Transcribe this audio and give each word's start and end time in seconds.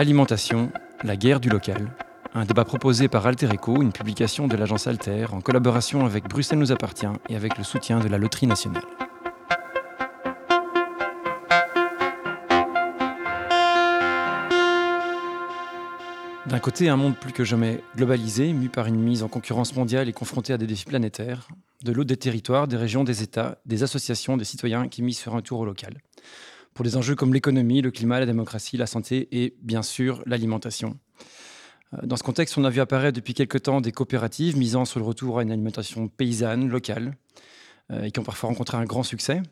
Alimentation, 0.00 0.72
la 1.04 1.14
guerre 1.14 1.40
du 1.40 1.50
local. 1.50 1.92
Un 2.32 2.46
débat 2.46 2.64
proposé 2.64 3.08
par 3.08 3.26
Alter 3.26 3.48
Eco, 3.52 3.82
une 3.82 3.92
publication 3.92 4.48
de 4.48 4.56
l'agence 4.56 4.86
Alter, 4.86 5.26
en 5.30 5.42
collaboration 5.42 6.06
avec 6.06 6.26
Bruxelles 6.26 6.58
nous 6.58 6.72
appartient 6.72 7.04
et 7.28 7.36
avec 7.36 7.58
le 7.58 7.64
soutien 7.64 8.00
de 8.00 8.08
la 8.08 8.16
Loterie 8.16 8.46
nationale. 8.46 8.82
D'un 16.46 16.58
côté, 16.60 16.88
un 16.88 16.96
monde 16.96 17.16
plus 17.16 17.34
que 17.34 17.44
jamais 17.44 17.84
globalisé, 17.94 18.54
mu 18.54 18.70
par 18.70 18.86
une 18.86 18.98
mise 18.98 19.22
en 19.22 19.28
concurrence 19.28 19.76
mondiale 19.76 20.08
et 20.08 20.14
confronté 20.14 20.54
à 20.54 20.56
des 20.56 20.66
défis 20.66 20.86
planétaires. 20.86 21.46
De 21.84 21.92
l'autre, 21.92 22.08
des 22.08 22.16
territoires, 22.16 22.68
des 22.68 22.78
régions, 22.78 23.04
des 23.04 23.22
États, 23.22 23.58
des 23.66 23.82
associations, 23.82 24.38
des 24.38 24.46
citoyens 24.46 24.88
qui 24.88 25.02
misent 25.02 25.18
sur 25.18 25.34
un 25.36 25.42
tour 25.42 25.60
au 25.60 25.66
local. 25.66 25.98
Pour 26.74 26.84
des 26.84 26.96
enjeux 26.96 27.14
comme 27.14 27.34
l'économie, 27.34 27.82
le 27.82 27.90
climat, 27.90 28.20
la 28.20 28.26
démocratie, 28.26 28.76
la 28.76 28.86
santé 28.86 29.28
et, 29.32 29.54
bien 29.62 29.82
sûr, 29.82 30.22
l'alimentation. 30.26 30.98
Euh, 31.94 32.06
dans 32.06 32.16
ce 32.16 32.22
contexte, 32.22 32.56
on 32.58 32.64
a 32.64 32.70
vu 32.70 32.80
apparaître 32.80 33.16
depuis 33.16 33.34
quelques 33.34 33.62
temps 33.62 33.80
des 33.80 33.92
coopératives 33.92 34.56
misant 34.56 34.84
sur 34.84 35.00
le 35.00 35.06
retour 35.06 35.38
à 35.38 35.42
une 35.42 35.50
alimentation 35.50 36.08
paysanne, 36.08 36.68
locale, 36.68 37.16
euh, 37.90 38.04
et 38.04 38.10
qui 38.10 38.20
ont 38.20 38.24
parfois 38.24 38.48
rencontré 38.48 38.76
un 38.76 38.84
grand 38.84 39.02
succès. 39.02 39.42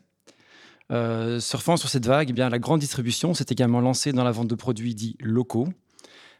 Euh, 0.91 1.39
surfant 1.39 1.77
sur 1.77 1.89
cette 1.89 2.07
vague, 2.07 2.31
eh 2.31 2.33
la 2.33 2.59
grande 2.59 2.79
distribution 2.79 3.33
s'est 3.33 3.45
également 3.49 3.79
lancée 3.79 4.11
dans 4.11 4.23
la 4.23 4.31
vente 4.31 4.47
de 4.47 4.55
produits 4.55 4.95
dits 4.95 5.17
locaux, 5.19 5.67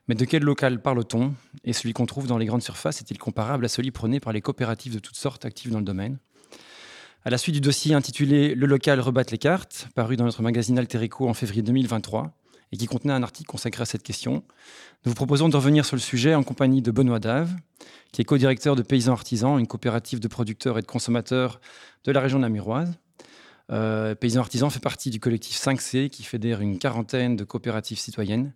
mais 0.07 0.15
de 0.15 0.25
quel 0.25 0.41
local 0.41 0.81
parle-t-on? 0.81 1.35
Et 1.63 1.73
celui 1.73 1.93
qu'on 1.93 2.07
trouve 2.07 2.25
dans 2.25 2.39
les 2.39 2.47
grandes 2.47 2.63
surfaces 2.63 2.99
est-il 2.99 3.19
comparable 3.19 3.65
à 3.65 3.67
celui 3.67 3.91
prôné 3.91 4.19
par 4.19 4.33
les 4.33 4.41
coopératives 4.41 4.95
de 4.95 4.99
toutes 4.99 5.17
sortes 5.17 5.45
actives 5.45 5.71
dans 5.71 5.77
le 5.79 5.85
domaine? 5.85 6.17
À 7.25 7.29
la 7.29 7.37
suite 7.37 7.53
du 7.53 7.59
dossier 7.59 7.93
intitulé 7.93 8.55
Le 8.55 8.65
local 8.65 9.01
rebatte 9.01 9.31
les 9.31 9.37
cartes, 9.37 9.89
paru 9.93 10.15
dans 10.15 10.23
notre 10.23 10.41
magazine 10.41 10.79
Alterico 10.79 11.27
en 11.27 11.33
février 11.33 11.61
2023, 11.61 12.31
et 12.71 12.77
qui 12.77 12.85
contenait 12.85 13.11
un 13.11 13.23
article 13.23 13.49
consacré 13.49 13.81
à 13.81 13.85
cette 13.85 14.03
question, 14.03 14.35
nous 15.03 15.11
vous 15.11 15.15
proposons 15.15 15.49
de 15.49 15.55
revenir 15.57 15.83
sur 15.83 15.97
le 15.97 16.01
sujet 16.01 16.33
en 16.33 16.43
compagnie 16.43 16.81
de 16.81 16.91
Benoît 16.91 17.19
Dave, 17.19 17.53
qui 18.13 18.21
est 18.21 18.25
co-directeur 18.25 18.77
de 18.77 18.83
Paysans 18.83 19.11
Artisans, 19.11 19.59
une 19.59 19.67
coopérative 19.67 20.21
de 20.21 20.29
producteurs 20.29 20.77
et 20.77 20.81
de 20.81 20.87
consommateurs 20.87 21.59
de 22.05 22.11
la 22.13 22.21
région 22.21 22.39
namuroise. 22.39 22.97
Euh, 23.69 24.15
Paysans 24.15 24.39
Artisans 24.39 24.69
fait 24.69 24.79
partie 24.79 25.09
du 25.09 25.19
collectif 25.19 25.57
5C 25.57 26.09
qui 26.09 26.23
fédère 26.23 26.61
une 26.61 26.79
quarantaine 26.79 27.35
de 27.35 27.43
coopératives 27.43 27.99
citoyennes 27.99 28.53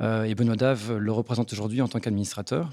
euh, 0.00 0.24
et 0.24 0.34
Benoît 0.34 0.56
Dave 0.56 0.96
le 0.96 1.12
représente 1.12 1.52
aujourd'hui 1.52 1.82
en 1.82 1.88
tant 1.88 2.00
qu'administrateur. 2.00 2.72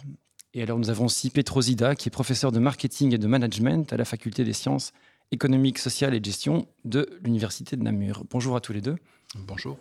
Et 0.56 0.62
alors 0.62 0.78
nous 0.78 0.90
avons 0.90 1.06
aussi 1.06 1.30
Petrosida, 1.30 1.96
qui 1.96 2.10
est 2.10 2.12
professeur 2.12 2.52
de 2.52 2.60
marketing 2.60 3.14
et 3.14 3.18
de 3.18 3.28
management 3.28 3.92
à 3.92 3.98
la 3.98 4.06
faculté 4.06 4.44
des 4.44 4.54
sciences 4.54 4.94
économiques, 5.32 5.80
sociales 5.80 6.14
et 6.14 6.24
gestion 6.24 6.68
de 6.86 7.10
l'Université 7.24 7.76
de 7.76 7.84
Namur. 7.84 8.24
Bonjour 8.30 8.56
à 8.56 8.62
tous 8.62 8.74
les 8.74 8.82
deux. 8.82 8.98
Bonjour. 9.36 9.78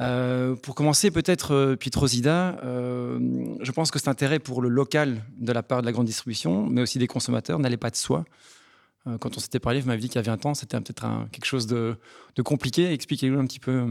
Euh, 0.00 0.54
pour 0.54 0.74
commencer, 0.74 1.10
peut-être, 1.10 1.52
euh, 1.52 1.76
Pietrosida, 1.76 2.60
euh, 2.62 3.18
je 3.60 3.72
pense 3.72 3.90
que 3.90 3.98
cet 3.98 4.08
intérêt 4.08 4.38
pour 4.38 4.62
le 4.62 4.68
local 4.68 5.24
de 5.38 5.52
la 5.52 5.62
part 5.62 5.80
de 5.80 5.86
la 5.86 5.92
grande 5.92 6.06
distribution, 6.06 6.68
mais 6.68 6.82
aussi 6.82 6.98
des 6.98 7.08
consommateurs, 7.08 7.58
n'allait 7.58 7.76
pas 7.76 7.90
de 7.90 7.96
soi. 7.96 8.24
quand 9.20 9.38
on 9.38 9.40
s'était 9.40 9.58
parlé, 9.58 9.80
vous 9.80 9.86
m'avez 9.86 10.02
dit 10.02 10.08
qu'il 10.08 10.16
y 10.16 10.18
avait 10.18 10.30
un 10.30 10.36
temps, 10.36 10.52
c'était 10.52 10.78
peut-être 10.78 11.06
quelque 11.32 11.46
chose 11.46 11.66
de, 11.66 11.96
de 12.36 12.42
compliqué. 12.42 12.92
Expliquez-nous 12.92 13.40
un 13.40 13.46
petit 13.46 13.60
peu 13.60 13.86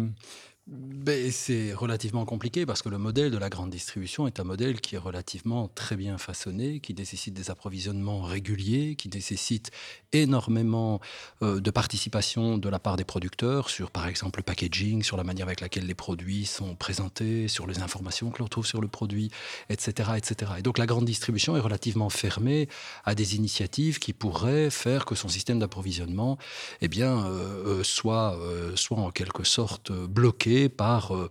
c'est 1.32 1.73
relativement 1.73 2.26
compliqué 2.26 2.66
parce 2.66 2.82
que 2.82 2.90
le 2.90 2.98
modèle 2.98 3.32
de 3.32 3.38
la 3.38 3.50
grande 3.50 3.70
distribution 3.70 4.28
est 4.28 4.42
un 4.42 4.44
modèle 4.44 4.82
qui 4.82 4.96
est 4.96 5.00
relativement 5.00 5.70
très 5.70 5.96
bien 5.96 6.18
façonné, 6.18 6.82
qui 6.82 6.94
nécessite 6.94 7.34
des 7.34 7.50
approvisionnements 7.50 8.22
réguliers, 8.22 8.95
qui 8.95 9.08
nécessite 9.10 9.72
énormément 10.12 11.00
euh, 11.42 11.62
de 11.62 11.72
participation 11.72 12.58
de 12.58 12.68
la 12.68 12.80
part 12.80 12.98
des 12.98 13.06
producteurs 13.06 13.70
sur, 13.70 13.90
par 13.90 14.08
exemple, 14.08 14.40
le 14.40 14.44
packaging, 14.44 15.04
sur 15.04 15.16
la 15.16 15.23
manière 15.23 15.48
avec 15.48 15.62
laquelle 15.62 15.86
les 15.86 15.95
produits 15.95 16.45
sont 16.45 16.76
présentés, 16.76 17.48
sur 17.48 17.68
les 17.68 17.80
informations 17.80 18.30
que 18.30 18.40
l'on 18.40 18.48
trouve 18.48 18.66
sur 18.66 18.82
le 18.82 18.89
produit, 18.89 19.32
etc., 19.70 20.11
etc. 20.17 20.52
Et 20.60 20.61
donc 20.61 20.77
la 20.77 20.86
grande 20.86 21.06
distribution 21.06 21.56
est 21.56 21.61
relativement 21.61 22.10
fermée 22.10 22.67
à 23.06 23.16
des 23.16 23.36
initiatives 23.36 24.00
qui 24.00 24.11
pourraient 24.11 24.70
faire 24.70 25.06
que 25.06 25.16
son 25.16 25.30
système 25.30 25.60
d'approvisionnement 25.60 26.38
eh 26.82 26.89
euh, 26.98 27.00
euh, 27.00 27.83
soit, 27.83 28.38
soit 28.76 28.98
en 28.98 29.11
quelque 29.11 29.44
sorte 29.44 29.92
bloqué 29.92 30.57
par, 30.70 31.16
euh, 31.16 31.30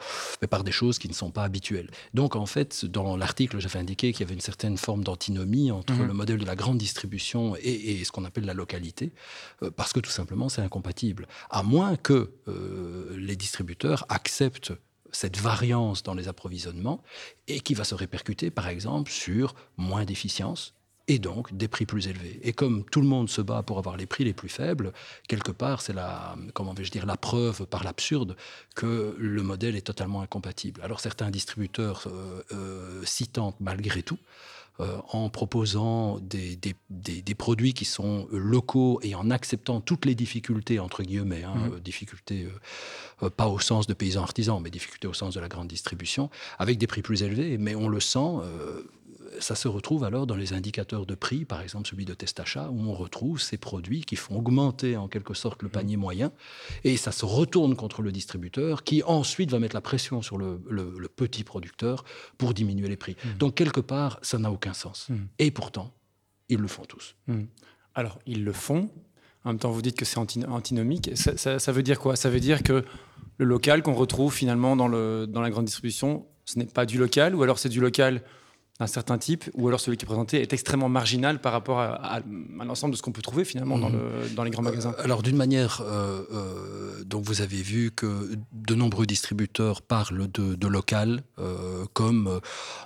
par 0.48 0.64
des 0.64 0.72
choses 0.72 0.98
qui 0.98 1.08
ne 1.08 1.14
sont 1.14 1.30
pas 1.30 1.44
habituelles. 1.44 1.90
Donc 2.14 2.36
en 2.36 2.46
fait, 2.46 2.84
dans 2.84 3.16
l'article, 3.16 3.58
j'avais 3.58 3.78
indiqué 3.78 4.12
qu'il 4.12 4.20
y 4.20 4.24
avait 4.24 4.34
une 4.34 4.40
certaine 4.40 4.76
forme 4.76 5.02
d'antinomie 5.04 5.70
entre 5.70 5.94
mhm. 5.94 6.06
le 6.06 6.14
modèle 6.14 6.38
de 6.38 6.46
la 6.46 6.56
grande 6.56 6.78
distribution 6.78 7.56
et, 7.60 8.04
ce 8.04 8.12
qu'on 8.12 8.24
appelle 8.24 8.44
la 8.44 8.54
localité, 8.54 9.12
euh, 9.62 9.70
parce 9.70 9.92
que 9.92 10.00
tout 10.00 10.10
simplement 10.10 10.48
c'est 10.48 10.62
incompatible. 10.62 11.26
À 11.50 11.62
moins 11.62 11.96
que 11.96 12.30
euh, 12.48 13.16
les 13.18 13.36
distributeurs 13.36 14.06
acceptent 14.08 14.72
cette 15.12 15.38
variance 15.38 16.02
dans 16.02 16.14
les 16.14 16.28
approvisionnements 16.28 17.02
et 17.48 17.60
qui 17.60 17.74
va 17.74 17.84
se 17.84 17.94
répercuter 17.94 18.50
par 18.50 18.68
exemple 18.68 19.10
sur 19.10 19.54
moins 19.76 20.04
d'efficience, 20.04 20.75
et 21.08 21.18
donc 21.18 21.56
des 21.56 21.68
prix 21.68 21.86
plus 21.86 22.08
élevés. 22.08 22.40
Et 22.42 22.52
comme 22.52 22.84
tout 22.84 23.00
le 23.00 23.06
monde 23.06 23.28
se 23.28 23.40
bat 23.40 23.62
pour 23.62 23.78
avoir 23.78 23.96
les 23.96 24.06
prix 24.06 24.24
les 24.24 24.32
plus 24.32 24.48
faibles, 24.48 24.92
quelque 25.28 25.52
part, 25.52 25.80
c'est 25.80 25.92
la, 25.92 26.36
comment 26.54 26.74
vais-je 26.74 26.90
dire, 26.90 27.06
la 27.06 27.16
preuve 27.16 27.66
par 27.66 27.84
l'absurde 27.84 28.36
que 28.74 29.14
le 29.18 29.42
modèle 29.42 29.76
est 29.76 29.86
totalement 29.86 30.22
incompatible. 30.22 30.80
Alors 30.82 31.00
certains 31.00 31.30
distributeurs 31.30 32.04
euh, 32.06 32.42
euh, 32.52 33.02
s'y 33.04 33.28
tentent 33.28 33.60
malgré 33.60 34.02
tout. 34.02 34.18
Euh, 34.78 34.98
en 35.10 35.30
proposant 35.30 36.18
des, 36.18 36.54
des, 36.54 36.74
des, 36.90 37.34
produits 37.34 37.72
qui 37.72 37.86
sont 37.86 38.28
locaux 38.30 39.00
et 39.02 39.14
en 39.14 39.30
acceptant 39.30 39.80
toutes 39.80 40.04
les 40.04 40.14
difficultés, 40.14 40.78
entre 40.80 41.02
guillemets, 41.02 41.44
hein, 41.44 41.54
mmh. 41.54 41.80
difficultés 41.80 42.46
pas 43.38 43.48
au 43.48 43.58
sens 43.58 43.86
de 43.86 43.94
paysans 43.94 44.20
artisans, 44.20 44.60
mais 44.62 44.68
difficultés 44.68 45.08
au 45.08 45.14
sens 45.14 45.32
de 45.32 45.40
la 45.40 45.48
grande 45.48 45.68
distribution, 45.68 46.28
avec 46.58 46.76
des 46.76 46.86
prix 46.86 47.00
plus 47.00 47.22
élevés. 47.22 47.56
Mais 47.56 47.74
on 47.74 47.88
le 47.88 48.00
sent, 48.00 48.28
ça 49.40 49.54
se 49.54 49.68
retrouve 49.68 50.04
alors 50.04 50.26
dans 50.26 50.36
les 50.36 50.52
indicateurs 50.52 51.06
de 51.06 51.14
prix, 51.14 51.44
par 51.44 51.60
exemple 51.60 51.88
celui 51.88 52.04
de 52.04 52.14
Testachat, 52.14 52.70
où 52.70 52.80
on 52.80 52.94
retrouve 52.94 53.40
ces 53.40 53.56
produits 53.56 54.04
qui 54.04 54.16
font 54.16 54.36
augmenter 54.36 54.96
en 54.96 55.08
quelque 55.08 55.34
sorte 55.34 55.62
le 55.62 55.68
panier 55.68 55.96
moyen, 55.96 56.32
et 56.84 56.96
ça 56.96 57.12
se 57.12 57.24
retourne 57.24 57.76
contre 57.76 58.02
le 58.02 58.12
distributeur, 58.12 58.84
qui 58.84 59.02
ensuite 59.02 59.50
va 59.50 59.58
mettre 59.58 59.74
la 59.74 59.80
pression 59.80 60.22
sur 60.22 60.38
le, 60.38 60.58
petit 61.16 61.44
producteur 61.44 62.04
pour 62.36 62.52
diminuer 62.52 62.88
les 62.88 62.96
prix. 62.96 63.16
Mmh. 63.24 63.38
Donc 63.38 63.54
quelque 63.54 63.80
part, 63.80 64.18
ça 64.22 64.38
n'a 64.38 64.50
aucun 64.50 64.74
sens. 64.74 65.08
Mmh. 65.08 65.14
Et 65.38 65.50
pourtant, 65.50 65.94
ils 66.48 66.58
le 66.58 66.68
font 66.68 66.84
tous. 66.84 67.16
Mmh. 67.26 67.44
Alors, 67.94 68.18
ils 68.26 68.44
le 68.44 68.52
font. 68.52 68.90
En 69.44 69.50
même 69.50 69.58
temps, 69.58 69.70
vous 69.70 69.82
dites 69.82 69.96
que 69.96 70.04
c'est 70.04 70.18
antinomique. 70.18 71.10
Ça, 71.14 71.58
ça, 71.58 71.72
veut 71.72 71.82
dire 71.82 71.98
quoi? 72.00 72.16
Ça 72.16 72.28
veut 72.28 72.40
dire 72.40 72.62
que 72.62 72.84
le 73.38 73.44
local 73.44 73.82
qu'on 73.82 73.94
retrouve 73.94 74.34
finalement 74.34 74.76
dans, 74.76 74.88
le, 74.88 75.26
dans 75.26 75.40
la 75.40 75.50
grande 75.50 75.66
distribution, 75.66 76.26
ce 76.44 76.58
n'est 76.58 76.66
pas 76.66 76.84
du 76.84 76.98
local, 76.98 77.34
ou 77.34 77.42
alors 77.42 77.58
c'est 77.58 77.68
du 77.68 77.80
local 77.80 78.22
d'un 78.78 78.86
certain 78.86 79.16
type, 79.16 79.44
ou 79.54 79.68
alors 79.68 79.80
celui 79.80 79.96
qui 79.96 80.04
est 80.04 80.06
présenté 80.06 80.42
est 80.42 80.52
extrêmement 80.52 80.88
marginal 80.88 81.40
par 81.40 81.52
rapport 81.52 81.80
à, 81.80 82.20
l'ensemble 82.62 82.92
de 82.92 82.96
ce 82.96 83.02
qu'on 83.02 83.12
peut 83.12 83.22
trouver 83.22 83.44
finalement 83.44 83.78
dans, 83.78 83.90
dans 84.34 84.44
les 84.44 84.50
grands 84.50 84.62
magasins 84.62 84.94
euh, 84.98 85.04
Alors 85.04 85.22
d'une 85.22 85.36
manière, 85.36 85.80
euh, 85.80 86.22
euh, 86.32 87.04
donc 87.04 87.24
vous 87.24 87.40
avez 87.40 87.62
vu 87.62 87.90
que 87.90 88.36
de 88.52 88.74
nombreux 88.74 89.06
distributeurs 89.06 89.80
parlent 89.80 90.28
de, 90.30 90.66
local 90.66 91.22
comme 91.92 92.40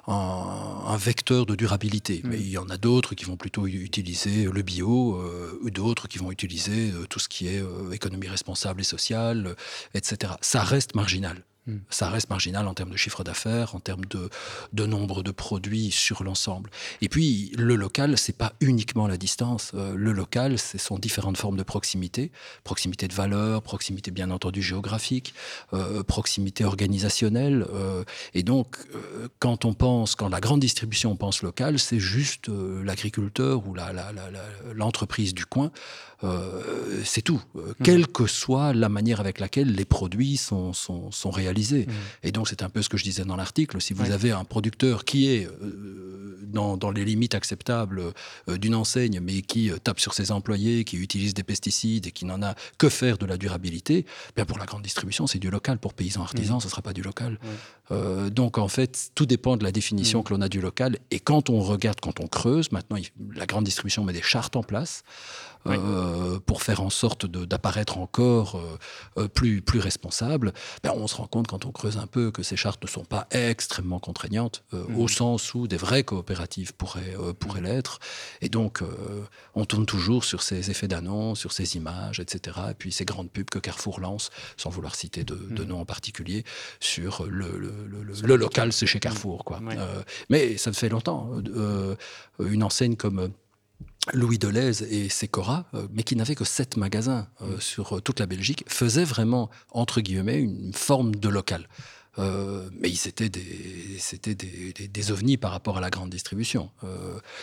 un, 0.07 0.97
vecteur 0.97 1.47
de 1.47 1.55
durabilité, 1.55 2.23
mais 2.25 2.39
il 2.39 2.51
y 2.51 2.59
en 2.59 2.69
a 2.69 2.77
d'autres 2.77 3.15
qui 3.15 3.25
vont 3.25 3.37
plutôt 3.37 3.67
utiliser 3.67 4.45
le 4.45 4.63
bio, 4.63 5.21
ou 5.63 5.71
d'autres 5.71 6.09
qui 6.09 6.19
vont 6.19 6.31
utiliser 6.31 6.93
tout 7.09 7.19
ce 7.19 7.29
qui 7.29 7.49
est 7.49 7.63
économie 7.93 8.29
responsable 8.29 8.83
et 8.83 8.85
sociale, 8.85 9.57
etc. 9.95 10.35
Ça 10.41 10.63
reste 10.63 10.95
marginal. 10.95 11.43
Hmm. 11.71 11.79
Ça 11.89 12.11
reste 12.11 12.31
marginal 12.31 12.67
en 12.67 12.75
termes 12.75 12.91
de 12.91 12.97
chiffre 12.97 13.23
d'affaires, 13.23 13.75
en 13.75 13.81
termes 13.81 14.05
de, 14.07 14.87
nombre 14.87 15.23
de 15.23 15.31
produits 15.31 15.91
sur 15.91 16.25
l'ensemble. 16.25 16.71
Et 17.01 17.09
puis, 17.09 17.53
le 17.57 17.77
local, 17.77 18.19
c'est 18.19 18.37
pas 18.37 18.55
uniquement 18.61 19.07
la 19.07 19.17
distance. 19.17 19.73
Euh, 19.75 19.95
le 19.95 20.13
local, 20.13 20.59
ce 20.59 20.79
sont 20.79 20.99
différentes 20.99 21.37
formes 21.37 21.57
de 21.57 21.63
proximité. 21.63 22.33
Proximité 22.65 23.07
de 23.07 23.15
valeur, 23.15 23.63
proximité 23.63 24.11
bien 24.11 24.31
entendu 24.31 24.63
géographique, 24.63 25.35
euh, 25.73 26.03
proximité 26.03 26.65
organisationnelle. 26.65 27.67
Euh, 27.73 28.05
et 28.35 28.43
donc, 28.43 28.77
quand 29.39 29.65
on 29.65 29.75
pense, 29.75 30.15
quand 30.15 30.29
la 30.29 30.41
grande 30.41 30.61
distribution 30.61 31.15
pense 31.17 31.43
local, 31.43 31.79
c'est 31.79 32.01
juste 32.01 32.49
l'agriculteur 32.49 33.67
ou 33.67 33.77
l'entreprise 34.75 35.35
du 35.35 35.47
coin. 35.47 35.71
C'est 37.05 37.23
tout. 37.23 37.41
Hmm. 37.55 37.61
Quelle 37.83 38.07
que 38.07 38.27
soit 38.27 38.73
la 38.73 38.89
manière 38.89 39.21
avec 39.21 39.41
laquelle 39.41 39.73
les 39.73 39.85
produits 39.85 40.37
sont, 40.37 40.73
sont, 40.73 41.11
sont 41.11 41.31
réalisés 41.31 41.61
Mm. 41.87 42.27
Et 42.27 42.33
donc, 42.33 42.49
c'est 42.49 42.63
un 42.63 42.69
peu 42.69 42.83
ce 42.83 42.89
que 42.89 42.97
je 42.97 43.05
disais 43.05 43.25
dans 43.25 43.37
l'article. 43.37 43.81
Si 43.81 43.93
vous 43.93 44.11
avez 44.11 44.31
un 44.31 44.45
producteur 44.45 45.05
qui 45.05 45.29
est 45.29 45.47
euh, 45.47 46.39
dans, 46.43 46.77
dans, 46.77 46.91
les 46.91 47.05
limites 47.05 47.35
acceptables 47.35 48.03
euh, 48.49 48.59
d'une 48.59 48.75
enseigne, 48.75 49.21
mais 49.21 49.43
qui 49.43 49.71
euh, 49.71 49.79
tape 49.79 50.01
sur 50.01 50.15
ses 50.15 50.33
employés, 50.33 50.85
qui 50.85 50.97
utilise 50.97 51.35
des 51.35 51.43
pesticides 51.43 52.07
et 52.07 52.11
qui 52.11 52.25
n'en 52.25 52.43
a 52.43 52.55
que 52.79 52.89
faire 52.89 53.19
de 53.19 53.27
la 53.27 53.37
durabilité, 53.37 54.07
bien 54.37 54.45
pour 54.45 54.59
la 54.59 54.67
grande 54.67 54.83
distribution, 54.83 55.27
c'est 55.27 55.39
du 55.39 55.51
local. 55.51 55.79
Pour 55.79 55.95
paysans 55.95 56.23
artisans, 56.23 56.57
mm. 56.57 56.61
ce 56.61 56.67
ne 56.67 56.71
sera 56.71 56.83
pas 56.83 56.93
du 56.93 57.03
local. 57.03 57.39
donc, 58.31 58.59
en 58.59 58.69
fait, 58.69 59.11
tout 59.15 59.27
dépend 59.27 59.57
de 59.57 59.65
la 59.65 59.73
définition 59.73 60.23
que 60.23 60.33
l'on 60.33 60.41
a 60.41 60.49
du 60.49 60.61
local. 60.61 60.99
Et 61.11 61.19
quand 61.19 61.51
on 61.51 61.61
regarde, 61.61 62.01
quand 62.01 62.21
on 62.21 62.29
creuse, 62.29 62.71
maintenant, 62.71 62.99
la 63.35 63.47
grande 63.47 63.65
distribution 63.65 64.05
met 64.05 64.13
des 64.13 64.23
chartes 64.23 64.55
en 64.57 64.63
place. 64.63 65.03
Pour 66.47 66.63
faire 66.63 66.81
en 66.81 66.91
sorte 66.91 67.27
d'apparaître 67.27 67.99
encore 67.99 68.61
plus, 69.35 69.63
plus 69.63 69.81
responsable, 69.81 70.53
ben, 70.83 70.93
on 70.97 71.07
se 71.07 71.17
rend 71.17 71.27
compte 71.27 71.49
quand 71.49 71.65
on 71.65 71.73
creuse 71.73 71.99
un 71.99 72.07
peu 72.07 72.31
que 72.31 72.43
ces 72.43 72.57
chartes 72.57 72.83
ne 72.83 72.89
sont 72.89 73.05
pas 73.05 73.27
extrêmement 73.31 73.99
contraignantes, 73.99 74.65
mmh. 74.73 74.97
au 74.97 75.09
sens 75.09 75.55
où 75.55 75.67
des 75.69 75.77
vraies 75.77 76.05
coopératives 76.05 76.75
pourraient, 76.75 77.15
pourraient 77.39 77.61
l'être. 77.61 77.99
Et 78.41 78.49
donc, 78.49 78.83
on 79.55 79.65
tourne 79.65 79.87
toujours 79.87 80.25
sur 80.25 80.43
ces 80.43 80.71
effets 80.71 80.89
d'annonce, 80.89 81.39
sur 81.39 81.53
ces 81.53 81.77
images, 81.77 82.21
etc. 82.21 82.59
Et 82.71 82.75
puis 82.75 82.93
ces 82.93 83.05
grandes 83.05 83.31
pubs 83.31 83.51
que 83.51 83.59
Carrefour 83.59 84.01
lance, 84.01 84.31
sans 84.57 84.71
vouloir 84.71 84.95
citer 84.95 85.25
de, 85.25 85.35
de 85.35 85.65
mmh. 85.65 85.67
nom 85.67 85.81
en 85.81 85.85
particulier, 85.85 86.45
sur 86.81 87.27
le, 87.27 87.59
le, 87.59 88.37
local, 88.37 88.73
c'est 88.73 88.87
chez 88.87 89.01
Carrefour. 89.01 89.45
Quoi. 89.45 89.61
mais 90.29 90.57
ça 90.57 90.73
fait 90.73 90.89
longtemps. 90.89 91.31
une 92.39 92.63
enseigne 92.63 92.97
comme 92.97 93.31
Louis 94.15 94.39
Deleuze 94.39 94.83
et 94.83 95.09
Secora, 95.09 95.67
euh, 95.75 95.87
mais 95.93 96.03
qui 96.03 96.17
n'avait 96.17 96.35
que 96.35 96.45
sept 96.45 96.77
magasins 96.77 97.29
euh, 97.43 97.57
mm. 97.57 97.61
sur 97.61 97.97
euh, 97.97 98.01
toute 98.01 98.19
la 98.21 98.27
Belgique, 98.27 98.65
faisaient 98.67 99.05
vraiment, 99.05 99.51
entre 99.71 100.01
guillemets, 100.01 100.41
une 100.41 100.73
forme 100.73 101.15
de 101.15 101.29
local. 101.29 101.69
mais 102.19 102.91
ils 102.91 103.09
étaient, 103.09 103.31
des, 103.31 103.97
c'était 103.99 104.35
des, 104.35 104.73
des, 104.73 105.13
ovnis 105.13 105.39
par 105.39 105.53
rapport 105.53 105.79
à 105.79 105.81
la 105.81 105.89
grande 105.89 106.11
distribution. 106.11 106.71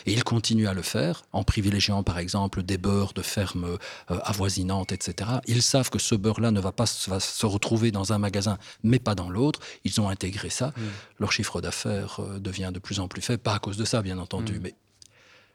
et 0.05 0.11
ils 0.11 0.23
continuent 0.23 0.67
à 0.67 0.75
le 0.75 0.83
faire, 0.83 1.23
en 1.31 1.43
privilégiant 1.43 2.03
par 2.03 2.19
exemple 2.19 2.61
des 2.61 2.77
beurres 2.77 3.13
de 3.13 3.23
fermes 3.23 3.79
avoisinantes, 4.07 4.91
etc. 4.91 5.39
Ils 5.47 5.63
savent 5.63 5.89
que 5.89 5.97
ce 5.97 6.13
beurre-là 6.13 6.51
ne 6.51 6.59
va 6.59 6.73
pas 6.73 6.85
se 6.85 7.45
retrouver 7.45 7.89
dans 7.91 8.13
un 8.13 8.19
magasin, 8.19 8.59
mais 8.83 8.99
pas 8.99 9.15
dans 9.15 9.31
l'autre. 9.31 9.61
Ils 9.83 9.99
ont 9.99 10.09
intégré 10.09 10.51
ça. 10.51 10.67
Mm. 10.67 10.81
Leur 11.21 11.31
chiffre 11.31 11.59
d'affaires 11.59 12.19
devient 12.39 12.71
de 12.71 12.79
plus 12.79 12.99
en 12.99 13.07
plus 13.07 13.23
faible, 13.23 13.41
pas 13.41 13.55
à 13.55 13.59
cause 13.59 13.77
de 13.77 13.85
ça, 13.85 14.03
bien 14.03 14.19
entendu, 14.19 14.59
mm. 14.59 14.61
mais 14.61 14.75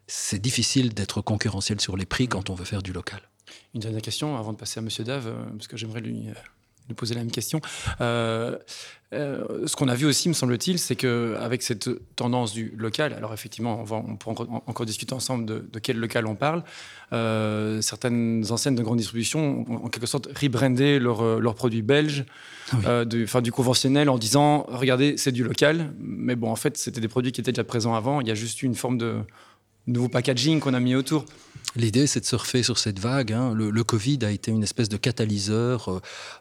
c'est 0.06 0.40
difficile 0.40 0.94
d'être 0.94 1.20
concurrentiel 1.20 1.80
sur 1.80 1.96
les 1.96 2.06
prix 2.06 2.28
quand 2.28 2.50
on 2.50 2.54
veut 2.54 2.64
faire 2.64 2.82
du 2.82 2.92
local. 2.92 3.20
Une 3.74 3.80
dernière 3.80 4.02
question 4.02 4.36
avant 4.36 4.52
de 4.52 4.58
passer 4.58 4.80
à 4.80 4.82
Monsieur 4.82 5.04
Dave, 5.04 5.26
euh, 5.26 5.44
parce 5.56 5.66
que 5.66 5.76
j'aimerais 5.76 6.00
lui, 6.00 6.28
euh, 6.28 6.34
lui, 6.88 6.94
poser 6.94 7.14
la 7.14 7.20
même 7.20 7.30
question. 7.30 7.60
Euh, 8.00 8.58
ce 9.10 9.76
qu'on 9.76 9.88
a 9.88 9.94
vu 9.94 10.06
aussi, 10.06 10.28
me 10.28 10.34
semble-t-il, 10.34 10.78
c'est 10.78 10.96
qu'avec 10.96 11.62
cette 11.62 11.90
tendance 12.16 12.52
du 12.52 12.74
local, 12.78 13.12
alors 13.12 13.34
effectivement, 13.34 13.80
on, 13.80 13.84
va, 13.84 13.96
on 13.96 14.16
pourra 14.16 14.46
encore, 14.66 14.86
discuter 14.86 15.14
ensemble 15.14 15.44
de, 15.44 15.78
quel 15.78 15.98
local 15.98 16.26
on 16.26 16.34
parle, 16.34 16.64
certaines 17.82 18.42
enseignes 18.48 18.74
de 18.74 18.82
grande 18.82 18.96
distribution 18.96 19.66
ont 19.68 19.84
en 19.84 19.88
quelque 19.88 20.06
sorte 20.06 20.28
rebrandé 20.34 20.98
leurs 20.98 21.54
produits 21.54 21.82
belges, 21.82 22.24
du, 23.04 23.26
du 23.42 23.52
conventionnel, 23.52 24.08
en 24.08 24.16
disant, 24.16 24.64
regardez, 24.68 25.18
c'est 25.18 25.32
du 25.32 25.44
local, 25.44 25.92
mais 25.98 26.34
bon, 26.34 26.50
en 26.50 26.56
fait, 26.56 26.78
c'était 26.78 27.02
des 27.02 27.08
produits 27.08 27.32
qui 27.32 27.42
étaient 27.42 27.52
déjà 27.52 27.64
présents 27.64 27.94
avant, 27.94 28.22
il 28.22 28.28
y 28.28 28.30
a 28.30 28.34
juste 28.34 28.62
eu 28.62 28.64
une 28.64 28.74
forme 28.74 28.96
de 28.96 29.18
nouveau 29.86 30.08
packaging 30.08 30.60
qu'on 30.60 30.74
a 30.74 30.80
mis 30.80 30.94
autour. 30.94 31.24
L'idée, 31.74 32.06
c'est 32.06 32.20
de 32.20 32.26
surfer 32.26 32.62
sur 32.62 32.76
cette 32.76 32.98
vague. 32.98 33.32
Hein. 33.32 33.54
Le, 33.54 33.84
Covid 33.84 34.18
a 34.22 34.30
été 34.30 34.50
une 34.50 34.62
espèce 34.62 34.90
de 34.90 34.98
catalyseur. 34.98 35.88
Euh, 35.88 36.00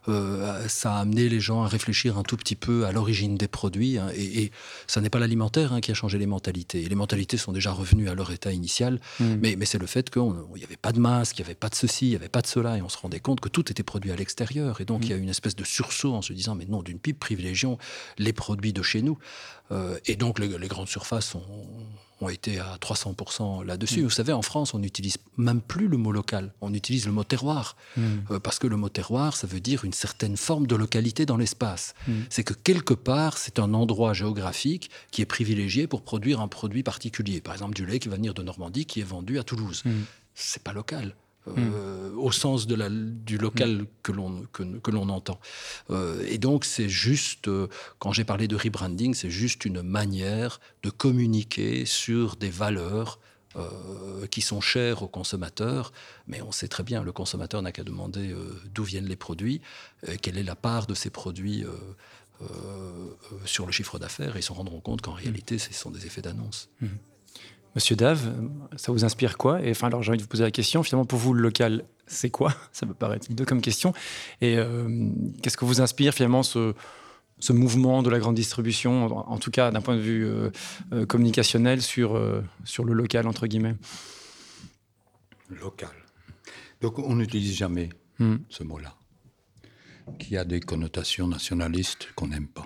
euh, 0.09 0.67
ça 0.67 0.95
a 0.95 0.99
amené 0.99 1.29
les 1.29 1.39
gens 1.39 1.63
à 1.63 1.67
réfléchir 1.67 2.17
un 2.17 2.23
tout 2.23 2.35
petit 2.35 2.55
peu 2.55 2.85
à 2.85 2.91
l'origine 2.91 3.35
des 3.35 3.47
produits. 3.47 3.97
Hein. 3.97 4.09
Et, 4.15 4.51
ça 4.87 4.99
n'est 4.99 5.09
pas 5.09 5.19
l'alimentaire 5.19 5.71
hein, 5.71 5.79
qui 5.79 5.91
a 5.91 5.93
changé 5.93 6.17
les 6.17 6.25
mentalités. 6.25 6.81
les 6.81 6.95
mentalités 6.95 7.37
sont 7.37 7.53
déjà 7.53 7.71
revenues 7.71 8.09
à 8.09 8.15
leur 8.15 8.31
état 8.31 8.51
initial. 8.51 8.99
Hmm. 9.19 9.37
Mais, 9.41 9.57
c'est 9.65 9.79
le 9.79 9.85
fait 9.85 10.09
qu'il 10.09 10.21
n'y 10.21 10.63
avait 10.65 10.75
pas 10.75 10.91
de 10.91 10.99
masque, 10.99 11.39
il 11.39 11.43
n'y 11.43 11.45
avait 11.45 11.55
pas 11.55 11.69
de 11.69 11.75
ceci, 11.75 12.07
il 12.07 12.09
n'y 12.09 12.15
avait 12.17 12.27
pas 12.27 12.41
de 12.41 12.47
cela. 12.47 12.77
Et 12.77 12.81
on 12.81 12.89
se 12.89 12.97
rendait 12.97 13.21
compte 13.21 13.39
que 13.39 13.49
tout 13.49 13.71
était 13.71 13.83
produit 13.83 14.11
à 14.11 14.17
l'extérieur. 14.17 14.81
Et 14.81 14.85
donc, 14.85 15.05
il 15.05 15.11
y 15.11 15.13
a 15.13 15.17
une 15.17 15.29
espèce 15.29 15.55
de 15.55 15.63
sursaut 15.63 16.13
en 16.13 16.21
se 16.21 16.33
disant, 16.33 16.55
mais 16.55 16.65
non, 16.65 16.83
d'une 16.83 16.99
pipe, 16.99 17.19
privilégions 17.19 17.77
les 18.17 18.33
produits 18.33 18.73
de 18.73 18.81
chez 18.81 19.01
nous. 19.01 19.17
Euh, 19.71 19.97
et 20.05 20.17
donc, 20.17 20.39
les, 20.39 20.57
les 20.57 20.67
grandes 20.67 20.89
surfaces 20.89 21.35
ont 21.35 21.80
ont 22.21 22.29
été 22.29 22.59
à 22.59 22.77
300% 22.79 23.65
là-dessus. 23.65 24.01
Mm. 24.01 24.03
Vous 24.03 24.09
savez, 24.09 24.33
en 24.33 24.41
France, 24.41 24.73
on 24.73 24.79
n'utilise 24.79 25.17
même 25.37 25.61
plus 25.61 25.87
le 25.87 25.97
mot 25.97 26.11
local, 26.11 26.53
on 26.61 26.73
utilise 26.73 27.05
le 27.05 27.11
mot 27.11 27.23
terroir. 27.23 27.75
Mm. 27.97 28.01
Euh, 28.31 28.39
parce 28.39 28.59
que 28.59 28.67
le 28.67 28.77
mot 28.77 28.89
terroir, 28.89 29.35
ça 29.35 29.47
veut 29.47 29.59
dire 29.59 29.85
une 29.85 29.93
certaine 29.93 30.37
forme 30.37 30.67
de 30.67 30.75
localité 30.75 31.25
dans 31.25 31.37
l'espace. 31.37 31.93
Mm. 32.07 32.11
C'est 32.29 32.43
que 32.43 32.53
quelque 32.53 32.93
part, 32.93 33.37
c'est 33.37 33.59
un 33.59 33.73
endroit 33.73 34.13
géographique 34.13 34.89
qui 35.11 35.21
est 35.21 35.25
privilégié 35.25 35.87
pour 35.87 36.01
produire 36.01 36.41
un 36.41 36.47
produit 36.47 36.83
particulier. 36.83 37.41
Par 37.41 37.53
exemple, 37.53 37.73
du 37.73 37.85
lait 37.85 37.99
qui 37.99 38.09
va 38.09 38.15
venir 38.15 38.33
de 38.33 38.43
Normandie, 38.43 38.85
qui 38.85 38.99
est 38.99 39.03
vendu 39.03 39.39
à 39.39 39.43
Toulouse. 39.43 39.83
C'est 40.33 40.63
pas 40.63 40.73
local. 40.73 41.15
Euh, 41.47 42.11
au 42.17 42.31
sens 42.31 42.67
de 42.67 42.75
la, 42.75 42.87
du 42.89 43.39
local 43.39 43.81
mm. 43.81 43.87
que 44.03 44.11
l'on 44.11 44.43
que, 44.51 44.91
l'on 44.91 45.09
entend. 45.09 45.39
Euh, 45.89 46.23
et 46.29 46.37
donc 46.37 46.65
c'est 46.65 46.89
juste, 46.89 47.47
euh, 47.47 47.67
quand 47.97 48.13
j'ai 48.13 48.23
parlé 48.23 48.47
de 48.47 48.55
rebranding, 48.55 49.15
c'est 49.15 49.31
juste 49.31 49.65
une 49.65 49.81
manière 49.81 50.59
de 50.83 50.91
communiquer 50.91 51.85
sur 51.85 52.35
des 52.35 52.49
valeurs 52.49 53.19
qui 54.31 54.41
sont 54.41 54.61
chères 54.61 55.03
aux 55.03 55.09
consommateurs, 55.09 55.91
mais 56.25 56.41
on 56.41 56.53
sait 56.53 56.69
très 56.69 56.83
bien, 56.83 57.03
le 57.03 57.11
consommateur 57.11 57.61
n'a 57.61 57.73
qu'à 57.73 57.83
demander 57.83 58.33
d'où 58.73 58.85
viennent 58.85 59.09
les 59.09 59.17
produits, 59.17 59.59
quelle 60.21 60.37
est 60.37 60.43
la 60.43 60.55
part 60.55 60.87
de 60.87 60.93
ces 60.93 61.09
produits 61.09 61.65
sur 63.43 63.65
le 63.65 63.73
chiffre 63.73 63.99
d'affaires, 63.99 64.37
et 64.37 64.39
ils 64.39 64.43
se 64.43 64.53
rendront 64.53 64.79
compte 64.79 65.01
qu'en 65.01 65.11
mm. 65.11 65.15
réalité, 65.15 65.57
ce 65.57 65.73
sont 65.73 65.91
des 65.91 66.05
effets 66.05 66.21
d'annonce. 66.21 66.69
Monsieur 67.73 67.95
Dave, 67.95 68.33
ça 68.75 68.91
vous 68.91 69.05
inspire 69.05 69.37
quoi? 69.37 69.61
Et 69.61 69.71
enfin, 69.71 69.87
alors 69.87 70.03
j'ai 70.03 70.09
envie 70.09 70.17
de 70.17 70.23
vous 70.23 70.27
poser 70.27 70.43
la 70.43 70.51
question. 70.51 70.83
Finalement, 70.83 71.05
pour 71.05 71.19
vous, 71.19 71.33
le 71.33 71.41
local, 71.41 71.85
c'est 72.05 72.29
quoi? 72.29 72.53
Ça 72.73 72.85
peut 72.85 72.93
paraître 72.93 73.31
deux 73.31 73.45
comme 73.45 73.61
question. 73.61 73.93
Et 74.41 74.57
euh, 74.57 75.09
qu'est-ce 75.41 75.55
que 75.55 75.63
vous 75.63 75.79
inspire 75.79 76.13
finalement 76.13 76.43
ce, 76.43 76.73
ce 77.39 77.53
mouvement 77.53 78.03
de 78.03 78.09
la 78.09 78.19
grande 78.19 78.35
distribution, 78.35 79.05
en, 79.17 79.37
tout 79.37 79.51
cas 79.51 79.71
d'un 79.71 79.79
point 79.79 79.95
de 79.95 80.01
vue 80.01 80.25
euh, 80.25 80.49
euh, 80.91 81.05
communicationnel 81.05 81.81
sur, 81.81 82.21
sur 82.65 82.83
le 82.83 82.93
local 82.93 83.25
entre 83.25 83.47
guillemets? 83.47 83.75
Local. 85.49 85.89
Donc 86.81 86.99
on 86.99 87.15
n'utilise 87.15 87.55
jamais 87.55 87.89
hmm. 88.19 88.37
ce 88.49 88.63
mot-là, 88.63 88.95
qui 90.19 90.35
a 90.35 90.43
des 90.43 90.59
connotations 90.59 91.27
nationalistes 91.27 92.09
qu'on 92.15 92.27
n'aime 92.27 92.47
pas. 92.47 92.65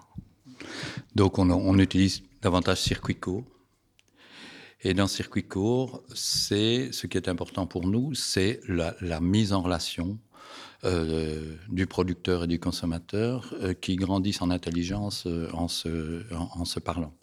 Donc 1.14 1.38
on, 1.38 1.52
on 1.52 1.78
utilise 1.78 2.24
davantage 2.42 2.82
circuit 2.82 3.16
court 3.16 3.44
et 4.86 4.94
dans 4.94 5.08
circuit 5.08 5.44
court, 5.44 6.04
c'est 6.14 6.92
ce 6.92 7.08
qui 7.08 7.18
est 7.18 7.28
important 7.28 7.66
pour 7.66 7.88
nous, 7.88 8.14
c'est 8.14 8.62
la, 8.68 9.20
mise 9.20 9.52
en 9.52 9.64
relation 9.64 10.20
euh, 10.84 11.56
du 11.70 11.88
producteur 11.88 12.44
et 12.44 12.48
du 12.48 12.60
consommateur 12.60 13.52
euh, 13.62 13.74
qui 13.74 13.96
grandissent 13.96 14.44
en 14.44 14.52
intelligence 14.52 15.26
euh, 15.26 15.50
en, 15.54 15.68
se, 15.68 16.80
parlant. 16.80 17.16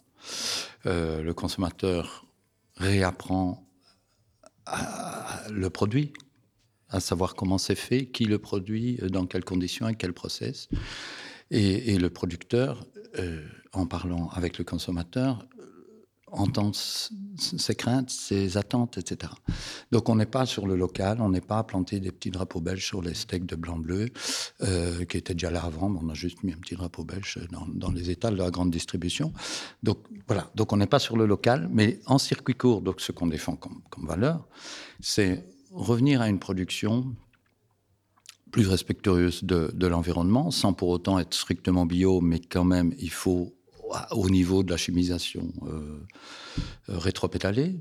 le 0.83 1.31
consommateur 1.31 2.25
réapprend 2.75 3.65
le 5.49 5.69
produit, 5.69 6.11
à 6.89 6.99
savoir 6.99 7.33
comment 7.33 7.57
c'est 7.57 7.75
fait, 7.75 8.07
qui 8.07 8.25
le 8.25 8.39
produit, 8.39 8.97
dans 9.09 9.25
quelles 9.25 9.45
conditions, 9.45 9.87
et 9.87 9.95
quel 9.95 10.11
process. 10.11 10.67
Et 11.49 11.97
le 11.97 12.09
producteur, 12.09 12.85
en 13.71 13.85
parlant 13.85 14.27
avec 14.33 14.57
le 14.57 14.65
consommateur, 14.65 15.45
entend 16.33 16.71
ses 16.73 17.75
craintes, 17.75 18.09
ses 18.09 18.57
attentes, 18.57 18.97
etc. 18.97 19.31
Donc 19.91 20.09
on 20.09 20.15
n'est 20.15 20.25
pas 20.25 20.45
sur 20.45 20.67
le 20.67 20.75
local, 20.75 21.21
on 21.21 21.29
n'est 21.29 21.41
pas 21.41 21.59
à 21.59 21.63
planter 21.63 21.99
des 21.99 22.11
petits 22.11 22.31
drapeaux 22.31 22.61
belges 22.61 22.85
sur 22.85 23.01
les 23.01 23.13
steaks 23.13 23.45
de 23.45 23.55
blanc-bleu, 23.55 24.09
euh, 24.61 25.05
qui 25.05 25.17
étaient 25.17 25.33
déjà 25.33 25.51
là 25.51 25.63
avant, 25.63 25.89
mais 25.89 25.99
on 26.01 26.09
a 26.09 26.13
juste 26.13 26.43
mis 26.43 26.53
un 26.53 26.57
petit 26.57 26.75
drapeau 26.75 27.03
belge 27.03 27.39
dans, 27.73 27.91
les 27.91 28.09
étals 28.09 28.33
de 28.33 28.39
la 28.39 28.51
grande 28.51 28.71
distribution. 28.71 29.33
Donc 29.83 29.99
voilà, 30.27 30.49
donc 30.55 30.73
on 30.73 30.77
n'est 30.77 30.87
pas 30.87 30.99
sur 30.99 31.17
le 31.17 31.25
local, 31.25 31.69
mais 31.71 31.99
en 32.05 32.17
circuit 32.17 32.55
court, 32.55 32.81
donc 32.81 33.01
ce 33.01 33.11
qu'on 33.11 33.27
défend 33.27 33.55
comme, 33.55 33.81
valeur, 33.97 34.47
c'est 34.99 35.45
revenir 35.71 36.21
à 36.21 36.29
une 36.29 36.39
production 36.39 37.15
plus 38.51 38.67
respectueuse 38.67 39.43
de 39.43 39.87
l'environnement, 39.87 40.51
sans 40.51 40.73
pour 40.73 40.89
autant 40.89 41.17
être 41.17 41.33
strictement 41.33 41.85
bio, 41.85 42.21
mais 42.21 42.39
quand 42.39 42.65
même, 42.65 42.93
il 42.99 43.09
faut 43.11 43.55
au 44.11 44.29
niveau 44.29 44.63
de 44.63 44.71
la 44.71 44.77
chimisation 44.77 45.51
euh, 45.63 45.99
euh, 46.89 46.97
rétropétalée. 46.97 47.75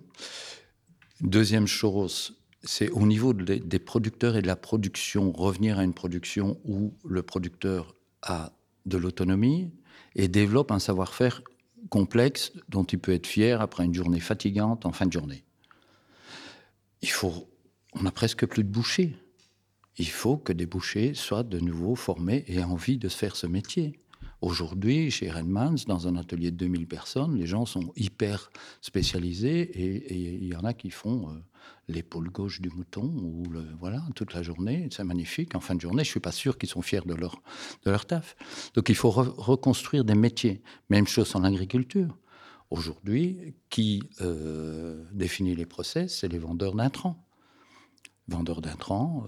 Deuxième 1.21 1.67
chose, 1.67 2.37
c'est 2.65 2.91
au 2.91 3.07
niveau 3.07 3.33
des 3.33 3.79
producteurs 3.79 4.37
et 4.37 4.43
de 4.43 4.47
la 4.47 4.57
production, 4.57 5.33
revenir 5.33 5.79
à 5.79 5.85
une 5.85 5.95
production 5.95 6.61
où 6.65 6.95
le 7.05 7.23
producteur 7.23 7.95
a 8.23 8.53
de 8.87 8.97
l'autonomie 8.97 9.71
et 10.15 10.29
développe 10.29 10.71
un 10.71 10.79
savoir-faire 10.79 11.43
complexe 11.89 12.53
dont 12.69 12.85
il 12.85 12.99
peut 12.99 13.13
être 13.13 13.27
fier 13.27 13.61
après 13.61 13.85
une 13.85 13.95
journée 13.95 14.21
fatigante 14.21 14.87
en 14.87 14.93
fin 14.93 15.07
de 15.07 15.13
journée. 15.13 15.45
Il 17.03 17.11
faut, 17.11 17.49
on 17.95 18.03
n'a 18.03 18.13
presque 18.13 18.47
plus 18.47 18.63
de 18.63 18.69
bouchers. 18.69 19.17
Il 19.99 20.09
faut 20.09 20.37
que 20.37 20.53
des 20.53 20.67
bouchers 20.67 21.15
soient 21.15 21.43
de 21.43 21.59
nouveau 21.59 21.97
formés 21.97 22.45
et 22.47 22.57
aient 22.57 22.65
envie 22.65 22.99
de 22.99 23.09
faire 23.09 23.37
ce 23.37 23.47
métier. 23.47 23.99
Aujourd'hui, 24.43 25.09
chez 25.13 25.31
Redmans, 25.31 25.85
dans 25.87 26.09
un 26.09 26.17
atelier 26.17 26.51
de 26.51 26.57
2000 26.57 26.89
personnes, 26.89 27.37
les 27.37 27.47
gens 27.47 27.65
sont 27.65 27.93
hyper 27.95 28.51
spécialisés 28.81 29.61
et 29.61 30.15
il 30.17 30.49
y 30.49 30.57
en 30.57 30.65
a 30.65 30.75
qui 30.75 30.91
font 30.91 31.31
euh, 31.31 31.35
l'épaule 31.87 32.29
gauche 32.29 32.61
du 32.61 32.69
mouton 32.69 33.05
ou 33.05 33.45
voilà 33.79 34.03
toute 34.17 34.35
la 34.35 34.43
journée. 34.43 34.89
C'est 34.91 35.05
magnifique. 35.05 35.55
En 35.55 35.61
fin 35.61 35.77
de 35.77 35.81
journée, 35.81 36.03
je 36.03 36.11
suis 36.11 36.19
pas 36.19 36.33
sûr 36.33 36.59
qu'ils 36.59 36.69
sont 36.69 36.83
fiers 36.83 37.03
de 37.07 37.15
leur 37.15 37.41
de 37.85 37.93
leur 37.93 38.05
taf. 38.05 38.35
Donc 38.75 38.89
il 38.89 38.97
faut 38.97 39.11
reconstruire 39.11 40.05
des 40.05 40.17
métiers. 40.17 40.61
Même 40.91 41.07
chose 41.07 41.37
en 41.37 41.45
agriculture. 41.45 42.19
Aujourd'hui, 42.71 43.55
qui 43.71 44.03
euh, 44.23 45.05
définit 45.13 45.55
les 45.55 45.67
process, 45.67 46.19
c'est 46.19 46.29
les 46.29 46.39
vendeurs 46.39 46.75
d'intrants 46.75 47.25
vendeur 48.27 48.61
d'intrants. 48.61 49.27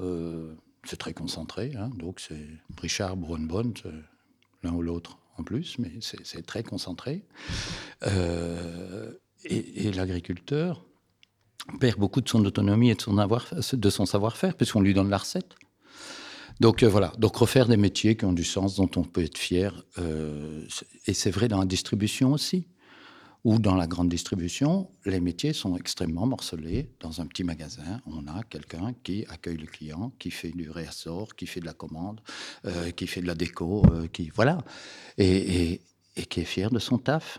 c'est 0.85 0.97
très 0.97 1.12
concentré, 1.12 1.73
hein, 1.76 1.90
donc 1.99 2.21
c'est 2.21 2.47
Richard 2.80 3.16
Brunbond, 3.16 3.75
l'un 4.64 4.73
ou 4.73 4.83
l'autre 4.83 5.18
en 5.37 5.42
plus, 5.42 5.78
mais 5.78 5.90
c'est 6.00 6.47
très 6.47 6.62
concentré. 6.62 7.25
et, 9.44 9.92
l'agriculteur 9.92 10.85
perd 11.80 11.99
beaucoup 11.99 12.21
de 12.21 12.28
son 12.28 12.44
autonomie 12.44 12.90
et 12.90 12.94
de 12.94 13.00
son, 13.00 13.14
de 13.14 13.90
son 13.90 14.06
savoir-faire, 14.06 14.54
puisqu'on 14.54 14.80
lui 14.80 14.94
donne 14.94 15.11
la 15.11 15.18
recette. 15.18 15.56
Donc 16.61 16.83
euh, 16.83 16.88
voilà, 16.88 17.12
donc 17.18 17.37
refaire 17.37 17.66
des 17.66 17.76
métiers 17.76 18.16
qui 18.16 18.25
ont 18.25 18.33
du 18.33 18.44
sens, 18.44 18.76
dont 18.76 18.90
on 18.97 19.02
peut 19.02 19.23
être 19.23 19.38
fier. 19.38 19.85
Euh, 19.99 20.66
et 21.06 21.14
c'est 21.14 21.30
vrai 21.30 21.49
dans 21.49 21.59
la 21.59 21.66
distribution 21.66 22.33
aussi, 22.33 22.66
ou 23.45 23.59
dans 23.59 23.75
la 23.75 23.87
grande 23.87 24.09
distribution, 24.09 24.91
les 25.05 25.21
métiers 25.21 25.53
sont 25.53 25.77
extrêmement 25.77 26.27
morcelés. 26.27 26.91
Dans 27.01 27.21
un 27.21 27.27
petit 27.27 27.45
magasin, 27.45 28.01
on 28.07 28.27
a 28.27 28.43
quelqu'un 28.45 28.95
qui 29.03 29.27
accueille 29.29 29.59
le 29.59 29.67
client, 29.67 30.13
qui 30.19 30.31
fait 30.31 30.51
du 30.51 30.71
réassort, 30.71 31.37
qui 31.37 31.47
fait 31.47 31.61
de 31.61 31.67
la 31.67 31.75
commande, 31.75 32.21
euh, 32.65 32.91
qui 32.91 33.07
fait 33.07 33.21
de 33.21 33.27
la 33.27 33.35
déco, 33.35 33.85
qui 34.13 34.31
voilà, 34.35 34.59
et, 35.19 35.81
qui 36.31 36.41
est 36.41 36.45
fier 36.45 36.71
de 36.71 36.79
son 36.79 36.99
taf. 36.99 37.39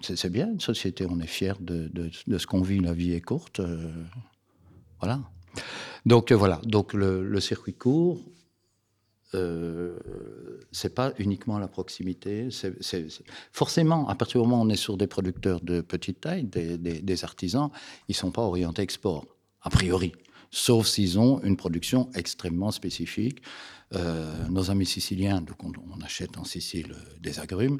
C'est 0.00 0.30
bien 0.30 0.50
une 0.50 0.60
société, 0.60 1.06
on 1.08 1.20
est 1.20 1.28
fier 1.28 1.56
de, 1.60 2.10
ce 2.36 2.46
qu'on 2.46 2.60
vit, 2.60 2.80
la 2.80 2.92
vie 2.92 3.12
est 3.12 3.20
courte. 3.20 3.60
voilà. 4.98 5.20
Donc 6.06 6.32
euh, 6.32 6.36
voilà, 6.36 6.60
donc 6.64 6.94
le, 6.94 7.40
circuit 7.40 7.74
court, 7.74 8.20
euh, 9.34 9.98
c'est 10.72 10.94
pas 10.94 11.12
uniquement 11.18 11.58
la 11.58 11.68
proximité. 11.68 12.48
forcément, 13.52 14.08
à 14.08 14.14
partir 14.14 14.42
du 14.42 14.48
moment 14.48 14.62
où 14.62 14.66
on 14.66 14.70
est 14.70 14.76
sur 14.76 14.96
des 14.96 15.06
producteurs 15.06 15.60
de 15.60 15.80
petite 15.80 16.20
taille, 16.20 16.44
des, 16.44 17.24
artisans, 17.24 17.70
ils 18.08 18.14
sont 18.14 18.30
pas 18.30 18.42
orientés 18.42 18.82
export, 18.82 19.26
a 19.62 19.70
priori, 19.70 20.12
sauf 20.50 20.86
s'ils 20.86 21.18
ont 21.18 21.40
une 21.42 21.56
production 21.56 22.10
extrêmement 22.14 22.70
spécifique. 22.70 23.42
Euh, 23.94 24.48
nos 24.48 24.70
amis 24.70 24.86
siciliens, 24.86 25.42
donc 25.42 25.62
on, 25.62 25.72
on, 25.94 26.00
achète 26.00 26.38
en 26.38 26.44
Sicile 26.44 26.94
des 27.20 27.40
agrumes, 27.40 27.78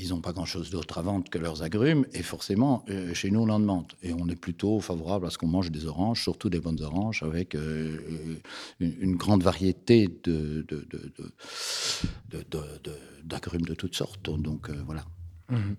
ils 0.00 0.10
n'ont 0.10 0.20
pas 0.20 0.32
grand-chose 0.32 0.70
d'autre 0.70 0.98
à 0.98 1.02
vendre 1.02 1.28
que 1.28 1.38
leurs 1.38 1.62
agrumes, 1.62 2.06
et 2.12 2.22
forcément, 2.22 2.84
euh, 2.88 3.14
chez 3.14 3.30
nous, 3.30 3.40
on 3.40 3.48
en 3.48 3.60
demande. 3.60 3.92
Et 4.02 4.12
on 4.12 4.28
est 4.28 4.36
plutôt 4.36 4.80
favorable 4.80 5.26
à 5.26 5.30
ce 5.30 5.38
qu'on 5.38 5.46
mange 5.46 5.70
des 5.70 5.86
oranges, 5.86 6.22
surtout 6.22 6.48
des 6.48 6.60
bonnes 6.60 6.80
oranges, 6.82 7.22
avec 7.22 7.54
euh, 7.54 7.98
une, 8.80 9.16
grande 9.16 9.42
variété 9.42 10.08
de, 10.24 10.66
d'agrumes 13.24 13.62
de, 13.62 13.74
toutes 13.74 13.94
sortes. 13.94 14.22
Donc 14.22 14.70
euh, 14.70 14.74
voilà. 14.86 15.04
Mhm. 15.48 15.76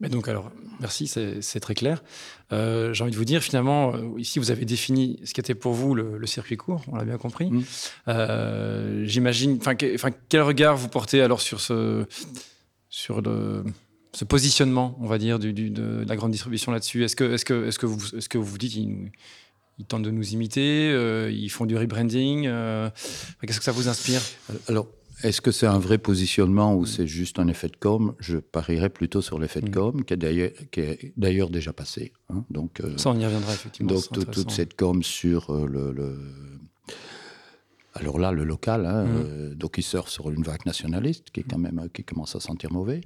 Mais 0.00 0.08
donc 0.08 0.28
alors, 0.28 0.52
merci, 0.78 1.08
c'est 1.08 1.60
très 1.60 1.74
clair. 1.74 2.04
J'ai 2.52 3.02
envie 3.02 3.10
de 3.10 3.16
vous 3.16 3.24
dire, 3.24 3.42
finalement, 3.42 3.94
ici, 4.16 4.38
vous 4.38 4.52
avez 4.52 4.64
défini 4.64 5.18
ce 5.24 5.34
qui 5.34 5.40
était 5.40 5.56
pour 5.56 5.72
vous 5.72 5.92
le, 5.92 6.24
circuit 6.24 6.56
court, 6.56 6.84
on 6.86 6.94
l'a 6.94 7.04
bien 7.04 7.18
compris. 7.18 7.50
Mhm. 7.50 9.04
J'imagine, 9.04 9.58
enfin, 9.60 9.74
quel 9.74 10.42
regard 10.42 10.76
vous 10.76 10.86
portez 10.86 11.20
alors 11.20 11.40
sur 11.40 11.58
ce 11.58 12.06
sur 12.98 13.22
le, 13.22 13.62
ce 14.12 14.24
positionnement, 14.24 14.96
on 15.00 15.06
va 15.06 15.18
dire, 15.18 15.38
du, 15.38 15.52
de 15.52 16.04
la 16.08 16.16
grande 16.16 16.32
distribution 16.32 16.72
là-dessus 16.72 17.04
Est-ce 17.04 17.14
que, 17.14 17.24
est 17.32 17.36
-ce 17.36 17.44
que, 17.44 17.66
est 17.66 17.70
-ce 17.70 17.78
que, 17.78 17.86
vous, 17.86 18.16
est 18.16 18.18
-ce 18.18 18.28
que 18.28 18.38
vous 18.38 18.44
vous 18.44 18.58
dites 18.58 18.72
qu'ils 18.72 19.12
ils 19.78 19.86
tentent 19.86 20.02
de 20.02 20.10
nous 20.10 20.30
imiter 20.30 20.90
euh, 20.90 21.30
Ils 21.30 21.50
font 21.50 21.66
du 21.66 21.76
rebranding 21.76 22.46
euh, 22.46 22.90
Qu'est-ce 23.46 23.60
que 23.60 23.64
ça 23.64 23.70
vous 23.70 23.86
inspire? 23.86 24.20
Alors, 24.66 24.88
est-ce 25.22 25.40
que 25.40 25.52
c'est 25.52 25.68
un 25.68 25.78
vrai 25.78 25.98
positionnement 25.98 26.74
ou 26.74 26.86
c'est 26.86 27.06
juste 27.06 27.38
un 27.38 27.46
effet 27.46 27.68
de 27.68 27.76
com? 27.76 28.14
Je 28.18 28.38
parierais 28.38 28.90
plutôt 28.90 29.22
sur 29.22 29.38
l'effet 29.38 29.60
de 29.60 29.68
mm. 29.68 29.78
com, 29.78 30.04
qui 30.04 30.14
est 30.14 31.12
d'ailleurs 31.16 31.50
déjà 31.50 31.72
passé. 31.72 32.12
Hein. 32.30 32.44
donc, 32.50 32.80
euh, 32.80 32.96
ça, 32.96 33.10
on 33.10 33.18
y 33.18 33.24
reviendra 33.24 33.52
effectivement. 33.52 33.92
Donc, 33.92 34.30
toute 34.32 34.50
cette 34.50 34.74
com 34.74 35.04
sur 35.04 35.52
le, 35.52 35.92
le 35.92 36.18
alors 37.98 38.18
là, 38.18 38.32
le 38.32 38.44
local, 38.44 38.86
hein, 38.86 39.04
mmh. 39.04 39.08
euh, 39.16 39.54
donc 39.54 39.76
il 39.78 39.82
sort 39.82 40.08
sur 40.08 40.30
une 40.30 40.42
vague 40.42 40.64
nationaliste 40.66 41.30
qui 41.30 41.40
est 41.40 41.44
quand 41.44 41.58
même 41.58 41.88
qui 41.92 42.04
commence 42.04 42.36
à 42.36 42.40
sentir 42.40 42.72
mauvais, 42.72 43.00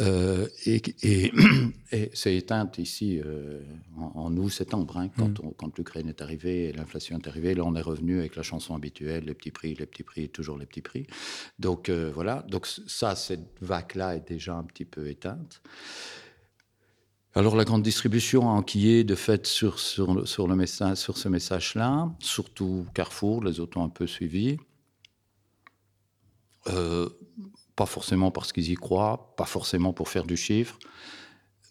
euh, 0.00 0.46
et, 0.66 0.82
et, 1.02 1.32
c'est 2.12 2.36
éteinte 2.36 2.78
ici 2.78 3.20
euh, 3.24 3.60
en, 3.96 4.36
août-septembre 4.36 4.96
hein, 4.98 5.08
quand, 5.16 5.42
mmh. 5.42 5.52
quand 5.56 5.78
l'Ukraine 5.78 6.08
est 6.08 6.22
arrivée 6.22 6.68
et 6.68 6.72
l'inflation 6.72 7.18
est 7.18 7.26
arrivée. 7.26 7.54
Là, 7.54 7.64
on 7.64 7.74
est 7.74 7.80
revenu 7.80 8.18
avec 8.18 8.36
la 8.36 8.42
chanson 8.42 8.74
habituelle, 8.74 9.24
les 9.24 9.34
petits 9.34 9.50
prix, 9.50 9.74
les 9.74 9.86
petits 9.86 10.02
prix, 10.02 10.28
toujours 10.28 10.58
les 10.58 10.66
petits 10.66 10.82
prix. 10.82 11.06
Donc 11.58 11.90
voilà, 11.90 12.44
donc 12.48 12.66
ça, 12.66 13.14
cette 13.14 13.48
vague-là 13.60 14.16
est 14.16 14.28
déjà 14.28 14.54
un 14.54 14.64
petit 14.64 14.84
peu 14.84 15.08
éteinte. 15.08 15.62
Alors 17.36 17.54
la 17.54 17.66
grande 17.66 17.82
distribution 17.82 18.48
a 18.48 18.52
enquillé 18.52 19.04
de 19.04 19.14
fait 19.14 19.46
sur, 19.46 19.78
sur, 19.78 20.26
sur, 20.26 20.48
le 20.48 20.56
message, 20.56 20.96
sur 20.96 21.18
ce 21.18 21.28
message-là, 21.28 22.10
surtout 22.18 22.86
Carrefour, 22.94 23.44
les 23.44 23.60
autres 23.60 23.76
ont 23.76 23.84
un 23.84 23.90
peu 23.90 24.06
suivi. 24.06 24.56
Euh, 26.68 27.10
pas 27.76 27.84
forcément 27.84 28.30
parce 28.30 28.54
qu'ils 28.54 28.70
y 28.70 28.74
croient, 28.74 29.34
pas 29.36 29.44
forcément 29.44 29.92
pour 29.92 30.08
faire 30.08 30.24
du 30.24 30.38
chiffre, 30.38 30.78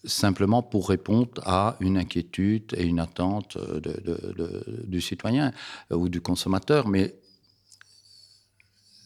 simplement 0.04 0.62
pour 0.62 0.88
répondre 0.88 1.42
à 1.44 1.78
une 1.80 1.98
inquiétude 1.98 2.76
et 2.78 2.84
une 2.84 3.00
attente 3.00 3.58
de, 3.58 4.84
du 4.86 5.02
citoyen 5.02 5.52
euh, 5.92 5.96
ou 5.96 6.10
du 6.10 6.22
consommateur. 6.22 6.88
Mais 6.88 7.16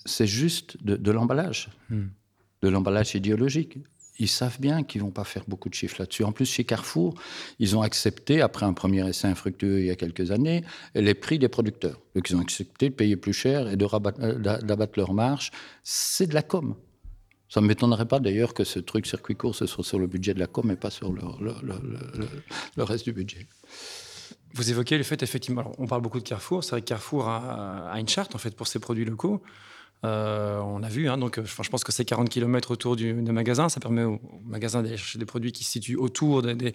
c'est 0.04 0.28
juste 0.28 0.76
de, 0.84 1.12
l'emballage, 1.12 1.70
hmm. 1.90 2.08
de 2.64 2.68
l'emballage 2.68 3.16
idéologique 3.16 3.78
ils 4.20 4.28
savent 4.28 4.60
bien 4.60 4.84
qu'ils 4.84 5.02
vont 5.02 5.12
pas 5.12 5.24
faire 5.24 5.44
beaucoup 5.48 5.70
de 5.70 5.74
chiffres 5.74 5.96
là-dessus. 6.00 6.24
En 6.24 6.32
plus, 6.32 6.46
chez 6.46 6.66
Carrefour, 6.66 7.16
ils 7.58 7.76
ont 7.78 7.82
accepté, 7.82 8.42
après 8.42 8.66
un 8.66 8.74
premier 8.74 9.08
essai 9.08 9.28
infructueux 9.28 9.80
il 9.80 9.86
y 9.86 9.90
a 9.90 9.96
quelques 9.96 10.32
années, 10.32 10.64
les 10.94 11.14
prix 11.14 11.40
des 11.40 11.48
producteurs. 11.48 12.00
Donc, 12.16 12.30
ils 12.30 12.36
ont 12.36 12.42
accepté 12.42 12.90
de 12.90 12.94
payer 12.94 13.16
plus 13.16 13.34
cher 13.34 13.68
et 13.68 13.78
euh, 13.80 14.60
d'abattre 14.62 15.00
leur 15.00 15.14
marge. 15.14 15.52
C'est 15.84 16.28
de 16.28 16.34
la 16.34 16.44
com. 16.44 16.76
Ça 17.48 17.62
ne 17.62 17.66
m'étonnerait 17.66 18.08
pas 18.08 18.20
d'ailleurs 18.20 18.54
que 18.54 18.64
ce 18.64 18.80
truc 18.80 19.08
circuit 19.08 19.36
court, 19.36 19.56
ce 19.56 19.66
soit 19.66 19.84
sur 19.84 19.98
le 19.98 20.06
budget 20.06 20.36
de 20.36 20.40
la 20.40 20.48
com 20.48 20.70
et 20.70 20.76
pas 20.76 20.92
sur 20.92 21.12
le, 21.12 21.22
le, 22.76 22.84
reste 22.84 23.06
du 23.06 23.14
budget. 23.14 23.48
Vous 24.54 24.70
évoquez 24.70 24.98
le 24.98 25.04
fait, 25.04 25.24
effectivement, 25.24 25.72
on 25.80 25.88
parle 25.88 26.02
beaucoup 26.02 26.20
de 26.20 26.28
Carrefour. 26.28 26.64
C'est 26.64 26.72
vrai 26.72 26.82
que 26.82 26.88
Carrefour 26.88 27.28
a, 27.28 27.90
a, 27.92 28.00
une 28.00 28.08
charte 28.08 28.36
en 28.36 28.38
fait 28.38 28.56
pour 28.56 28.68
ses 28.68 28.80
produits 28.80 29.06
locaux. 29.06 29.42
Euh, 30.06 30.60
on 30.60 30.82
a 30.82 30.88
vu, 30.88 31.10
hein, 31.10 31.18
donc 31.18 31.42
je 31.44 31.70
pense 31.70 31.84
que 31.84 31.92
c'est 31.92 32.06
40 32.06 32.30
km 32.30 32.72
autour 32.72 32.96
du, 32.96 33.14
des 33.14 33.32
magasins. 33.32 33.68
Ça 33.68 33.80
permet 33.80 34.04
aux, 34.04 34.20
magasins 34.46 34.82
d'aller 34.82 34.98
chercher 34.98 35.20
des 35.20 35.26
produits 35.26 35.52
qui 35.52 35.64
se 35.64 35.72
situent 35.72 35.98
autour 35.98 36.42
des, 36.42 36.74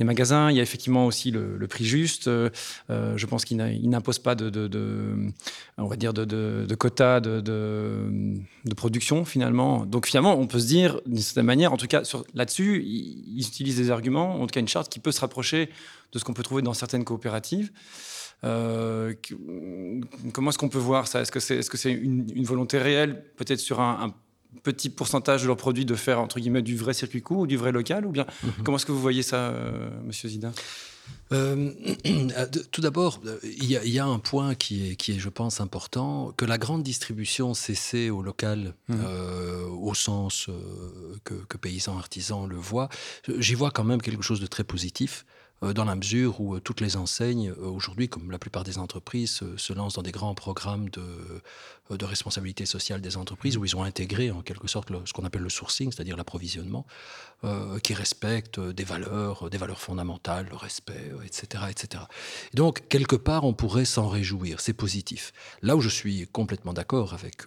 magasins. 0.00 0.50
Il 0.50 0.56
y 0.56 0.60
a 0.60 0.62
effectivement 0.62 1.06
aussi 1.06 1.30
le, 1.30 1.66
prix 1.68 1.84
juste. 1.84 2.28
Euh, 2.28 2.50
je 2.88 3.26
pense 3.26 3.44
qu'il 3.44 3.56
n'impose 3.56 4.18
pas 4.18 4.34
de, 4.34 5.32
on 5.78 5.86
va 5.86 5.96
dire, 5.96 6.12
de, 6.12 6.74
quotas 6.74 7.20
de, 7.20 8.40
production 8.76 9.24
finalement. 9.24 9.86
Donc 9.86 10.06
finalement, 10.06 10.38
on 10.38 10.46
peut 10.46 10.60
se 10.60 10.66
dire 10.66 11.00
d'une 11.06 11.18
certaine 11.18 11.46
manière, 11.46 11.72
en 11.72 11.76
tout 11.76 11.86
cas 11.86 12.02
là-dessus, 12.34 12.82
ils 12.84 13.46
utilisent 13.46 13.78
des 13.78 13.90
arguments, 13.90 14.40
en 14.40 14.46
tout 14.46 14.52
cas 14.52 14.60
une 14.60 14.68
charte 14.68 14.90
qui 14.90 15.00
peut 15.00 15.12
se 15.12 15.20
rapprocher 15.20 15.70
de 16.12 16.18
ce 16.18 16.24
qu'on 16.24 16.32
peut 16.32 16.42
trouver 16.42 16.62
dans 16.62 16.74
certaines 16.74 17.04
coopératives. 17.04 17.70
Euh, 18.44 19.14
comment 20.32 20.50
est-ce 20.50 20.58
qu'on 20.58 20.68
peut 20.68 20.78
voir 20.78 21.08
ça? 21.08 21.20
Est-ce 21.20 21.32
que 21.32 21.40
c'est 21.40 21.56
est 21.56 21.72
-ce 21.72 21.76
c'est 21.76 21.92
une, 21.92 22.44
volonté 22.44 22.78
réelle, 22.78 23.24
peut-être 23.36 23.60
sur 23.60 23.80
un, 23.80 24.14
petit 24.62 24.90
pourcentage 24.90 25.42
de 25.42 25.46
leurs 25.46 25.56
produits, 25.56 25.84
de 25.84 25.94
faire 25.94 26.20
entre 26.20 26.40
guillemets 26.40 26.62
du 26.62 26.76
vrai 26.76 26.94
circuit 26.94 27.20
court 27.20 27.40
ou 27.40 27.46
du 27.46 27.56
vrai 27.56 27.70
local 27.70 28.06
Ou 28.06 28.10
bien 28.10 28.26
mhm. 28.42 28.52
comment 28.64 28.76
est-ce 28.78 28.86
que 28.86 28.92
vous 28.92 29.00
voyez 29.00 29.22
ça, 29.22 29.36
euh, 29.36 29.90
monsieur 30.04 30.28
Zida? 30.28 30.52
Euh, 31.32 31.70
tout 32.72 32.80
d'abord, 32.80 33.20
il 33.42 33.64
y, 33.66 33.98
a 33.98 34.06
un 34.06 34.18
point 34.18 34.54
qui 34.54 34.90
est, 34.90 34.96
qui 34.96 35.12
est, 35.12 35.18
je 35.18 35.28
pense, 35.28 35.60
important, 35.60 36.32
que 36.36 36.44
la 36.44 36.58
grande 36.58 36.82
distribution 36.82 37.54
cessée 37.54 38.10
au 38.10 38.22
local, 38.22 38.74
mhm. 38.88 39.04
au 39.70 39.94
sens 39.94 40.48
que, 41.24 41.34
que, 41.34 41.56
paysans, 41.58 41.98
artisans 41.98 42.46
le 42.48 42.56
voient, 42.56 42.88
j'y 43.38 43.54
vois 43.54 43.70
quand 43.70 43.84
même 43.84 44.00
quelque 44.00 44.22
chose 44.22 44.40
de 44.40 44.46
très 44.46 44.64
positif. 44.64 45.24
Euh, 45.64 45.72
dans 45.72 45.84
la 45.84 45.96
mesure 45.96 46.40
où 46.40 46.54
euh, 46.54 46.60
toutes 46.60 46.80
les 46.80 46.96
enseignes, 46.96 47.50
euh, 47.50 47.66
aujourd'hui, 47.66 48.08
comme 48.08 48.30
la 48.30 48.38
plupart 48.38 48.62
des 48.62 48.78
entreprises, 48.78 49.40
se 49.56 49.72
lancent 49.72 49.94
dans 49.94 50.02
des 50.02 50.12
grands 50.12 50.34
programmes 50.34 50.88
de, 50.90 51.02
de 51.96 52.04
responsabilité 52.04 52.64
sociale 52.64 53.00
des 53.00 53.16
entreprises, 53.16 53.56
mmh. 53.56 53.60
où 53.60 53.64
ils 53.64 53.76
ont 53.76 53.82
intégré 53.82 54.30
en 54.30 54.42
quelque 54.42 54.68
sorte 54.68 54.88
ce 55.04 55.12
qu'on 55.12 55.24
appelle 55.24 55.42
le 55.42 55.48
sourcing, 55.48 55.90
c'est-à-dire 55.90 56.16
l'approvisionnement, 56.16 56.86
qui 57.84 57.94
respecte 57.94 58.58
des 58.58 58.82
valeurs, 58.82 59.48
des 59.48 59.58
valeurs 59.58 59.80
fondamentales, 59.80 60.48
le 60.50 60.56
respect, 60.56 61.12
etc., 61.24 61.64
etc. 61.70 62.02
donc, 62.52 62.88
quelque 62.88 63.14
part, 63.14 63.44
on 63.44 63.54
pourrait 63.54 63.84
s'en 63.84 64.08
réjouir, 64.08 64.60
c'est 64.60 64.72
positif. 64.72 65.32
Là 65.62 65.76
où 65.76 65.80
je 65.80 65.88
suis 65.88 66.26
complètement 66.26 66.72
d'accord 66.72 67.14
avec, 67.14 67.44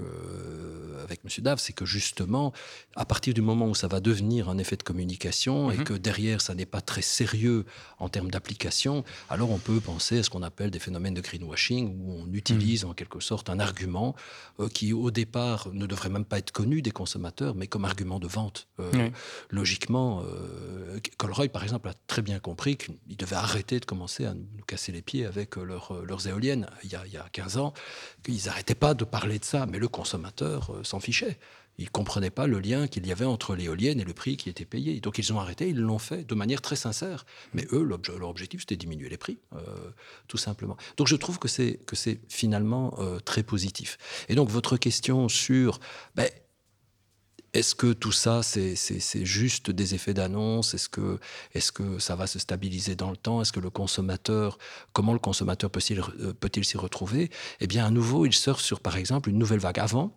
avec 1.04 1.20
M. 1.26 1.44
Dave, 1.44 1.60
c'est 1.60 1.74
que 1.74 1.86
justement, 1.86 2.54
à 2.96 3.04
partir 3.04 3.34
du 3.34 3.42
moment 3.42 3.68
où 3.68 3.76
ça 3.76 3.90
va 3.90 4.00
devenir 4.00 4.48
un 4.48 4.58
effet 4.58 4.78
de 4.78 4.84
communication 4.84 5.72
et 5.72 5.78
mmh. 5.78 5.84
que 5.84 5.94
derrière, 5.94 6.40
ça 6.40 6.56
n'est 6.56 6.66
pas 6.66 6.82
très 6.82 7.02
sérieux 7.02 7.66
en 8.02 8.10
termes 8.10 8.32
d'application, 8.32 9.04
alors 9.30 9.52
on 9.52 9.60
peut 9.60 9.80
penser 9.80 10.20
à 10.20 10.24
ce 10.24 10.30
qu'on 10.30 10.42
appelle 10.42 10.72
des 10.72 10.80
phénomènes 10.80 11.14
de 11.14 11.22
greenwashing, 11.22 11.98
où 12.00 12.24
on 12.24 12.34
utilise 12.34 12.84
mmh. 12.84 12.90
en 12.90 12.94
quelque 12.94 13.20
sorte 13.20 13.50
un 13.50 13.60
argument 13.60 14.16
euh, 14.60 14.68
qui 14.68 14.92
au 14.92 15.12
départ 15.12 15.70
ne 15.72 15.86
devrait 15.86 16.10
même 16.10 16.26
pas 16.26 16.40
être 16.40 16.52
connu 16.52 16.82
des 16.82 16.92
consommateurs, 16.92 17.54
mais 17.56 17.68
comme 17.68 17.86
argument 17.86 18.20
de 18.20 18.28
vente. 18.28 18.68
Euh, 18.80 19.10
logiquement, 19.52 20.24
euh, 20.26 21.00
Colroy, 21.18 21.48
par 21.48 21.64
exemple, 21.64 21.90
a 21.90 21.94
très 22.08 22.24
bien 22.24 22.40
compris 22.40 22.76
qu'ils 22.76 23.18
devaient 23.18 23.36
arrêter 23.36 23.80
de 23.80 23.86
commencer 23.86 24.26
à 24.26 24.34
nous 24.34 24.64
casser 24.66 24.92
les 24.92 25.04
pieds 25.04 25.26
avec 25.26 25.56
leurs 25.56 26.28
éoliennes 26.28 26.68
il 26.84 26.92
y, 26.92 26.96
a, 26.96 27.06
il 27.06 27.14
y 27.14 27.18
a 27.18 27.28
15 27.32 27.58
ans, 27.58 27.74
qu'ils 28.24 28.46
n'arrêtaient 28.46 28.76
pas 28.76 28.94
de 28.96 29.06
parler 29.06 29.38
de 29.38 29.46
ça, 29.46 29.68
mais 29.68 29.78
le 29.78 29.88
consommateur 29.88 30.72
s'en 30.84 31.00
fichait. 31.00 31.38
Ils 31.82 31.86
ne 31.86 31.90
comprenaient 31.90 32.30
pas 32.30 32.46
le 32.46 32.60
lien 32.60 32.88
qu'il 32.88 33.08
y 33.08 33.12
avait 33.12 33.26
entre 33.26 33.56
l'éolienne 33.56 34.00
et 34.00 34.04
le 34.04 34.14
prix 34.14 34.38
qui 34.38 34.50
était 34.50 34.66
payé. 34.66 35.00
Donc 35.00 35.18
ils 35.18 35.34
ont 35.34 35.40
arrêté, 35.40 35.68
ils 35.68 35.80
l'ont 35.80 35.98
fait 35.98 36.28
de 36.28 36.36
manière 36.36 36.62
très 36.62 36.76
sincère. 36.76 37.26
Mais 37.56 37.66
eux, 37.72 37.84
leur 37.84 38.30
objectif, 38.30 38.62
c'était 38.62 38.76
diminuer 38.76 39.10
les 39.10 39.18
prix, 39.18 39.40
euh, 39.54 39.60
tout 40.28 40.38
simplement. 40.38 40.78
Donc 40.98 41.08
je 41.08 41.16
trouve 41.16 41.40
que 41.40 41.48
c'est, 41.48 41.80
que 41.88 41.96
c'est 41.96 42.22
finalement 42.30 42.94
euh, 43.00 43.20
très 43.20 43.42
positif. 43.42 43.98
Et 44.30 44.36
donc 44.36 44.50
votre 44.50 44.78
question 44.78 45.28
sur... 45.28 45.80
Ben, 46.14 46.30
est-ce 47.54 47.76
que 47.76 47.92
tout 47.92 48.14
ça, 48.14 48.44
c'est, 48.44 48.76
c'est, 48.76 49.26
juste 49.26 49.72
des 49.72 49.94
effets 49.94 50.14
d'annonce? 50.14 50.74
Est-ce 50.74 50.88
que, 50.88 51.20
est-ce 51.54 51.74
que 51.74 52.00
ça 52.00 52.16
va 52.16 52.26
se 52.26 52.40
stabiliser 52.40 52.96
dans 52.96 53.12
le 53.12 53.18
temps? 53.18 53.42
Est-ce 53.42 53.52
que 53.52 53.60
le 53.60 53.70
consommateur, 53.70 54.58
comment 54.94 55.12
le 55.12 55.20
consommateur 55.20 55.70
peut-il, 55.70 56.00
euh, 56.00 56.34
peut-il 56.34 56.64
s'y 56.64 56.78
retrouver? 56.78 57.30
Eh 57.60 57.68
bien, 57.68 57.86
à 57.86 57.90
nouveau, 57.90 58.26
il 58.26 58.32
surfe 58.32 58.62
sur, 58.62 58.80
par 58.80 58.96
exemple, 58.96 59.30
une 59.30 59.38
nouvelle 59.38 59.60
vague. 59.60 59.80
Avant, 59.80 60.16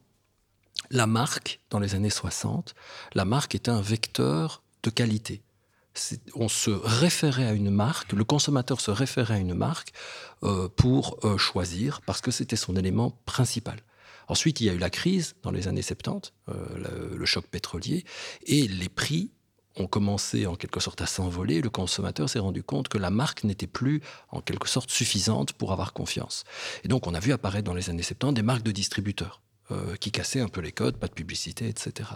la 0.91 1.07
marque, 1.07 1.61
dans 1.71 1.79
les 1.79 1.95
années 1.95 2.11
60, 2.11 2.75
la 3.14 3.25
marque 3.25 3.55
était 3.55 3.71
un 3.71 3.81
vecteur 3.81 4.62
de 4.83 4.91
qualité. 4.91 5.43
On 6.35 6.49
se 6.49 6.71
référait 6.71 7.47
à 7.47 7.53
une 7.53 7.71
marque, 7.71 8.12
le 8.12 8.25
consommateur 8.25 8.81
se 8.81 8.91
référait 8.91 9.35
à 9.35 9.38
une 9.38 9.55
marque 9.55 9.93
euh, 10.43 10.69
pour 10.69 11.19
euh, 11.25 11.38
choisir, 11.38 12.00
parce 12.03 12.21
que 12.21 12.31
c'était 12.31 12.57
son 12.57 12.75
élément 12.76 13.12
principal. 13.26 13.81
Ensuite, 14.26 14.61
il 14.61 14.67
y 14.67 14.71
a 14.71 14.73
eu 14.73 14.79
la 14.79 14.91
crise 14.91 15.37
dans 15.43 15.50
les 15.50 15.69
années 15.69 15.83
70, 15.83 16.33
euh, 16.49 17.09
le, 17.11 17.17
le, 17.17 17.26
choc 17.26 17.47
pétrolier, 17.47 18.05
et 18.47 18.67
les 18.67 18.88
prix 18.88 19.31
ont 19.76 19.87
commencé 19.87 20.47
en 20.47 20.57
quelque 20.57 20.81
sorte 20.81 21.00
à 21.00 21.07
s'envoler. 21.07 21.61
Le 21.61 21.71
consommateur 21.71 22.29
s'est 22.29 22.38
rendu 22.38 22.62
compte 22.62 22.88
que 22.88 22.99
la 22.99 23.11
marque 23.11 23.45
n'était 23.45 23.67
plus 23.67 24.00
en 24.31 24.41
quelque 24.41 24.69
sorte 24.69 24.91
suffisante 24.91 25.53
pour 25.53 25.73
avoir 25.73 25.93
confiance. 25.93 26.45
Et 26.85 26.88
donc, 26.88 27.07
on 27.07 27.14
a 27.14 27.21
vu 27.21 27.33
apparaître 27.33 27.64
dans 27.64 27.75
les 27.75 27.91
années 27.91 28.03
70 28.03 28.35
des 28.35 28.43
marques 28.43 28.62
de 28.62 28.73
distributeurs. 28.73 29.43
Euh, 29.71 29.97
qui 29.97 30.11
cassait 30.11 30.40
un 30.40 30.49
peu 30.49 30.61
les 30.61 30.73
codes, 30.73 30.99
pas 30.99 31.06
de 31.06 31.14
publicité, 31.14 31.66
etc. 31.66 32.11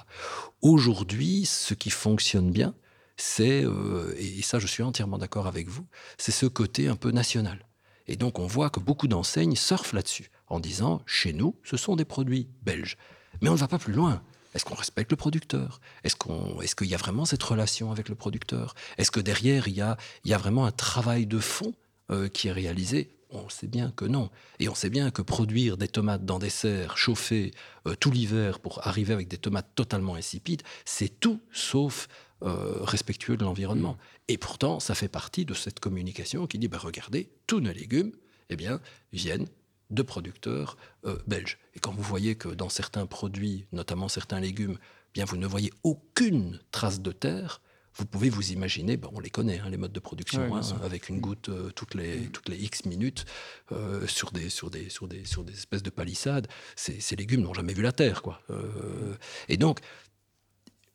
Aujourd'hui, 0.61 1.47
ce 1.47 1.73
qui 1.73 1.89
fonctionne 1.89 2.51
bien, 2.51 2.75
c'est, 3.17 3.65
euh, 3.65 4.15
et 4.19 4.43
ça 4.43 4.59
je 4.59 4.67
suis 4.67 4.83
entièrement 4.83 5.17
d'accord 5.17 5.47
avec 5.47 5.67
vous, 5.67 5.87
c'est 6.19 6.31
ce 6.31 6.45
côté 6.45 6.89
un 6.89 6.97
peu 6.97 7.11
national. 7.11 7.67
Et 8.07 8.17
donc 8.17 8.39
on 8.39 8.47
voit 8.47 8.69
que 8.69 8.81
beaucoup 8.81 9.09
d'enseignes 9.09 9.57
surfent 9.57 9.95
là-dessus, 9.95 10.31
en 10.49 10.61
disant, 10.61 11.01
chez 11.07 11.33
nous, 11.33 11.57
ce 11.65 11.79
sont 11.79 11.97
des 11.97 12.05
produits 12.05 12.51
belges. 12.65 12.99
Mais 13.41 13.49
on 13.49 13.55
ne 13.55 13.59
va 13.59 13.69
pas 13.69 13.79
plus 13.79 13.95
loin. 13.95 14.23
Est-ce 14.55 14.67
qu'on 14.67 14.75
respecte 14.75 15.11
le 15.11 15.17
producteur? 15.17 15.81
Est-ce 16.05 16.17
est-ce 16.63 16.77
qu'il 16.77 16.89
y 16.89 16.95
a 16.95 16.99
vraiment 16.99 17.25
cette 17.25 17.43
relation 17.43 17.91
avec 17.91 18.11
le 18.11 18.15
producteur? 18.15 18.75
Est-ce 18.99 19.11
que 19.11 19.21
derrière, 19.21 19.69
il 19.69 19.75
y 19.75 19.81
a, 19.81 19.97
il 20.25 20.31
y 20.31 20.35
a 20.35 20.39
vraiment 20.39 20.67
un 20.67 20.73
travail 20.73 21.27
de 21.27 21.39
fond 21.39 21.73
euh, 22.11 22.29
qui 22.29 22.49
est 22.49 22.53
réalisé 22.53 23.11
on 23.31 23.49
sait 23.49 23.67
bien 23.67 23.93
que 23.95 24.05
non. 24.05 24.31
Et 24.59 24.69
on 24.69 24.75
sait 24.75 24.91
bien 24.91 25.11
que 25.11 25.23
produire 25.23 25.77
des 25.77 25.89
tomates 25.89 26.25
dans 26.25 26.39
des 26.39 26.51
serres 26.51 26.97
chauffées 26.97 27.53
euh, 27.87 27.95
tout 27.95 28.11
l'hiver 28.11 28.61
pour 28.61 28.87
arriver 28.87 29.13
avec 29.13 29.29
des 29.29 29.39
tomates 29.39 29.75
totalement 29.75 30.15
insipides, 30.15 30.63
c'est 30.85 31.21
tout 31.21 31.41
sauf 31.53 32.09
euh, 32.43 32.77
respectueux 32.83 33.37
de 33.37 33.45
l'environnement. 33.45 33.95
Mm. 33.95 33.99
Et 34.29 34.39
pourtant, 34.39 34.81
ça 34.81 34.95
fait 34.95 35.09
partie 35.09 35.45
de 35.45 35.55
cette 35.55 35.81
communication 35.81 36.47
qui 36.47 36.59
dit, 36.59 36.69
ben, 36.69 36.79
regardez, 36.79 37.31
tous 37.47 37.61
nos 37.61 37.73
légumes 37.73 38.13
eh 38.51 38.57
bien, 38.57 38.81
viennent 39.13 39.47
de 39.91 40.03
producteurs 40.03 40.77
euh, 41.07 41.17
belges. 41.27 41.59
Et 41.75 41.81
quand 41.81 41.93
vous 41.93 42.03
voyez 42.03 42.37
que 42.37 42.49
dans 42.49 42.69
certains 42.69 43.07
produits, 43.07 43.67
notamment 43.73 44.09
certains 44.09 44.41
légumes, 44.41 44.79
bien, 45.15 45.25
vous 45.25 45.37
ne 45.37 45.47
voyez 45.47 45.73
aucune 45.83 46.61
trace 46.71 47.01
de 47.01 47.13
terre, 47.13 47.61
vous 47.99 48.07
pouvez 48.07 48.31
vous 48.31 48.53
imaginer, 48.53 48.97
ben, 48.97 49.11
on 49.13 49.21
les 49.21 49.31
connaît, 49.31 49.59
hein, 49.59 49.69
les 49.71 49.77
modes 49.77 49.93
de 49.93 50.01
production, 50.01 50.55
hein, 50.55 50.61
avec 50.85 51.09
une 51.09 51.21
goutte 51.21 51.49
euh, 51.49 51.71
toutes, 51.75 51.95
les, 51.95 52.19
mm. 52.19 52.29
toutes 52.29 52.49
les 52.49 52.57
X 52.57 52.85
minutes 52.85 53.25
euh, 53.73 54.07
sur, 54.07 54.31
des, 54.31 54.49
sur, 54.49 54.71
des, 54.71 54.89
sur, 54.89 55.09
des, 55.09 55.25
sur 55.25 55.45
des 55.45 55.53
espèces 55.53 55.83
de 55.83 55.91
palissades. 55.91 56.47
Ces, 56.77 57.17
légumes 57.17 57.43
n'ont 57.43 57.55
jamais 57.55 57.75
vu 57.75 57.83
la 57.83 57.93
terre. 57.93 58.23
Quoi. 58.23 58.41
Euh, 58.51 59.17
et 59.49 59.57
donc, 59.57 59.81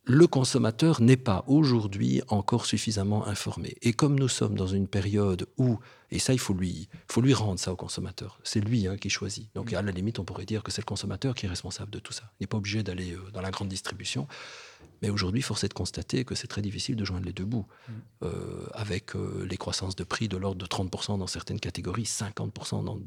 le 0.06 0.28
consommateur 0.28 1.02
n'est 1.02 1.18
pas 1.18 1.44
aujourd'hui 1.48 2.22
encore 2.30 2.66
suffisamment 2.66 3.28
informé. 3.28 3.76
Et 3.82 3.94
comme 3.94 4.18
nous 4.18 4.30
sommes 4.30 4.56
dans 4.56 4.68
une 4.68 4.88
période 4.88 5.48
où, 5.58 5.80
et 6.14 6.20
ça 6.20 6.32
il 6.32 6.40
faut 6.40 6.54
lui, 6.54 6.88
faut 7.12 7.22
lui 7.22 7.34
rendre 7.34 7.60
ça 7.60 7.74
au 7.74 7.76
consommateur, 7.76 8.40
c'est 8.44 8.62
lui 8.62 8.88
hein, 8.88 8.98
qui 8.98 9.10
choisit. 9.10 9.50
Donc 9.56 9.72
mm. 9.72 9.76
à 9.76 9.82
la 9.82 9.92
limite 9.92 10.20
on 10.20 10.26
pourrait 10.26 10.46
dire 10.46 10.64
que 10.64 10.72
c'est 10.72 10.82
le 10.82 10.86
consommateur 10.86 11.36
qui 11.36 11.46
est 11.46 11.50
responsable 11.50 11.92
de 11.92 12.00
tout 12.00 12.14
ça. 12.14 12.32
Il 12.40 12.44
n'est 12.44 12.48
pas 12.48 12.58
obligé 12.58 12.84
d'aller 12.84 13.18
dans 13.34 13.42
la 13.42 13.52
grande 13.52 13.68
distribution. 13.68 14.28
Mais 15.04 15.10
aujourd'hui, 15.10 15.42
force 15.42 15.66
est 15.66 15.68
de 15.68 15.74
constater 15.74 16.24
que 16.24 16.34
c'est 16.34 16.48
très 16.48 16.62
difficile 16.62 16.96
de 16.96 17.04
joindre 17.04 17.26
les 17.26 17.34
deux 17.34 17.44
bouts. 17.44 17.68
Mm. 17.90 17.92
Euh, 18.24 18.66
avec 18.74 19.18
euh, 19.18 19.46
les 19.50 19.58
croissances 19.58 19.98
de 19.98 20.06
prix 20.06 20.30
de 20.30 20.38
l'ordre 20.38 20.58
de 20.58 20.66
30% 20.66 21.20
dans 21.20 21.28
certaines 21.28 21.60
catégories, 21.60 22.04
50% 22.04 22.86
dans, 22.86 23.00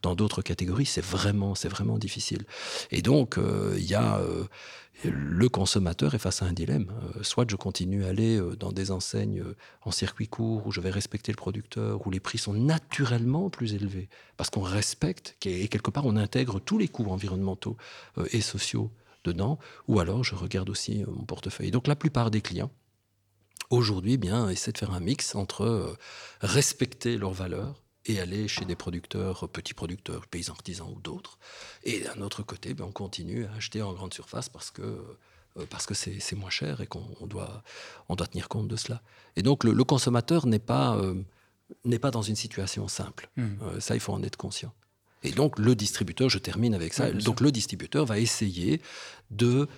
dans, 0.00 0.14
d'autres 0.14 0.40
catégories, 0.40 0.86
c'est 0.86 1.04
vraiment, 1.04 1.54
c'est 1.54 1.68
vraiment 1.68 1.98
difficile. 1.98 2.44
Et 2.90 3.02
donc, 3.02 3.36
euh, 3.36 3.74
il 3.76 3.84
y 3.84 3.94
a 3.94 4.22
le 5.04 5.48
consommateur 5.48 6.14
est 6.14 6.18
face 6.18 6.42
à 6.42 6.46
un 6.46 6.52
dilemme. 6.52 6.92
soit 7.22 7.50
je 7.50 7.56
continue 7.56 8.04
à 8.04 8.08
aller 8.08 8.40
dans 8.58 8.72
des 8.72 8.90
enseignes 8.90 9.42
en 9.82 9.90
circuit 9.90 10.28
court 10.28 10.66
où 10.66 10.70
je 10.70 10.80
vais 10.80 10.90
respecter 10.90 11.32
le 11.32 11.36
producteur, 11.36 12.06
où 12.06 12.10
les 12.12 12.20
prix 12.20 12.38
sont 12.38 12.52
naturellement 12.52 13.50
plus 13.50 13.74
élevés, 13.74 14.08
parce 14.36 14.50
qu'on 14.50 14.62
respecte 14.62 15.36
et 15.44 15.68
quelque 15.68 15.90
part 15.90 16.06
on 16.06 16.16
intègre 16.16 16.60
tous 16.60 16.78
les 16.78 16.88
coûts 16.88 17.10
environnementaux 17.10 17.76
et 18.30 18.40
sociaux 18.40 18.92
dedans, 19.24 19.58
ou 19.88 20.00
alors 20.00 20.24
je 20.24 20.34
regarde 20.34 20.70
aussi 20.70 21.02
euh, 21.02 21.06
mon 21.08 21.24
portefeuille. 21.24 21.70
Donc 21.70 21.86
la 21.86 21.96
plupart 21.96 22.30
des 22.30 22.40
clients, 22.40 22.70
aujourd'hui, 23.70 24.16
bien, 24.16 24.48
essaient 24.48 24.72
de 24.72 24.78
faire 24.78 24.92
un 24.92 25.00
mix 25.00 25.34
entre 25.34 25.62
euh, 25.62 25.96
respecter 26.40 27.16
leurs 27.16 27.32
valeurs 27.32 27.82
et 28.04 28.20
aller 28.20 28.48
chez 28.48 28.64
des 28.64 28.74
producteurs, 28.74 29.48
petits 29.48 29.74
producteurs, 29.74 30.26
paysans 30.26 30.54
artisans 30.54 30.92
ou 30.92 31.00
d'autres. 31.00 31.38
Et 31.84 32.00
d'un 32.00 32.20
autre 32.20 32.42
côté, 32.42 32.74
bien, 32.74 32.86
on 32.86 32.92
continue 32.92 33.46
à 33.46 33.54
acheter 33.54 33.80
en 33.80 33.92
grande 33.92 34.12
surface 34.12 34.48
parce 34.48 34.70
que 34.70 34.82
euh, 35.58 35.66
parce 35.68 35.84
que 35.84 35.92
c'est 35.92 36.34
moins 36.34 36.48
cher 36.48 36.80
et 36.80 36.86
qu'on 36.86 37.26
doit, 37.26 37.62
on 38.08 38.16
doit 38.16 38.26
tenir 38.26 38.48
compte 38.48 38.68
de 38.68 38.76
cela. 38.76 39.02
Et 39.36 39.42
donc 39.42 39.64
le, 39.64 39.84
consommateur 39.84 40.46
n'est 40.46 40.58
pas, 40.58 40.98
n'est 41.84 41.98
pas 41.98 42.10
dans 42.10 42.22
une 42.22 42.36
situation 42.36 42.88
simple. 42.88 43.30
Mmh. 43.36 43.80
ça, 43.80 43.94
il 43.94 44.00
faut 44.00 44.12
en 44.12 44.22
être 44.22 44.36
conscient. 44.36 44.72
Et 45.22 45.30
donc 45.30 45.58
le 45.58 45.74
distributeur, 45.74 46.28
je 46.28 46.38
termine 46.38 46.74
avec 46.74 46.94
ça, 46.94 47.10
donc 47.10 47.40
le 47.40 47.52
distributeur 47.52 48.04
va 48.04 48.18
essayer 48.18 48.80
de, 49.30 49.68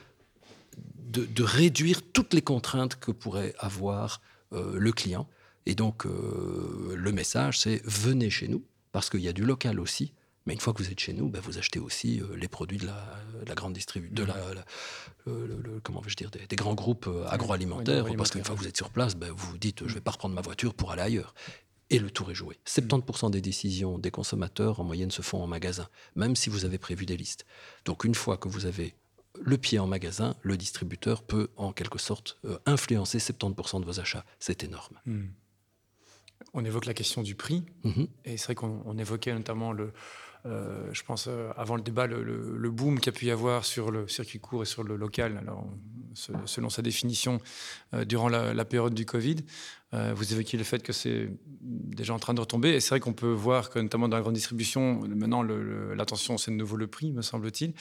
de, 0.99 1.43
réduire 1.43 2.01
toutes 2.13 2.35
les 2.35 2.43
contraintes 2.43 2.97
que 2.97 3.11
pourrait 3.11 3.55
avoir 3.59 4.21
euh, 4.53 4.77
le 4.79 4.93
client. 4.93 5.29
Et 5.67 5.75
donc 5.75 6.07
euh, 6.07 6.95
le 6.97 7.13
message, 7.13 7.59
c'est 7.61 7.83
venez 7.85 8.31
chez 8.31 8.49
nous, 8.49 8.65
parce 8.93 9.11
qu'il 9.11 9.21
y 9.21 9.29
a 9.29 9.33
du 9.33 9.45
local 9.45 9.81
aussi. 9.81 10.13
Mais 10.47 10.53
une 10.53 10.61
fois 10.61 10.75
que 10.75 10.83
vous 10.83 10.91
êtes 10.91 11.01
chez 11.01 11.15
nous, 11.15 11.31
ben, 11.31 11.41
vous 11.41 11.57
achetez 11.57 11.79
aussi 11.79 12.21
euh, 12.21 12.37
les 12.37 12.49
produits 12.49 12.77
de 12.77 12.87
la, 12.87 13.55
grande 13.55 13.73
distribution, 13.73 14.15
de 14.15 14.25
la, 14.25 14.35
comment 15.83 16.03
vais-je 16.03 16.17
dire, 16.17 16.31
des, 16.31 16.57
grands 16.57 16.75
groupes 16.75 17.09
agroalimentaires, 17.31 18.05
parce 18.17 18.31
qu'une 18.31 18.45
fois 18.45 18.55
que 18.55 18.61
vous 18.61 18.69
êtes 18.69 18.77
sur 18.77 18.91
place, 18.91 19.15
ben, 19.15 19.31
vous 19.31 19.53
vous 19.53 19.59
dites, 19.59 19.81
je 19.81 19.89
ne 19.89 19.95
vais 19.95 20.01
pas 20.01 20.11
reprendre 20.11 20.35
ma 20.35 20.43
voiture 20.43 20.75
pour 20.75 20.93
aller 20.93 21.03
ailleurs 21.03 21.35
et 21.91 21.99
le 21.99 22.11
tour 22.11 22.31
est 22.31 22.35
joué. 22.35 22.59
70% 22.67 23.31
des 23.31 23.41
décisions 23.41 23.99
des 23.99 24.11
consommateurs 24.11 24.81
en 24.81 24.85
moyenne 24.85 25.11
se 25.11 25.23
font 25.23 25.43
en 25.43 25.47
magasin, 25.47 25.89
même 26.17 26.37
si 26.37 26.51
vous 26.51 26.65
avez 26.65 26.79
prévu 26.79 27.07
des 27.07 27.17
listes. 27.17 27.45
Donc 27.85 28.05
une 28.05 28.15
fois 28.15 28.37
que 28.37 28.49
vous 28.49 28.67
avez 28.67 28.95
le 29.43 29.59
pied 29.59 29.79
en 29.79 29.87
magasin, 29.87 30.37
le 30.43 30.57
distributeur 30.57 31.23
peut 31.23 31.49
en 31.57 31.73
quelque 31.73 31.99
sorte 31.99 32.39
euh, 32.45 32.59
influencer 32.67 33.19
70% 33.19 33.81
de 33.81 33.85
vos 33.85 34.01
achats. 34.01 34.25
C'est 34.39 34.63
énorme. 34.63 35.01
Hmm. 35.07 35.27
On 36.53 36.65
évoque 36.65 36.87
la 36.87 36.95
question 36.95 37.23
du 37.23 37.35
prix, 37.35 37.65
mhm. 37.85 38.07
et 38.25 38.37
c'est 38.37 38.47
vrai 38.47 38.55
qu'on 38.55 38.99
évoquait 38.99 39.33
notamment 39.33 39.73
le, 39.73 39.93
euh, 40.47 40.89
je 40.93 41.03
pense, 41.03 41.27
euh, 41.27 41.51
avant 41.57 41.77
le 41.77 41.83
débat, 41.83 42.07
le, 42.07 42.71
boom 42.71 42.99
qu'il 42.99 43.13
y 43.13 43.17
a 43.17 43.19
pu 43.19 43.27
y 43.27 43.31
avoir 43.31 43.65
sur 43.65 43.91
le 43.91 44.07
circuit 44.09 44.41
court 44.41 44.63
et 44.63 44.67
sur 44.67 44.83
le 44.83 44.97
local, 44.97 45.39
alors, 45.41 45.67
selon 46.13 46.69
sa 46.69 46.83
définition, 46.83 47.41
euh, 47.95 48.05
durant 48.05 48.29
la, 48.29 48.65
période 48.65 48.95
du 48.95 49.07
Covid. 49.07 49.37
vous 49.93 50.33
évoquiez 50.33 50.59
le 50.59 50.65
fait 50.65 50.83
que 50.83 50.93
c'est 50.93 51.31
déjà 51.61 52.13
en 52.13 52.19
train 52.19 52.35
de 52.35 52.41
retomber. 52.41 52.71
Et 52.71 52.81
c'est 52.81 52.91
vrai 52.91 53.01
qu'on 53.01 53.13
peut 53.13 53.33
voir 53.33 53.71
que, 53.71 53.79
notamment 53.79 54.09
dans 54.09 54.17
la 54.17 54.23
grande 54.23 54.35
distribution, 54.35 55.01
maintenant, 55.07 55.43
l'attention, 55.43 56.37
c'est 56.37 56.51
de 56.51 56.57
nouveau 56.57 56.77
le 56.77 56.89
prix, 56.89 57.13
me 57.13 57.23
semble-t-il. 57.23 57.73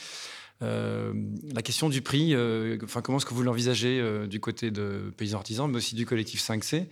La 0.64 1.62
question 1.62 1.90
du 1.90 2.02
prix, 2.02 2.36
enfin, 2.84 3.02
comment 3.02 3.18
est-ce 3.18 3.26
que 3.26 3.34
vous 3.34 3.44
l'envisagez 3.44 4.28
du 4.28 4.40
côté 4.40 4.72
de 4.72 5.12
paysans 5.18 5.38
artisans, 5.38 5.70
mais 5.70 5.78
aussi 5.78 5.96
du 5.96 6.06
collectif 6.06 6.42
5C 6.42 6.86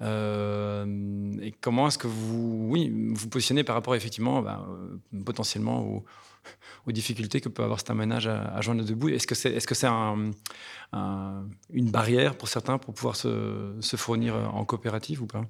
mhm. 0.00 1.40
Et 1.42 1.52
comment 1.60 1.88
est-ce 1.88 1.98
que 1.98 2.06
vous, 2.06 2.68
oui, 2.70 2.92
vous 3.14 3.28
positionnez 3.28 3.64
par 3.64 3.74
rapport 3.74 3.94
effectivement, 3.94 4.42
ben, 4.42 4.66
potentiellement 5.24 5.84
au, 5.84 6.04
aux 6.86 6.92
difficultés 6.92 7.40
que 7.40 7.48
peut 7.48 7.62
avoir 7.62 7.80
un 7.88 7.94
ménage 7.94 8.26
à, 8.26 8.60
joindre 8.60 8.84
debout. 8.84 9.08
Est-ce 9.08 9.26
que 9.26 9.34
c'est 9.34 9.52
est 9.52 9.66
-ce 9.66 9.74
c'est 9.74 9.86
une 11.70 11.90
barrière 11.90 12.36
pour 12.36 12.48
certains 12.48 12.78
pour 12.78 12.94
pouvoir 12.94 13.16
se, 13.16 13.96
fournir 13.96 14.34
en 14.34 14.64
coopérative 14.64 15.22
ou 15.22 15.26
pas? 15.26 15.44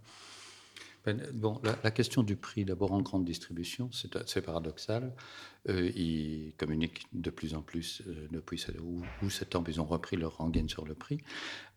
Bon, 1.34 1.60
la, 1.62 1.90
question 1.90 2.22
du 2.22 2.36
prix, 2.36 2.64
d'abord 2.64 2.92
en 2.92 3.00
grande 3.00 3.24
distribution, 3.24 3.90
c'est 3.92 4.40
paradoxal. 4.40 5.14
Euh, 5.68 5.90
ils 5.94 6.52
communiquent 6.56 7.06
de 7.12 7.30
plus 7.30 7.54
en 7.54 7.62
plus 7.62 8.02
euh, 8.06 8.28
depuis 8.30 8.64
où, 8.82 9.30
cet 9.30 9.50
temps, 9.50 9.64
ils 9.68 9.80
ont 9.80 9.84
repris 9.84 10.16
leur 10.16 10.38
rengaine 10.38 10.68
sur 10.68 10.84
le 10.84 10.94
prix. 10.94 11.20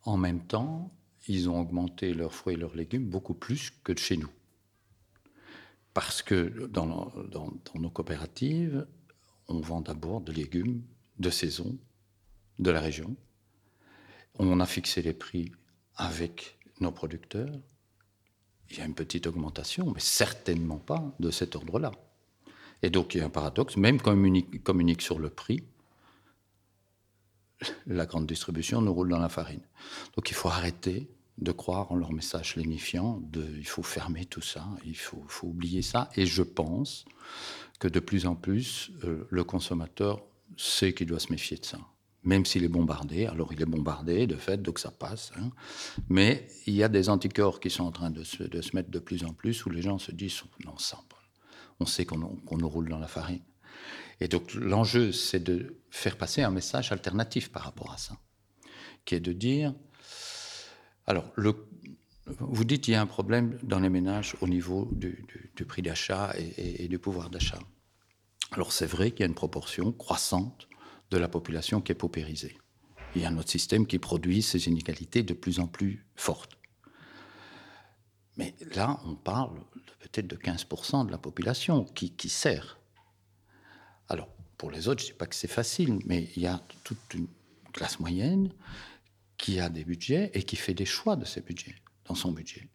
En 0.03 0.17
même 0.17 0.45
temps, 0.45 0.91
ils 1.27 1.49
ont 1.49 1.59
augmenté 1.59 2.13
leurs 2.13 2.33
fruits 2.33 2.55
et 2.55 2.57
leurs 2.57 2.75
légumes 2.75 3.07
beaucoup 3.07 3.35
plus 3.35 3.71
que 3.83 3.91
de 3.91 3.99
chez 3.99 4.17
nous. 4.17 4.31
Parce 5.93 6.21
que 6.23 6.67
dans, 6.67 7.11
dans 7.29 7.53
nos 7.75 7.89
coopératives, 7.89 8.87
on 9.47 9.59
vend 9.59 9.81
d'abord 9.81 10.21
des 10.21 10.33
légumes 10.33 10.83
de 11.19 11.29
saison 11.29 11.77
de 12.57 12.71
la 12.71 12.79
région. 12.79 13.15
On 14.37 14.59
a 14.59 14.65
fixé 14.65 15.01
les 15.01 15.13
prix 15.13 15.51
avec 15.95 16.57
nos 16.79 16.91
producteurs. 16.91 17.59
Il 18.71 18.77
y 18.77 18.81
a 18.81 18.85
une 18.85 18.93
petite 18.93 19.27
augmentation, 19.27 19.91
mais 19.93 19.99
certainement 19.99 20.77
pas 20.77 21.03
de 21.19 21.31
cet 21.31 21.55
ordre-là. 21.55 21.91
Et 22.81 22.89
donc 22.89 23.13
il 23.13 23.19
y 23.19 23.21
a 23.21 23.25
un 23.25 23.29
paradoxe, 23.29 23.77
même 23.77 23.99
quand 23.99 24.11
on 24.11 24.59
communique, 24.63 25.01
sur 25.01 25.19
le 25.19 25.29
prix, 25.29 25.63
la 27.87 28.05
grande 28.05 28.27
distribution 28.27 28.81
nous 28.81 28.93
roule 28.93 29.09
dans 29.09 29.19
la 29.19 29.29
farine. 29.29 29.61
Donc 30.15 30.29
il 30.29 30.33
faut 30.33 30.49
arrêter 30.49 31.09
de 31.39 31.51
croire 31.51 31.91
en 31.91 31.95
leur 31.95 32.11
message 32.11 32.55
lénifiant, 32.55 33.21
de, 33.31 33.45
il 33.57 33.67
faut 33.67 33.83
fermer 33.83 34.25
tout 34.25 34.41
ça, 34.41 34.67
il 34.85 34.97
faut, 34.97 35.23
faut 35.27 35.47
oublier 35.47 35.81
ça. 35.81 36.09
Et 36.15 36.25
je 36.25 36.43
pense 36.43 37.05
que 37.79 37.87
de 37.87 37.99
plus 37.99 38.25
en 38.25 38.35
plus, 38.35 38.91
euh, 39.03 39.25
le 39.29 39.43
consommateur 39.43 40.21
sait 40.57 40.93
qu'il 40.93 41.07
doit 41.07 41.19
se 41.19 41.31
méfier 41.31 41.57
de 41.57 41.65
ça. 41.65 41.79
Même 42.23 42.45
s'il 42.45 42.63
est 42.63 42.69
bombardé, 42.69 43.27
alors 43.27 43.53
il 43.53 43.61
est 43.61 43.65
bombardé 43.65 44.27
de 44.27 44.35
fait, 44.35 44.61
donc 44.61 44.79
ça 44.79 44.91
passe. 44.91 45.31
Hein. 45.37 45.51
Mais 46.09 46.47
il 46.67 46.73
y 46.73 46.83
a 46.83 46.89
des 46.89 47.09
anticorps 47.09 47.59
qui 47.59 47.69
sont 47.69 47.85
en 47.85 47.91
train 47.91 48.09
de 48.09 48.23
se, 48.23 48.43
de 48.43 48.61
se, 48.61 48.75
mettre 48.75 48.91
de 48.91 48.99
plus 48.99 49.23
en 49.23 49.33
plus 49.33 49.65
où 49.65 49.69
les 49.69 49.81
gens 49.81 49.99
se 49.99 50.11
disent 50.11 50.41
non, 50.65 50.75
on 51.79 51.85
sait 51.85 52.05
qu'on 52.05 52.17
nous 52.17 52.69
roule 52.69 52.89
dans 52.89 52.99
la 52.99 53.07
farine. 53.07 53.43
Et 54.19 54.27
donc 54.27 54.53
l'enjeu, 54.53 55.11
c'est 55.13 55.39
de 55.39 55.81
faire 55.89 56.17
passer 56.17 56.41
un 56.41 56.51
message 56.51 56.91
alternatif 56.91 57.51
par 57.51 57.63
rapport 57.63 57.93
à 57.93 57.97
ça, 57.97 58.17
qui 59.05 59.15
est 59.15 59.21
de 59.21 59.31
dire 59.31 59.73
alors, 61.09 61.25
vous 62.27 62.63
dites 62.65 62.83
qu'il 62.83 62.93
y 62.93 62.95
a 62.95 63.01
un 63.01 63.07
problème 63.07 63.57
dans 63.63 63.79
les 63.79 63.89
ménages 63.89 64.35
au 64.41 64.47
niveau 64.47 64.87
du, 64.91 65.25
prix 65.67 65.81
d'achat 65.81 66.35
et, 66.37 66.87
du 66.87 66.99
pouvoir 66.99 67.31
d'achat. 67.31 67.57
Alors 68.51 68.71
c'est 68.71 68.85
vrai 68.85 69.09
qu'il 69.09 69.21
y 69.21 69.23
a 69.23 69.25
une 69.25 69.33
proportion 69.33 69.91
croissante 69.91 70.68
de 71.11 71.17
la 71.17 71.27
population 71.27 71.81
qui 71.81 71.91
est 71.91 71.95
paupérisée. 71.95 72.57
Il 73.15 73.21
y 73.21 73.25
a 73.25 73.31
notre 73.31 73.49
système 73.49 73.87
qui 73.87 73.97
produit 73.97 74.41
ces 74.41 74.67
inégalités 74.67 75.23
de 75.23 75.33
plus 75.33 75.59
en 75.59 75.67
plus 75.67 76.05
fortes. 76.15 76.57
Mais 78.37 78.55
là, 78.75 78.99
on 79.05 79.15
parle 79.15 79.59
peut-être 79.99 80.27
de 80.27 80.35
15% 80.35 81.07
de 81.07 81.11
la 81.11 81.17
population 81.17 81.83
qui, 81.83 82.29
sert. 82.29 82.79
Alors, 84.07 84.29
pour 84.57 84.71
les 84.71 84.87
autres, 84.87 85.01
je 85.01 85.07
ne 85.07 85.11
dis 85.11 85.17
pas 85.17 85.25
que 85.25 85.35
c'est 85.35 85.49
facile, 85.49 85.99
mais 86.05 86.29
il 86.35 86.43
y 86.43 86.47
a 86.47 86.61
toute 86.83 87.13
une 87.13 87.27
classe 87.73 87.99
moyenne 87.99 88.53
qui 89.37 89.59
a 89.59 89.69
des 89.69 89.83
budgets 89.83 90.31
et 90.33 90.43
qui 90.43 90.55
fait 90.55 90.73
des 90.73 90.85
choix 90.85 91.15
de 91.15 91.25
ces 91.25 91.41
budgets 91.41 91.75
dans 92.05 92.15
son 92.15 92.31
budget. 92.31 92.69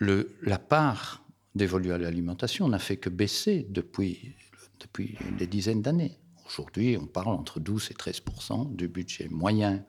La 0.00 0.58
part 0.58 1.24
dévolue 1.54 1.92
à 1.92 1.98
l'alimentation 1.98 2.68
n'a 2.68 2.78
fait 2.78 2.96
que 2.96 3.08
baisser 3.08 3.66
depuis, 3.68 4.34
depuis 4.80 5.16
des 5.38 5.46
dizaines 5.46 5.82
d'années. 5.82 6.18
Aujourd'hui, 6.46 6.98
on 7.00 7.06
parle 7.06 7.28
entre 7.28 7.60
12 7.60 7.90
et 7.90 7.94
13% 7.94 8.74
du 8.74 8.88
budget 8.88 9.28
moyen 9.30 9.84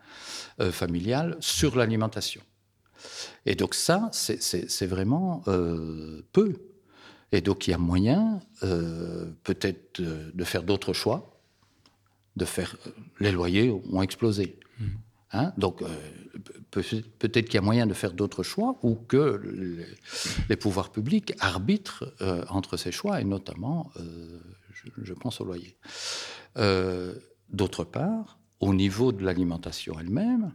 euh, 0.59 0.71
familial 0.71 1.37
sur 1.39 1.75
l'alimentation. 1.75 2.41
Et 3.45 3.55
donc 3.55 3.75
ça, 3.75 4.09
c'est 4.11 4.85
vraiment 4.85 5.43
euh, 5.47 6.21
peu. 6.31 6.53
Et 7.31 7.41
donc 7.41 7.67
il 7.67 7.71
y 7.71 7.73
a 7.73 7.77
moyen 7.77 8.39
euh, 8.63 9.31
peut-être 9.43 10.01
de, 10.01 10.43
faire 10.43 10.63
d'autres 10.63 10.93
choix, 10.93 11.41
de 12.35 12.45
faire... 12.45 12.77
Les 13.19 13.31
loyers 13.31 13.71
ont 13.91 14.01
explosé. 14.01 14.57
Mmh. 14.79 14.85
Hein 15.33 15.53
donc 15.57 15.83
peut-être 16.69 17.45
qu'il 17.45 17.55
y 17.55 17.57
a 17.57 17.61
moyen 17.61 17.87
de 17.87 17.93
faire 17.93 18.13
d'autres 18.13 18.43
choix 18.43 18.77
ou 18.83 18.95
que 18.95 19.41
les, 20.47 20.55
pouvoirs 20.55 20.91
publics 20.91 21.33
arbitrent 21.39 22.13
entre 22.49 22.77
ces 22.77 22.91
choix, 22.91 23.19
et 23.19 23.23
notamment, 23.23 23.91
euh, 24.85 24.89
je, 25.03 25.13
pense 25.13 25.41
au 25.41 25.45
loyer. 25.45 25.77
Euh, 26.57 27.15
d'autre 27.49 27.83
part, 27.83 28.39
au 28.59 28.73
niveau 28.73 29.11
de 29.11 29.23
l'alimentation 29.23 29.99
elle-même, 29.99 30.53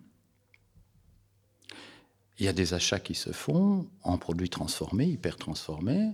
il 2.38 2.44
y 2.44 2.48
a 2.48 2.52
des 2.52 2.74
achats 2.74 3.00
qui 3.00 3.14
se 3.14 3.32
font 3.32 3.90
en 4.02 4.16
produits 4.16 4.48
transformés, 4.48 5.06
hyper 5.06 5.36
transformés, 5.36 6.12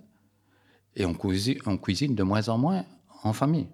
et 0.97 1.05
on 1.05 1.15
cuisine, 1.15 2.15
de 2.15 2.23
moins 2.23 2.49
en 2.49 2.57
moins 2.57 2.87
en 3.23 3.33
famille. 3.33 3.69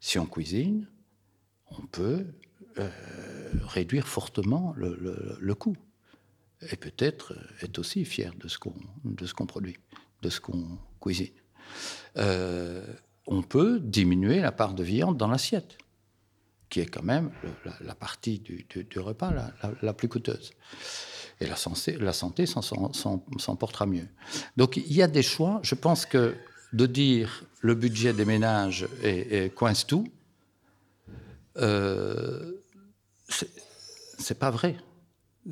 Si 0.00 0.18
on 0.18 0.26
cuisine, 0.26 0.88
on 1.66 1.82
peut 1.86 2.26
euh, 2.78 2.90
réduire 3.64 4.06
fortement 4.06 4.72
le, 4.76 5.54
coût. 5.54 5.76
Et 6.70 6.76
peut-être 6.76 7.36
être 7.60 7.78
aussi 7.78 8.04
fier 8.04 8.32
de 8.36 8.48
ce 8.48 8.58
qu'on 8.58 9.46
produit, 9.46 9.76
de 10.22 10.30
ce 10.30 10.40
qu'on 10.40 10.78
cuisine. 11.00 11.32
Euh, 12.16 12.84
on 13.26 13.42
peut 13.42 13.80
diminuer 13.80 14.40
la 14.40 14.52
part 14.52 14.74
de 14.74 14.82
viande 14.82 15.16
dans 15.16 15.28
l'assiette, 15.28 15.78
qui 16.68 16.80
est 16.80 16.86
quand 16.86 17.02
même 17.02 17.30
la, 17.80 17.94
partie 17.94 18.38
du, 18.38 18.66
repas 18.98 19.32
la, 19.82 19.92
plus 19.92 20.08
coûteuse. 20.08 20.52
Et 21.40 21.46
la 21.46 21.56
santé, 21.56 22.46
s'en 22.46 23.56
portera 23.56 23.86
mieux. 23.86 24.08
Donc 24.56 24.76
il 24.76 24.92
y 24.92 25.02
a 25.02 25.08
des 25.08 25.22
choix. 25.22 25.60
Je 25.62 25.74
pense 25.74 26.06
que 26.06 26.34
de 26.72 26.86
dire 26.86 27.44
le 27.60 27.74
budget 27.74 28.12
des 28.12 28.24
ménages 28.24 28.86
coince 29.54 29.86
tout, 29.86 30.06
euh, 31.56 32.52
c'est 34.18 34.38
pas 34.38 34.50
vrai. 34.50 34.76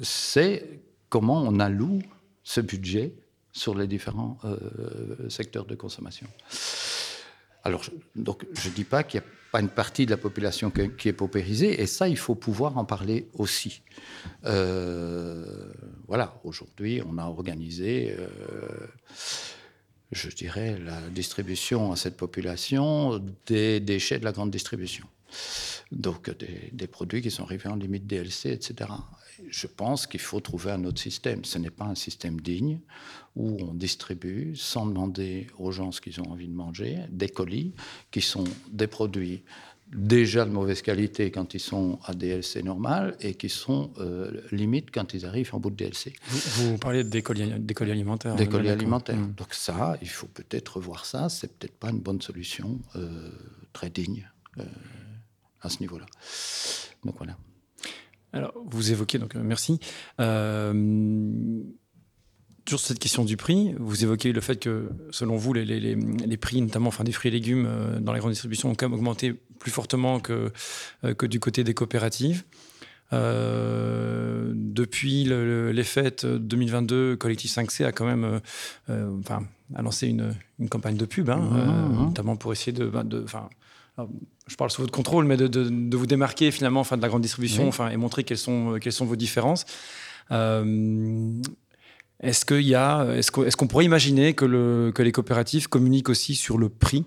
C'est 0.02 0.80
comment 1.08 1.42
on 1.42 1.58
alloue 1.60 2.00
ce 2.42 2.60
budget 2.60 3.14
sur 3.52 3.74
les 3.74 3.86
différents 3.86 4.38
euh, 4.44 5.28
secteurs 5.28 5.66
de 5.66 5.74
consommation. 5.74 6.26
Alors, 7.64 7.84
donc, 8.16 8.44
je 8.54 8.68
ne 8.68 8.74
dis 8.74 8.84
pas 8.84 9.04
qu'il 9.04 9.20
n'y 9.20 9.26
a 9.26 9.30
pas 9.52 9.60
une 9.60 9.68
partie 9.68 10.06
de 10.06 10.10
la 10.10 10.16
population 10.16 10.70
qui 10.70 11.08
est 11.08 11.12
paupérisée, 11.12 11.80
et 11.80 11.86
ça, 11.86 12.08
il 12.08 12.16
faut 12.16 12.34
pouvoir 12.34 12.76
en 12.78 12.84
parler 12.84 13.28
aussi. 13.34 13.82
Euh, 14.46 15.70
voilà, 16.08 16.40
aujourd'hui, 16.44 17.02
on 17.06 17.18
a 17.18 17.26
organisé, 17.26 18.16
euh, 18.18 18.26
je 20.10 20.28
dirais, 20.30 20.78
la 20.78 21.00
distribution 21.10 21.92
à 21.92 21.96
cette 21.96 22.16
population 22.16 23.22
des 23.46 23.78
déchets 23.78 24.18
de 24.18 24.24
la 24.24 24.32
grande 24.32 24.50
distribution 24.50 25.06
donc 25.90 26.30
des, 26.72 26.86
produits 26.86 27.22
qui 27.22 27.30
sont 27.30 27.44
arrivés 27.44 27.68
en 27.68 27.76
limite 27.76 28.06
DLC, 28.06 28.50
etc. 28.50 28.90
Je 29.48 29.66
pense 29.66 30.06
qu'il 30.06 30.20
faut 30.20 30.40
trouver 30.40 30.72
un 30.72 30.84
autre 30.84 31.00
système. 31.00 31.44
Ce 31.44 31.58
n'est 31.58 31.70
pas 31.70 31.84
un 31.84 31.94
système 31.94 32.40
digne 32.40 32.80
où 33.34 33.56
on 33.60 33.74
distribue 33.74 34.54
sans 34.56 34.86
demander 34.86 35.46
aux 35.58 35.72
gens 35.72 35.90
ce 35.90 36.00
qu'ils 36.00 36.20
ont 36.20 36.30
envie 36.30 36.48
de 36.48 36.54
manger 36.54 36.98
des 37.10 37.28
colis 37.28 37.72
qui 38.10 38.20
sont 38.20 38.44
des 38.70 38.86
produits 38.86 39.42
déjà 39.92 40.44
de 40.44 40.50
mauvaise 40.50 40.82
qualité 40.82 41.30
quand 41.30 41.54
ils 41.54 41.60
sont 41.60 41.98
à 42.04 42.14
DLC 42.14 42.62
normal 42.62 43.16
et 43.20 43.34
qui 43.34 43.48
sont 43.48 43.92
euh, 43.98 44.40
limites 44.50 44.90
quand 44.90 45.14
ils 45.14 45.26
arrivent 45.26 45.54
en 45.54 45.60
bout 45.60 45.70
de 45.70 45.76
DLC. 45.76 46.14
Vous, 46.28 46.78
parlez 46.78 47.04
des 47.04 47.22
colis, 47.22 47.42
alimentaires. 47.80 48.34
Des 48.34 48.48
colis 48.48 48.70
alimentaires. 48.70 49.16
Mmh. 49.16 49.34
Donc 49.34 49.52
ça, 49.54 49.96
il 50.00 50.08
faut 50.08 50.28
peut-être 50.28 50.76
revoir 50.76 51.04
ça. 51.04 51.28
C'est 51.28 51.58
peut-être 51.58 51.74
pas 51.74 51.90
une 51.90 52.00
bonne 52.00 52.22
solution 52.22 52.80
euh, 52.96 53.30
très 53.72 53.90
digne. 53.90 54.28
Euh, 54.58 54.64
à 55.62 55.68
ce 55.68 55.80
niveau-là. 55.80 56.06
Donc 57.04 57.16
voilà. 57.16 57.36
Alors, 58.32 58.52
vous 58.66 58.92
évoquez, 58.92 59.18
donc 59.18 59.36
euh, 59.36 59.42
merci. 59.44 59.78
Euh, 60.20 61.62
toujours 62.64 62.80
cette 62.80 62.98
question 62.98 63.24
du 63.24 63.36
prix, 63.36 63.74
vous 63.78 64.04
évoquez 64.04 64.32
le 64.32 64.40
fait 64.40 64.56
que, 64.56 64.88
selon 65.10 65.36
vous, 65.36 65.52
les, 65.52 65.64
les, 65.64 65.94
les 65.94 66.36
prix, 66.36 66.62
notamment 66.62 66.88
enfin, 66.88 67.04
des 67.04 67.12
fruits 67.12 67.28
et 67.28 67.32
légumes 67.32 67.66
euh, 67.68 68.00
dans 68.00 68.12
la 68.12 68.20
grande 68.20 68.32
distribution, 68.32 68.70
ont 68.70 68.74
quand 68.74 68.88
même 68.88 68.94
augmenté 68.94 69.34
plus 69.58 69.70
fortement 69.70 70.20
que, 70.20 70.50
que 71.16 71.26
du 71.26 71.40
côté 71.40 71.62
des 71.62 71.74
coopératives. 71.74 72.42
depuis 73.12 75.24
les 75.24 75.84
fêtes 75.84 76.26
2022, 76.26 77.16
Collectif 77.16 77.54
5C 77.54 77.84
a 77.84 77.92
quand 77.92 78.06
même 78.06 78.40
enfin, 78.88 79.44
a 79.76 79.82
lancé 79.82 80.08
une, 80.08 80.34
une 80.58 80.68
campagne 80.68 80.96
de 80.96 81.04
pub, 81.04 81.30
hein, 81.30 81.36
mmh, 81.36 81.92
mmh. 81.92 82.06
notamment 82.06 82.34
pour 82.34 82.52
essayer 82.52 82.72
de, 82.72 82.90
de 83.04 83.24
je 84.46 84.56
parle 84.56 84.70
sous 84.70 84.82
votre 84.82 84.92
contrôle, 84.92 85.24
mais 85.24 85.36
de, 85.36 85.96
vous 85.96 86.06
démarquer 86.06 86.50
finalement 86.50 86.80
enfin, 86.80 86.96
de 86.96 87.02
la 87.02 87.08
grande 87.08 87.22
distribution 87.22 87.68
enfin, 87.68 87.90
et 87.90 87.96
montrer 87.96 88.24
quelles 88.24 88.38
sont, 88.38 88.78
quelles 88.80 88.92
sont 88.92 89.06
vos 89.06 89.16
différences. 89.16 89.64
est-ce 90.30 92.44
qu'il 92.44 92.66
y 92.66 92.74
a, 92.74 93.06
est-ce 93.14 93.30
qu'on 93.30 93.66
pourrait 93.66 93.84
imaginer 93.84 94.34
que, 94.34 94.44
le, 94.44 94.92
que 94.94 95.02
les 95.02 95.12
coopératives 95.12 95.68
communiquent 95.68 96.08
aussi 96.08 96.34
sur 96.34 96.58
le 96.58 96.68
prix 96.68 97.04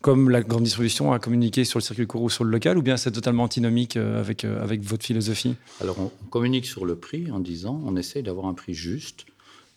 comme 0.00 0.30
la 0.30 0.42
grande 0.42 0.62
distribution 0.62 1.12
a 1.12 1.18
communiqué 1.18 1.64
sur 1.64 1.78
le 1.78 1.82
circuit 1.82 2.06
court 2.06 2.22
ou 2.22 2.30
sur 2.30 2.44
le 2.44 2.50
local, 2.50 2.78
ou 2.78 2.82
bien 2.82 2.96
c'est 2.96 3.10
totalement 3.10 3.44
antinomique 3.44 3.96
euh, 3.96 4.20
avec, 4.20 4.44
euh, 4.44 4.62
avec 4.62 4.82
votre 4.82 5.04
philosophie? 5.04 5.56
Alors 5.80 5.98
on 5.98 6.10
communique 6.28 6.66
sur 6.66 6.84
le 6.84 6.96
prix 6.96 7.30
en 7.30 7.40
disant 7.40 7.80
on 7.84 7.96
essaie 7.96 8.22
d'avoir 8.22 8.46
un 8.46 8.54
prix 8.54 8.74
juste 8.74 9.26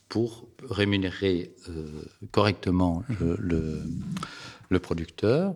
pour 0.09 0.47
rémunérer 0.69 1.53
euh, 1.69 1.85
correctement 2.31 3.03
le, 3.19 3.81
le, 4.69 4.79
producteur. 4.79 5.55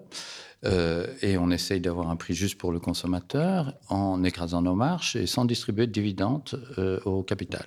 Et 1.22 1.38
on 1.38 1.52
essaye 1.52 1.80
d'avoir 1.80 2.10
un 2.10 2.16
prix 2.16 2.34
juste 2.34 2.58
pour 2.58 2.72
le 2.72 2.80
consommateur 2.80 3.74
en 3.90 4.24
écrasant 4.24 4.62
nos 4.62 4.76
marches 4.76 5.16
et 5.16 5.28
sans 5.28 5.46
distribuer 5.46 5.88
de 5.88 5.92
dividendes 5.92 6.60
au 7.06 7.24
capital. 7.24 7.66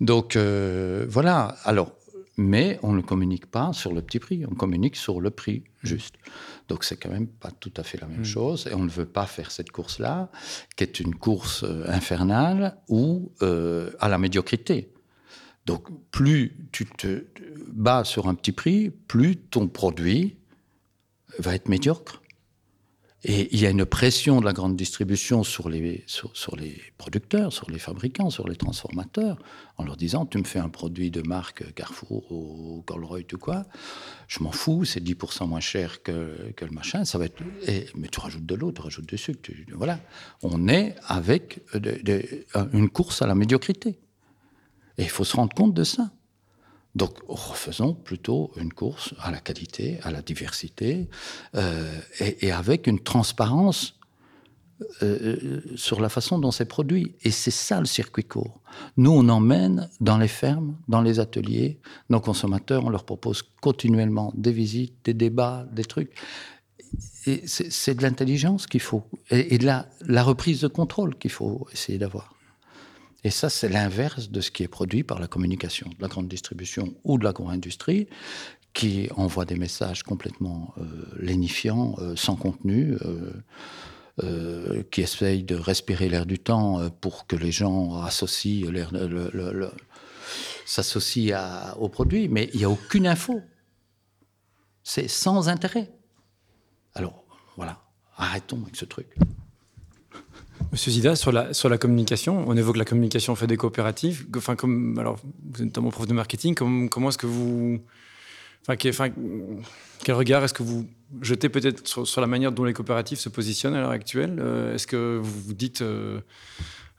Donc 0.00 0.36
voilà. 0.36 1.56
Alors 1.64 1.92
mais 2.40 2.78
on 2.82 2.92
ne 2.92 3.02
communique 3.02 3.46
pas 3.46 3.72
sur 3.72 3.92
le 3.92 4.00
petit 4.00 4.18
prix, 4.18 4.44
on 4.50 4.54
communique 4.54 4.96
sur 4.96 5.20
le 5.20 5.30
prix 5.30 5.64
juste. 5.82 6.14
Donc 6.68 6.84
c'est 6.84 6.96
quand 6.96 7.10
même 7.10 7.26
pas 7.26 7.50
tout 7.50 7.72
à 7.76 7.82
fait 7.82 8.00
la 8.00 8.06
même 8.06 8.20
mm. 8.20 8.24
chose, 8.24 8.66
et 8.70 8.74
on 8.74 8.84
ne 8.84 8.90
veut 8.90 9.06
pas 9.06 9.26
faire 9.26 9.50
cette 9.50 9.70
course-là, 9.70 10.30
qui 10.76 10.84
est 10.84 11.00
une 11.00 11.14
course 11.14 11.64
euh, 11.64 11.84
infernale 11.86 12.78
ou 12.88 13.32
euh, 13.42 13.90
à 14.00 14.08
la 14.08 14.18
médiocrité. 14.18 14.92
Donc 15.66 15.88
plus 16.10 16.56
tu 16.72 16.86
te 16.86 17.26
bats 17.68 18.04
sur 18.04 18.26
un 18.26 18.34
petit 18.34 18.52
prix, 18.52 18.90
plus 18.90 19.36
ton 19.36 19.68
produit 19.68 20.38
va 21.38 21.54
être 21.54 21.68
médiocre. 21.68 22.20
Et 23.22 23.54
il 23.54 23.60
y 23.60 23.66
a 23.66 23.70
une 23.70 23.84
pression 23.84 24.40
de 24.40 24.46
la 24.46 24.54
grande 24.54 24.76
distribution 24.76 25.44
sur 25.44 25.68
les, 25.68 26.04
sur, 26.06 26.56
les 26.56 26.80
producteurs, 26.96 27.52
sur 27.52 27.70
les 27.70 27.78
fabricants, 27.78 28.30
sur 28.30 28.48
les 28.48 28.56
transformateurs, 28.56 29.36
en 29.76 29.84
leur 29.84 29.98
disant 29.98 30.24
Tu 30.24 30.38
me 30.38 30.44
fais 30.44 30.58
un 30.58 30.70
produit 30.70 31.10
de 31.10 31.20
marque 31.20 31.74
Carrefour 31.74 32.32
ou 32.32 32.82
Colruyt 32.86 33.26
ou 33.34 33.38
quoi, 33.38 33.66
je 34.26 34.42
m'en 34.42 34.52
fous, 34.52 34.86
c'est 34.86 35.04
10% 35.04 35.46
moins 35.46 35.60
cher 35.60 36.02
que, 36.02 36.50
que, 36.56 36.64
le 36.64 36.70
machin, 36.70 37.04
ça 37.04 37.18
va 37.18 37.26
être. 37.26 37.42
mais 37.94 38.08
tu 38.08 38.20
rajoutes 38.20 38.46
de 38.46 38.54
l'eau, 38.54 38.72
tu 38.72 38.80
rajoutes 38.80 39.06
du 39.06 39.18
sucre. 39.18 39.50
voilà. 39.74 40.00
On 40.42 40.66
est 40.66 40.94
avec 41.06 41.60
une 42.72 42.88
course 42.88 43.20
à 43.20 43.26
la 43.26 43.34
médiocrité. 43.34 43.98
Et 44.96 45.02
il 45.02 45.10
faut 45.10 45.24
se 45.24 45.36
rendre 45.36 45.54
compte 45.54 45.74
de 45.74 45.84
ça. 45.84 46.10
Donc, 46.94 47.18
refaisons 47.28 47.94
plutôt 47.94 48.50
une 48.56 48.72
course 48.72 49.14
à 49.20 49.30
la 49.30 49.38
qualité, 49.38 49.98
à 50.02 50.10
la 50.10 50.22
diversité, 50.22 51.08
euh, 51.54 52.00
et, 52.18 52.50
avec 52.50 52.86
une 52.86 52.98
transparence 52.98 53.94
euh, 55.02 55.60
sur 55.76 56.00
la 56.00 56.08
façon 56.08 56.38
dont 56.38 56.50
c'est 56.50 56.64
produit. 56.64 57.14
Et 57.22 57.30
c'est 57.30 57.52
ça 57.52 57.78
le 57.78 57.86
circuit 57.86 58.24
court. 58.24 58.60
Nous, 58.96 59.10
on 59.10 59.28
emmène 59.28 59.88
dans 60.00 60.18
les 60.18 60.28
fermes, 60.28 60.76
dans 60.88 61.02
les 61.02 61.20
ateliers, 61.20 61.78
nos 62.08 62.20
consommateurs, 62.20 62.84
on 62.84 62.90
leur 62.90 63.04
propose 63.04 63.42
continuellement 63.60 64.32
des 64.36 64.52
visites, 64.52 64.94
des 65.04 65.14
débats, 65.14 65.66
des 65.70 65.84
trucs. 65.84 66.12
Et 67.26 67.42
c'est 67.46 67.94
de 67.94 68.02
l'intelligence 68.02 68.66
qu'il 68.66 68.80
faut, 68.80 69.04
et, 69.30 69.58
de 69.58 69.66
la 69.66 70.22
reprise 70.24 70.60
de 70.62 70.68
contrôle 70.68 71.16
qu'il 71.16 71.30
faut 71.30 71.68
essayer 71.72 71.98
d'avoir. 71.98 72.34
Et 73.24 73.30
ça, 73.30 73.50
c'est 73.50 73.68
l'inverse 73.68 74.30
de 74.30 74.40
ce 74.40 74.50
qui 74.50 74.62
est 74.62 74.68
produit 74.68 75.02
par 75.02 75.18
la 75.18 75.26
communication, 75.26 75.88
de 75.88 76.02
la 76.02 76.08
grande 76.08 76.28
distribution 76.28 76.94
ou 77.04 77.18
de 77.18 77.24
l'agro-industrie, 77.24 78.08
qui 78.72 79.08
envoie 79.16 79.44
des 79.44 79.56
messages 79.56 80.02
complètement 80.02 80.74
euh, 80.78 80.84
lénifiants, 81.18 81.96
euh, 81.98 82.14
sans 82.16 82.36
contenu, 82.36 82.96
euh, 84.22 84.82
qui 84.90 85.00
essayent 85.00 85.42
de 85.42 85.54
respirer 85.54 86.08
l'air 86.08 86.26
du 86.26 86.38
temps 86.38 86.90
pour 87.00 87.26
que 87.26 87.36
les 87.36 87.52
gens 87.52 88.02
associent 88.02 88.70
s'associent 90.66 91.74
au 91.78 91.88
produit, 91.88 92.28
mais 92.28 92.50
il 92.52 92.58
n'y 92.58 92.64
a 92.64 92.70
aucune 92.70 93.06
info. 93.06 93.40
C'est 94.82 95.08
sans 95.08 95.48
intérêt. 95.48 95.90
Alors, 96.94 97.24
voilà, 97.56 97.80
arrêtons 98.16 98.60
avec 98.62 98.76
ce 98.76 98.84
truc. 98.84 99.08
Monsieur 100.72 100.92
Zida, 100.92 101.16
sur 101.16 101.32
la, 101.32 101.52
sur 101.52 101.68
la 101.68 101.78
communication, 101.78 102.44
on 102.46 102.56
évoque 102.56 102.76
la 102.76 102.84
communication 102.84 103.34
fait 103.34 103.48
des 103.48 103.56
coopératives. 103.56 104.26
Enfin, 104.36 104.54
vous 104.62 105.02
êtes 105.56 105.60
notamment 105.60 105.90
prof 105.90 106.06
de 106.06 106.12
marketing, 106.12 106.54
comment, 106.54 107.08
est-ce 107.08 107.18
que 107.18 107.26
vous. 107.26 107.80
Enfin, 108.62 108.76
quel, 108.76 110.14
regard 110.14 110.44
est-ce 110.44 110.54
que 110.54 110.62
vous 110.62 110.86
jetez 111.22 111.48
peut-être 111.48 112.06
sur, 112.06 112.20
la 112.20 112.26
manière 112.28 112.52
dont 112.52 112.64
les 112.64 112.72
coopératives 112.72 113.18
se 113.18 113.28
positionnent 113.28 113.74
à 113.74 113.80
l'heure 113.80 113.90
actuelle? 113.90 114.36
Euh, 114.38 114.74
Est-ce 114.74 114.86
que 114.86 115.18
vous 115.20 115.40
vous 115.40 115.54
dites. 115.54 115.82
Euh, 115.82 116.20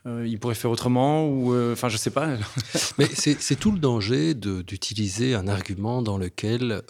euh, 0.08 0.26
ils 0.28 0.40
pourraient 0.40 0.56
faire 0.56 0.72
autrement 0.72 1.28
ou 1.28 1.56
enfin 1.72 1.88
je 1.88 1.96
sais 1.96 2.10
pas. 2.10 2.36
Mais 2.98 3.06
c'est 3.06 3.56
tout 3.56 3.72
le 3.72 3.78
danger 3.78 4.34
d'utiliser 4.34 5.36
un 5.36 5.48
argument 5.48 6.02
dans 6.02 6.18
lequel 6.18 6.82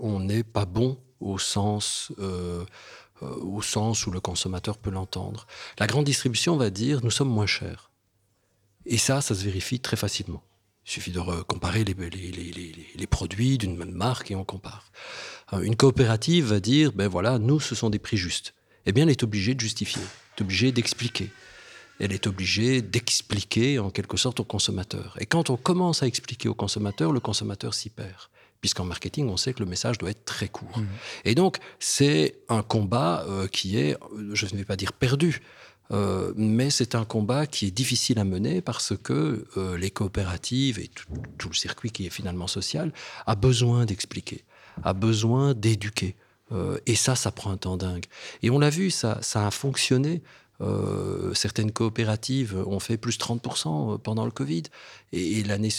on 0.00 0.20
n'est 0.20 0.44
pas 0.44 0.64
bon 0.64 0.96
au 1.24 1.38
sens 1.38 2.12
euh, 2.18 2.64
au 3.22 3.62
sens 3.62 4.06
où 4.06 4.10
le 4.10 4.20
consommateur 4.20 4.78
peut 4.78 4.90
l'entendre. 4.90 5.46
La 5.78 5.86
grande 5.86 6.04
distribution 6.04 6.56
va 6.56 6.70
dire 6.70 7.00
nous 7.02 7.10
sommes 7.10 7.28
moins 7.28 7.46
chers. 7.46 7.90
Et 8.86 8.98
ça, 8.98 9.20
ça 9.20 9.34
se 9.34 9.44
vérifie 9.44 9.80
très 9.80 9.96
facilement. 9.96 10.42
Il 10.86 10.90
suffit 10.90 11.12
de 11.12 11.20
comparer 11.42 11.84
les, 11.84 11.94
les, 11.94 13.06
produits 13.06 13.56
d'une 13.56 13.76
même 13.76 13.92
marque 13.92 14.30
et 14.30 14.36
on 14.36 14.44
compare. 14.44 14.92
Euh, 15.54 15.60
une 15.60 15.76
coopérative 15.76 16.46
va 16.46 16.60
dire 16.60 16.92
ben 16.92 17.08
voilà, 17.08 17.38
nous, 17.38 17.58
ce 17.58 17.74
sont 17.74 17.88
des 17.88 17.98
prix 17.98 18.18
justes. 18.18 18.52
Eh 18.84 18.92
bien, 18.92 19.04
elle 19.04 19.10
est 19.10 19.22
obligée 19.22 19.54
de 19.54 19.60
justifier, 19.60 20.02
elle 20.02 20.40
est 20.40 20.42
obligée 20.42 20.72
d'expliquer. 20.72 21.30
Elle 22.00 22.12
est 22.12 22.26
obligée 22.26 22.82
d'expliquer 22.82 23.78
en 23.78 23.88
quelque 23.88 24.16
sorte 24.16 24.40
au 24.40 24.44
consommateur. 24.44 25.16
Et 25.20 25.26
quand 25.26 25.48
on 25.48 25.56
commence 25.56 26.02
à 26.02 26.06
expliquer 26.06 26.48
au 26.48 26.54
consommateur, 26.54 27.12
le 27.12 27.20
consommateur 27.20 27.72
s'y 27.72 27.88
perd 27.88 28.28
puisqu'en 28.64 28.86
marketing, 28.86 29.28
on 29.28 29.36
sait 29.36 29.52
que 29.52 29.62
le 29.62 29.68
message 29.68 29.98
doit 29.98 30.08
être 30.08 30.24
très 30.24 30.48
court. 30.48 30.78
Mmh. 30.78 30.86
Et 31.26 31.34
donc, 31.34 31.58
c'est 31.80 32.36
un 32.48 32.62
combat 32.62 33.26
euh, 33.28 33.46
qui 33.46 33.76
est, 33.78 33.92
euh, 33.92 34.30
je 34.32 34.46
ne 34.46 34.52
vais 34.52 34.64
pas 34.64 34.76
dire 34.76 34.94
perdu, 34.94 35.42
euh, 35.90 36.32
mais 36.34 36.70
c'est 36.70 36.94
un 36.94 37.04
combat 37.04 37.46
qui 37.46 37.66
est 37.66 37.70
difficile 37.70 38.18
à 38.18 38.24
mener 38.24 38.62
parce 38.62 38.94
que 38.96 39.44
les 39.76 39.90
coopératives 39.90 40.78
et 40.78 40.88
tout, 40.88 41.50
le 41.50 41.54
circuit 41.54 41.90
qui 41.90 42.06
est 42.06 42.10
finalement 42.10 42.46
social 42.46 42.90
a 43.26 43.34
besoin 43.34 43.84
d'expliquer, 43.84 44.44
a 44.82 44.94
besoin 44.94 45.52
d'éduquer. 45.52 46.16
et 46.86 46.94
ça, 46.94 47.16
ça 47.16 47.30
prend 47.32 47.50
un 47.50 47.58
temps 47.58 47.76
dingue. 47.76 48.06
Et 48.42 48.48
on 48.48 48.58
l'a 48.58 48.70
vu, 48.70 48.90
ça, 48.90 49.18
ça 49.20 49.46
a 49.46 49.50
fonctionné 49.50 50.22
euh, 50.60 51.34
certaines 51.34 51.72
coopératives 51.72 52.56
ont 52.66 52.78
fait 52.78 52.96
plus 52.96 53.18
30% 53.18 53.94
euh, 53.94 53.98
pendant 53.98 54.24
le 54.24 54.30
Covid. 54.30 54.62
Et, 55.12 55.42
l'année 55.42 55.70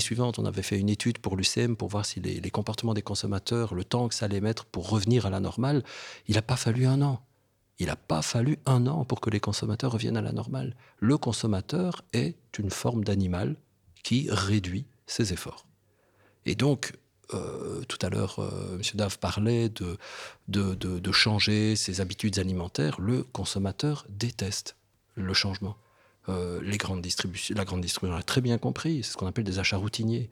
suivante, 0.00 0.38
on 0.38 0.44
avait 0.44 0.62
fait 0.62 0.78
une 0.78 0.88
étude 0.88 1.18
pour 1.18 1.36
l'UCM 1.36 1.76
pour 1.76 1.88
voir 1.88 2.06
si 2.06 2.20
les, 2.20 2.40
les, 2.40 2.50
comportements 2.50 2.94
des 2.94 3.02
consommateurs, 3.02 3.74
le 3.74 3.84
temps 3.84 4.08
que 4.08 4.14
ça 4.14 4.26
allait 4.26 4.40
mettre 4.40 4.64
pour 4.64 4.88
revenir 4.88 5.26
à 5.26 5.30
la 5.30 5.40
normale, 5.40 5.82
il 6.28 6.36
n'a 6.36 6.42
pas 6.42 6.56
fallu 6.56 6.86
un 6.86 7.02
an. 7.02 7.20
Il 7.78 7.86
n'a 7.86 7.96
pas 7.96 8.22
fallu 8.22 8.58
un 8.66 8.86
an 8.86 9.04
pour 9.04 9.20
que 9.20 9.30
les 9.30 9.40
consommateurs 9.40 9.92
reviennent 9.92 10.16
à 10.16 10.22
la 10.22 10.32
normale. 10.32 10.76
Le 11.00 11.18
consommateur 11.18 12.02
est 12.12 12.36
une 12.58 12.70
forme 12.70 13.02
d'animal 13.02 13.56
qui 14.04 14.28
réduit 14.30 14.86
ses 15.06 15.32
efforts. 15.32 15.66
Et 16.44 16.54
donc, 16.54 16.92
euh, 17.34 17.82
tout 17.88 17.98
à 18.02 18.10
l'heure, 18.10 18.38
euh, 18.38 18.76
M. 18.76 18.82
Dave 18.94 19.18
parlait 19.18 19.68
de, 19.68 21.12
changer 21.12 21.76
ses 21.76 22.00
habitudes 22.00 22.38
alimentaires. 22.38 23.00
Le 23.00 23.22
consommateur 23.22 24.06
déteste 24.08 24.76
le 25.14 25.34
changement. 25.34 25.76
Euh, 26.28 26.60
les 26.62 26.78
grandes 26.78 27.02
distributions, 27.02 27.54
la 27.56 27.64
grande 27.64 27.80
distribution 27.80 28.16
l'a 28.16 28.22
très 28.22 28.40
bien 28.40 28.58
compris. 28.58 29.02
C'est 29.02 29.12
ce 29.12 29.16
qu'on 29.16 29.26
appelle 29.26 29.44
des 29.44 29.58
achats 29.58 29.76
routiniers. 29.76 30.30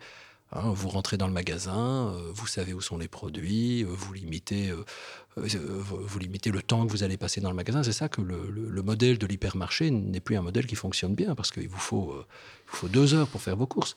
Hein, 0.53 0.73
vous 0.73 0.89
rentrez 0.89 1.17
dans 1.17 1.29
le 1.29 1.33
magasin, 1.33 2.13
vous 2.33 2.49
savez 2.49 2.73
où 2.73 2.81
sont 2.81 2.99
les 2.99 3.07
produits, 3.07 3.85
vous 3.85 4.13
limitez, 4.13 4.73
le 5.37 6.61
temps 6.61 6.85
que 6.87 6.91
vous 6.91 7.05
allez 7.05 7.17
passer 7.17 7.41
dans 7.41 7.51
le 7.51 7.57
magasin. 7.57 7.85
C'est 7.85 7.93
ça 7.93 8.09
que 8.09 8.21
le, 8.21 8.83
modèle 8.83 9.19
de 9.19 9.27
l'hypermarché 9.27 9.93
n'est 9.93 10.19
plus 10.19 10.37
un 10.37 10.43
modèle 10.43 10.67
qui 10.67 10.75
fonctionne 10.75 11.15
bien 11.15 11.37
parce 11.37 11.53
qu'il 11.53 11.69
vous 11.69 11.79
faut 11.79 12.25
deux 12.89 13.15
heures 13.15 13.29
pour 13.29 13.41
faire 13.43 13.57
vos 13.57 13.69
courses. 13.69 13.97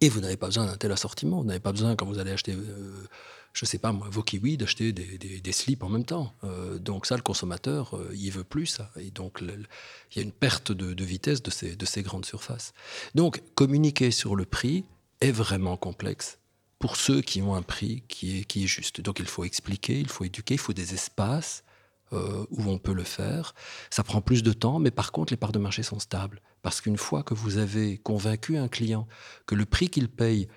Et 0.00 0.08
vous 0.08 0.20
n'avez 0.20 0.36
pas 0.36 0.46
besoin 0.46 0.66
d'un 0.66 0.76
tel 0.76 0.92
assortiment. 0.92 1.38
Vous 1.38 1.46
n'avez 1.46 1.60
pas 1.60 1.72
besoin, 1.72 1.96
quand 1.96 2.06
vous 2.06 2.18
allez 2.18 2.32
acheter, 2.32 2.52
euh, 2.52 3.08
je 3.52 3.64
ne 3.64 3.66
sais 3.66 3.78
pas 3.78 3.92
moi, 3.92 4.08
vos 4.10 4.22
kiwis, 4.22 4.56
d'acheter 4.56 4.92
des, 4.92 5.52
slips 5.52 5.82
en 5.82 5.88
même 5.88 6.04
temps. 6.04 6.34
Euh, 6.44 6.78
donc 6.78 7.06
ça, 7.06 7.16
le 7.16 7.22
consommateur, 7.22 7.96
euh, 7.96 8.10
il 8.14 8.30
veut 8.30 8.44
plus 8.44 8.66
ça. 8.66 8.90
Et 8.96 9.10
donc, 9.10 9.40
il 9.40 10.16
y 10.16 10.18
a 10.18 10.22
une 10.22 10.32
perte 10.32 10.72
de, 10.72 11.04
vitesse 11.04 11.42
de 11.42 11.50
ces, 11.50 11.76
de 11.76 11.86
ces 11.86 12.02
grandes 12.02 12.26
surfaces. 12.26 12.74
Donc, 13.14 13.42
communiquer 13.54 14.10
sur 14.10 14.36
le 14.36 14.44
prix 14.44 14.84
est 15.20 15.32
vraiment 15.32 15.76
complexe 15.76 16.38
pour 16.78 16.96
ceux 16.96 17.22
qui 17.22 17.40
ont 17.40 17.54
un 17.54 17.62
prix 17.62 18.02
qui 18.08 18.40
est, 18.40 18.44
qui 18.44 18.64
est 18.64 18.66
juste. 18.66 19.00
Donc, 19.00 19.18
il 19.20 19.26
faut 19.26 19.44
expliquer, 19.44 19.98
il 19.98 20.08
faut 20.08 20.24
éduquer, 20.24 20.54
il 20.54 20.60
faut 20.60 20.74
des 20.74 20.92
espaces 20.92 21.64
euh, 22.12 22.46
où 22.50 22.70
on 22.70 22.78
peut 22.78 22.92
le 22.92 23.02
faire. 23.02 23.52
Ça 23.90 24.04
prend 24.04 24.20
plus 24.20 24.44
de 24.44 24.52
temps, 24.52 24.78
mais 24.78 24.92
par 24.92 25.10
contre, 25.10 25.32
les 25.32 25.36
parts 25.36 25.50
de 25.50 25.58
marché 25.58 25.82
sont 25.82 25.98
stables. 25.98 26.40
Parce 26.66 26.80
qu'une 26.80 26.96
fois 26.96 27.22
que 27.22 27.32
vous 27.32 27.58
avez 27.58 27.96
convaincu 27.96 28.56
un 28.56 28.66
client 28.66 29.06
que 29.46 29.54
le 29.54 29.66
prix 29.66 29.88
qu'il 29.88 30.08
paye 30.08 30.48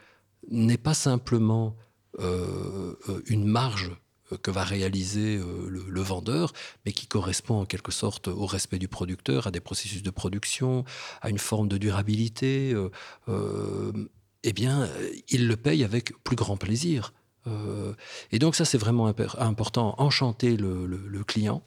n'est 0.50 0.80
pas 0.80 0.96
simplement 0.96 1.76
euh, 2.18 2.96
euh, 3.10 3.22
une 3.28 3.46
marge 3.46 3.92
que 4.42 4.50
va 4.50 4.64
réaliser 4.64 5.40
le, 5.68 6.02
vendeur, 6.02 6.52
mais 6.84 6.94
qui 6.94 7.06
correspond 7.06 7.62
en 7.62 7.66
quelque 7.66 7.92
sorte 7.92 8.28
au 8.28 8.48
respect 8.48 8.80
du 8.80 8.88
producteur, 8.88 9.46
à 9.46 9.52
des 9.52 9.60
processus 9.60 10.02
de 10.02 10.10
production, 10.10 10.84
à 11.22 11.30
une 11.30 11.38
forme 11.38 11.68
de 11.68 11.78
durabilité, 11.78 12.76
eh 13.28 14.54
bien, 14.54 14.90
il 15.30 15.48
le 15.48 15.58
paye 15.58 15.84
avec 15.84 16.14
plus 16.24 16.36
grand 16.36 16.58
plaisir. 16.58 17.14
et 18.32 18.40
donc 18.40 18.56
ça, 18.56 18.66
c'est 18.66 18.78
vraiment 18.78 19.08
important. 19.08 19.96
Enchanter 19.98 20.58
le, 20.58 21.24
client 21.24 21.64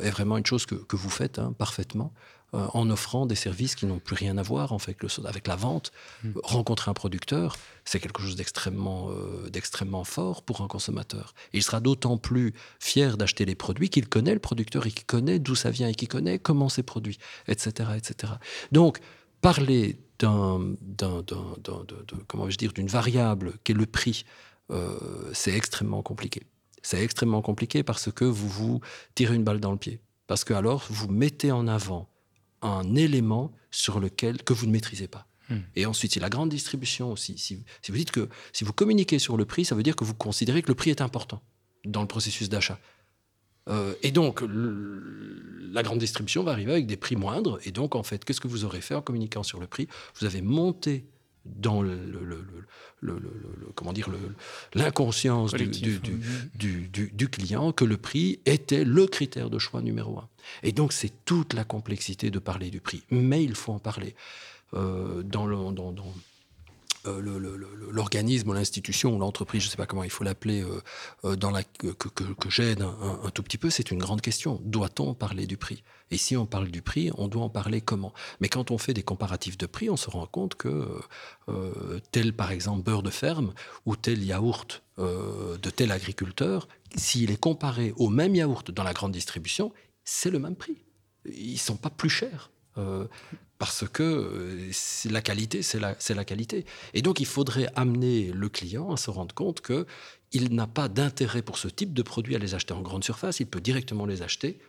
est 0.00 0.10
vraiment 0.10 0.38
une 0.38 0.46
chose 0.46 0.64
que, 0.64 0.96
vous 0.96 1.10
faites 1.10 1.38
hein, 1.38 1.54
parfaitement. 1.58 2.14
Euh, 2.54 2.66
en 2.72 2.88
offrant 2.88 3.26
des 3.26 3.34
services 3.34 3.74
qui 3.74 3.84
n'ont 3.84 3.98
plus 3.98 4.14
rien 4.14 4.38
à 4.38 4.42
voir 4.42 4.72
en 4.72 4.78
fait, 4.78 4.96
avec 5.26 5.46
la 5.46 5.54
vente. 5.54 5.92
Hmm. 6.24 6.32
Rencontrer 6.42 6.90
un 6.90 6.94
producteur, 6.94 7.58
c'est 7.84 8.00
quelque 8.00 8.22
chose 8.22 8.36
d'extrêmement, 8.36 9.10
euh, 9.10 9.50
d'extrêmement 9.50 10.02
fort 10.02 10.42
pour 10.42 10.62
un 10.62 10.66
consommateur. 10.66 11.34
Et 11.52 11.58
il 11.58 11.62
sera 11.62 11.80
d'autant 11.80 12.16
plus 12.16 12.54
fier 12.80 13.18
d'acheter 13.18 13.44
les 13.44 13.54
produits 13.54 13.90
qu'il 13.90 14.08
connaît 14.08 14.32
le 14.32 14.40
producteur 14.40 14.86
et 14.86 14.90
qu'il 14.90 15.04
connaît 15.04 15.38
d'où 15.38 15.54
ça 15.54 15.70
vient 15.70 15.88
et 15.88 15.94
qu'il 15.94 16.08
connaît 16.08 16.38
comment 16.38 16.70
c'est 16.70 16.82
produit, 16.82 17.18
etc., 17.48 17.90
etc. 17.98 18.32
Donc, 18.72 18.98
parler 19.42 19.98
d'un, 20.18 20.74
comment 22.28 22.48
je 22.48 22.56
dire, 22.56 22.72
d'une 22.72 22.88
variable 22.88 23.58
qui 23.62 23.72
est 23.72 23.74
le 23.74 23.84
prix, 23.84 24.24
euh, 24.70 24.98
c'est 25.34 25.52
extrêmement 25.52 26.00
compliqué. 26.00 26.44
C'est 26.80 27.04
extrêmement 27.04 27.42
compliqué 27.42 27.82
parce 27.82 28.10
que 28.10 28.24
vous 28.24 28.48
vous 28.48 28.80
tirez 29.14 29.34
une 29.34 29.44
balle 29.44 29.60
dans 29.60 29.72
le 29.72 29.76
pied. 29.76 30.00
Parce 30.26 30.44
que 30.44 30.54
alors 30.54 30.86
vous 30.88 31.08
mettez 31.08 31.52
en 31.52 31.68
avant 31.68 32.08
un 32.62 32.94
élément 32.94 33.52
sur 33.70 34.00
lequel 34.00 34.42
que 34.42 34.52
vous 34.52 34.66
ne 34.66 34.72
maîtrisez 34.72 35.08
pas. 35.08 35.26
Hmm. 35.48 35.60
Et 35.76 35.86
ensuite, 35.86 36.12
c'est 36.12 36.20
la 36.20 36.28
grande 36.28 36.50
distribution 36.50 37.12
aussi. 37.12 37.38
Si, 37.38 37.64
vous 37.88 37.96
dites 37.96 38.10
que 38.10 38.28
si 38.52 38.64
vous 38.64 38.72
communiquez 38.72 39.18
sur 39.18 39.36
le 39.36 39.44
prix, 39.44 39.64
ça 39.64 39.74
veut 39.74 39.82
dire 39.82 39.96
que 39.96 40.04
vous 40.04 40.14
considérez 40.14 40.62
que 40.62 40.68
le 40.68 40.74
prix 40.74 40.90
est 40.90 41.00
important 41.00 41.42
dans 41.84 42.02
le 42.02 42.08
processus 42.08 42.48
d'achat. 42.48 42.78
Euh, 43.68 43.94
et 44.02 44.12
donc, 44.12 44.42
la 44.42 45.82
grande 45.82 45.98
distribution 45.98 46.42
va 46.42 46.52
arriver 46.52 46.72
avec 46.72 46.86
des 46.86 46.96
prix 46.96 47.16
moindres. 47.16 47.58
Et 47.64 47.70
donc, 47.70 47.94
en 47.94 48.02
fait, 48.02 48.24
qu'est-ce 48.24 48.40
que 48.40 48.48
vous 48.48 48.64
aurez 48.64 48.80
fait 48.80 48.94
en 48.94 49.02
communiquant 49.02 49.42
sur 49.42 49.60
le 49.60 49.66
prix? 49.66 49.88
Vous 50.18 50.26
avez 50.26 50.42
monté 50.42 51.06
dans 51.56 51.82
le, 51.82 51.98
comment 53.74 53.92
dire 53.92 54.08
l'inconscience 54.74 55.54
du, 55.54 55.68
du, 56.54 57.28
client 57.28 57.72
que 57.72 57.84
le 57.84 57.96
prix 57.96 58.40
était 58.46 58.84
le 58.84 59.06
critère 59.06 59.50
de 59.50 59.58
choix 59.58 59.82
numéro 59.82 60.18
un. 60.18 60.28
Et 60.62 60.72
donc 60.72 60.92
c'est 60.92 61.12
toute 61.24 61.54
la 61.54 61.64
complexité 61.64 62.30
de 62.30 62.38
parler 62.38 62.70
du 62.70 62.80
prix, 62.80 63.02
mais 63.10 63.42
il 63.42 63.54
faut 63.54 63.72
en 63.72 63.78
parler. 63.78 64.14
Euh, 64.74 65.22
dans, 65.22 65.46
le, 65.46 65.56
dans, 65.72 65.94
euh, 65.94 66.02
l'organisme 67.04 68.50
ou 68.50 68.52
l'institution 68.52 69.14
ou 69.14 69.18
l'entreprise, 69.18 69.62
je 69.62 69.66
ne 69.66 69.70
sais 69.70 69.76
pas 69.76 69.86
comment 69.86 70.04
il 70.04 70.10
faut 70.10 70.24
l'appeler, 70.24 70.62
euh, 70.62 70.82
euh, 71.24 71.62
que, 71.78 72.50
j'aide 72.50 72.82
un, 72.82 73.30
tout 73.30 73.42
petit 73.42 73.58
peu, 73.58 73.70
c'est 73.70 73.90
une 73.90 73.98
grande 73.98 74.20
question. 74.20 74.60
Doit-on 74.64 75.14
parler 75.14 75.46
du 75.46 75.56
prix? 75.56 75.82
Et 76.10 76.16
si 76.16 76.36
on 76.36 76.46
parle 76.46 76.68
du 76.68 76.82
prix, 76.82 77.10
on 77.16 77.28
doit 77.28 77.42
en 77.42 77.50
parler 77.50 77.80
comment? 77.80 78.12
Mais 78.40 78.48
quand 78.48 78.70
on 78.70 78.78
fait 78.78 78.94
des 78.94 79.02
comparatifs 79.02 79.58
de 79.58 79.66
prix, 79.66 79.90
on 79.90 79.96
se 79.96 80.10
rend 80.10 80.26
compte 80.26 80.54
que 80.54 81.00
tel, 82.12 82.32
par 82.32 82.50
exemple, 82.50 82.82
beurre 82.82 83.02
de 83.02 83.10
ferme 83.10 83.52
ou 83.86 83.96
tel 83.96 84.22
yaourt 84.24 84.82
de 84.98 85.70
tel 85.70 85.92
agriculteur, 85.92 86.68
s'il 86.96 87.30
est 87.30 87.40
comparé 87.40 87.92
au 87.96 88.08
même 88.08 88.34
yaourt 88.34 88.70
dans 88.70 88.84
la 88.84 88.94
grande 88.94 89.12
distribution, 89.12 89.72
c'est 90.04 90.30
le 90.30 90.38
même 90.38 90.56
prix. 90.56 90.78
Ils 91.26 91.52
ne 91.52 91.58
sont 91.58 91.76
pas 91.76 91.90
plus 91.90 92.10
chers 92.10 92.50
parce 93.58 93.84
que 93.88 94.02
euh, 94.02 95.10
la 95.10 95.20
qualité, 95.20 95.62
c'est 95.62 95.80
la, 95.80 95.96
la, 96.08 96.24
qualité. 96.24 96.64
Et 96.94 97.02
donc, 97.02 97.20
il 97.20 97.26
faudrait 97.26 97.68
amener 97.74 98.30
le 98.32 98.48
client 98.48 98.92
à 98.92 98.96
se 98.96 99.10
rendre 99.10 99.34
compte 99.34 99.60
qu'il 99.60 100.54
n'a 100.54 100.66
pas 100.66 100.88
d'intérêt 100.88 101.42
pour 101.42 101.58
ce 101.58 101.68
type 101.68 101.92
de 101.92 102.02
produit 102.02 102.36
à 102.36 102.38
les 102.38 102.54
acheter 102.54 102.72
en 102.72 102.82
grande 102.82 103.04
surface. 103.04 103.40
Il 103.40 103.46
peut 103.46 103.60
directement 103.60 104.06
les 104.06 104.22
acheter 104.22 104.60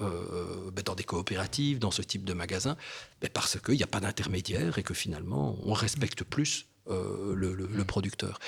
euh, 0.00 0.70
ben, 0.72 0.82
dans 0.82 0.94
des 0.94 1.04
coopératives, 1.04 1.78
dans 1.78 1.90
ce 1.90 2.02
type 2.02 2.24
de 2.24 2.32
magasin, 2.32 2.76
ben, 3.20 3.28
parce 3.32 3.60
qu'il 3.60 3.74
n'y 3.74 3.82
a 3.82 3.88
pas 3.88 4.00
d'intermédiaire 4.00 4.78
et 4.78 4.82
que 4.82 4.94
finalement, 4.94 5.58
on 5.64 5.74
respecte 5.74 6.24
plus 6.24 6.66
euh, 6.88 7.34
le, 7.34 7.54
le, 7.54 7.84
producteur. 7.84 8.38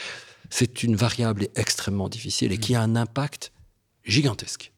C'est 0.48 0.82
une 0.82 0.96
variable 0.96 1.48
extrêmement 1.56 2.08
difficile 2.08 2.52
et 2.52 2.58
qui 2.58 2.74
a 2.74 2.80
un 2.80 2.96
impact 2.96 3.52
gigantesque. 4.04 4.72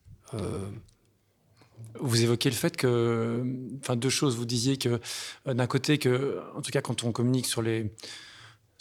Vous 2.01 2.23
évoquez 2.23 2.51
le 2.51 2.57
fait 2.57 2.77
que, 2.77 3.45
enfin 3.81 3.97
deux 3.97 4.11
choses. 4.11 4.37
Vous 4.37 4.45
disiez 4.45 4.77
que 4.77 5.01
euh, 5.47 5.55
d'un 5.55 5.67
côté 5.67 5.99
que, 5.99 6.41
en 6.57 6.63
tout 6.63 6.71
cas 6.71 6.81
quand 6.81 7.05
on 7.05 7.13
communique 7.13 7.47
sur 7.47 7.63
les 7.63 7.93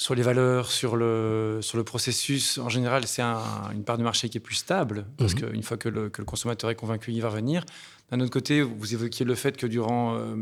sur 0.01 0.15
les 0.15 0.23
valeurs, 0.23 0.71
sur 0.71 0.95
le, 0.95 1.59
sur 1.61 1.77
le 1.77 1.83
processus, 1.83 2.57
en 2.57 2.69
général, 2.69 3.05
c'est 3.05 3.21
une 3.21 3.83
part 3.85 3.99
du 3.99 4.03
marché 4.03 4.29
qui 4.29 4.39
est 4.39 4.41
plus 4.41 4.55
stable, 4.55 5.05
parce 5.15 5.35
mhm. 5.35 5.51
qu'une 5.51 5.61
fois 5.61 5.77
que 5.77 5.89
le, 5.89 6.09
que 6.09 6.23
le, 6.23 6.25
consommateur 6.25 6.71
est 6.71 6.75
convaincu, 6.75 7.11
il 7.11 7.21
va 7.21 7.29
venir. 7.29 7.63
D'un 8.09 8.19
autre 8.19 8.31
côté, 8.31 8.63
vous 8.63 8.95
évoquiez 8.95 9.27
le 9.27 9.35
fait 9.35 9.55
que 9.55 9.67
durant 9.67 10.15
euh, 10.15 10.35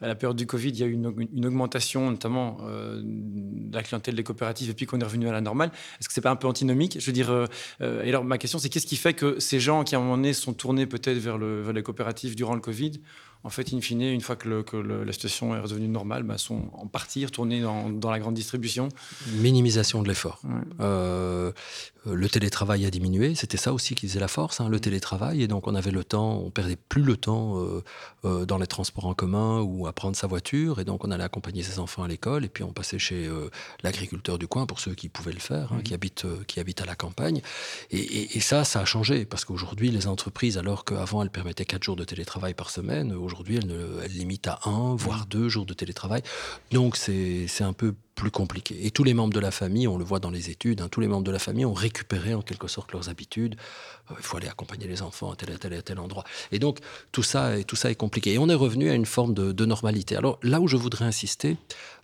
la 0.00 0.14
période 0.14 0.38
du 0.38 0.46
Covid, 0.46 0.70
il 0.70 0.78
y 0.78 0.82
a 0.82 0.86
eu 0.86 0.92
une, 0.92 1.44
augmentation, 1.44 2.10
notamment 2.10 2.56
euh, 2.62 3.02
de 3.04 3.76
la 3.76 3.82
clientèle 3.82 4.14
des 4.14 4.24
coopératives, 4.24 4.70
et 4.70 4.74
puis 4.74 4.86
qu'on 4.86 4.98
est 4.98 5.04
revenu 5.04 5.28
à 5.28 5.32
la 5.32 5.42
normale. 5.42 5.70
Est-ce 6.00 6.08
que 6.08 6.14
c'est 6.14 6.22
pas 6.22 6.30
un 6.30 6.36
peu 6.36 6.48
antinomique? 6.48 6.96
Je 6.98 7.04
veux 7.04 7.12
dire, 7.12 7.30
euh, 7.30 7.46
et 7.80 8.08
alors 8.08 8.24
ma 8.24 8.38
question, 8.38 8.58
c'est 8.58 8.70
qu'est-ce 8.70 8.86
qui 8.86 8.96
fait 8.96 9.12
que 9.12 9.38
ces 9.40 9.60
gens 9.60 9.84
qui 9.84 9.94
à 9.94 9.98
un 9.98 10.00
moment 10.00 10.16
donné 10.16 10.32
sont 10.32 10.54
tournés 10.54 10.86
peut-être 10.86 11.18
vers, 11.18 11.36
le, 11.36 11.60
vers 11.60 11.74
les 11.74 11.82
coopératives 11.82 12.34
durant 12.34 12.54
le 12.54 12.62
Covid 12.62 12.92
en 13.42 13.50
fait, 13.50 13.72
in 13.72 13.80
fine, 13.80 14.02
une 14.02 14.20
fois 14.20 14.36
que, 14.36 14.48
la 14.76 15.12
situation 15.12 15.54
est 15.54 15.60
redevenue 15.60 15.88
normale, 15.88 16.22
bah, 16.22 16.36
sont 16.38 16.70
en 16.74 16.86
partie 16.86 17.24
retournés 17.24 17.60
dans, 17.62 18.10
la 18.10 18.18
grande 18.18 18.34
distribution. 18.34 18.88
Minimisation 19.34 20.02
de 20.02 20.08
l'effort. 20.08 20.40
Euh, 22.06 22.14
le 22.14 22.28
télétravail 22.28 22.86
a 22.86 22.90
diminué, 22.90 23.34
c'était 23.34 23.58
ça 23.58 23.72
aussi 23.72 23.94
qui 23.94 24.08
faisait 24.08 24.20
la 24.20 24.28
force, 24.28 24.60
hein, 24.60 24.68
le 24.68 24.80
télétravail, 24.80 25.42
et 25.42 25.48
donc 25.48 25.66
on 25.66 25.74
avait 25.74 25.90
le 25.90 26.02
temps, 26.02 26.38
on 26.38 26.50
perdait 26.50 26.76
plus 26.76 27.02
le 27.02 27.16
temps 27.16 27.58
euh, 27.58 27.84
euh, 28.24 28.46
dans 28.46 28.56
les 28.56 28.66
transports 28.66 29.04
en 29.04 29.12
commun 29.12 29.60
ou 29.60 29.86
à 29.86 29.92
prendre 29.92 30.16
sa 30.16 30.26
voiture, 30.26 30.80
et 30.80 30.84
donc 30.84 31.04
on 31.04 31.10
allait 31.10 31.24
accompagner 31.24 31.62
ses 31.62 31.78
enfants 31.78 32.02
à 32.02 32.08
l'école, 32.08 32.44
et 32.44 32.48
puis 32.48 32.64
on 32.64 32.72
passait 32.72 32.98
chez 32.98 33.28
l'agriculteur 33.82 34.38
du 34.38 34.48
coin 34.48 34.66
pour 34.66 34.80
ceux 34.80 34.94
qui 34.94 35.08
pouvaient 35.08 35.32
le 35.32 35.40
faire, 35.40 35.72
hein, 35.72 35.82
qui 35.82 35.92
habitent 35.92 36.26
qui 36.46 36.58
habitent 36.58 36.80
à 36.80 36.86
la 36.86 36.94
campagne, 36.94 37.42
et, 37.90 38.36
et 38.36 38.40
ça, 38.40 38.64
ça 38.64 38.80
a 38.80 38.84
changé 38.86 39.26
parce 39.26 39.44
qu'aujourd'hui 39.44 39.90
les 39.90 40.06
entreprises, 40.06 40.56
alors 40.56 40.84
qu'avant 40.84 41.22
elles 41.22 41.30
permettaient 41.30 41.66
quatre 41.66 41.84
jours 41.84 41.96
de 41.96 42.04
télétravail 42.04 42.54
par 42.54 42.70
semaine, 42.70 43.14
Aujourd'hui, 43.30 43.58
elle, 43.58 44.10
limite 44.10 44.48
à 44.48 44.58
un, 44.64 44.96
voire 44.96 45.24
deux 45.26 45.48
jours 45.48 45.64
de 45.64 45.72
télétravail. 45.72 46.20
Donc, 46.72 46.96
c'est 46.96 47.46
un 47.60 47.72
peu 47.72 47.94
plus 48.16 48.32
compliqué. 48.32 48.84
Et 48.84 48.90
tous 48.90 49.04
les 49.04 49.14
membres 49.14 49.32
de 49.32 49.38
la 49.38 49.52
famille, 49.52 49.86
on 49.86 49.96
le 49.96 50.04
voit 50.04 50.18
dans 50.18 50.30
les 50.30 50.50
études, 50.50 50.80
hein, 50.80 50.88
tous 50.90 51.00
les 51.00 51.06
membres 51.06 51.22
de 51.22 51.30
la 51.30 51.38
famille 51.38 51.64
ont 51.64 51.72
récupéré 51.72 52.34
en 52.34 52.42
quelque 52.42 52.66
sorte 52.66 52.92
leurs 52.92 53.08
habitudes. 53.08 53.54
Euh, 54.10 54.14
il 54.18 54.24
faut 54.24 54.36
aller 54.36 54.48
accompagner 54.48 54.88
les 54.88 55.00
enfants 55.00 55.30
à 55.30 55.36
tel, 55.36 55.56
tel, 55.60 55.70
tel, 55.70 55.82
tel 55.84 55.98
endroit. 56.00 56.24
Et 56.50 56.58
donc, 56.58 56.78
tout 57.12 57.22
ça, 57.22 57.62
tout 57.62 57.76
ça 57.76 57.88
est 57.88 57.94
compliqué. 57.94 58.32
Et 58.34 58.38
on 58.38 58.48
est 58.48 58.54
revenu 58.54 58.90
à 58.90 58.94
une 58.94 59.06
forme 59.06 59.32
de, 59.32 59.64
normalité. 59.64 60.16
Alors, 60.16 60.40
là 60.42 60.60
où 60.60 60.66
je 60.66 60.76
voudrais 60.76 61.04
insister, 61.04 61.56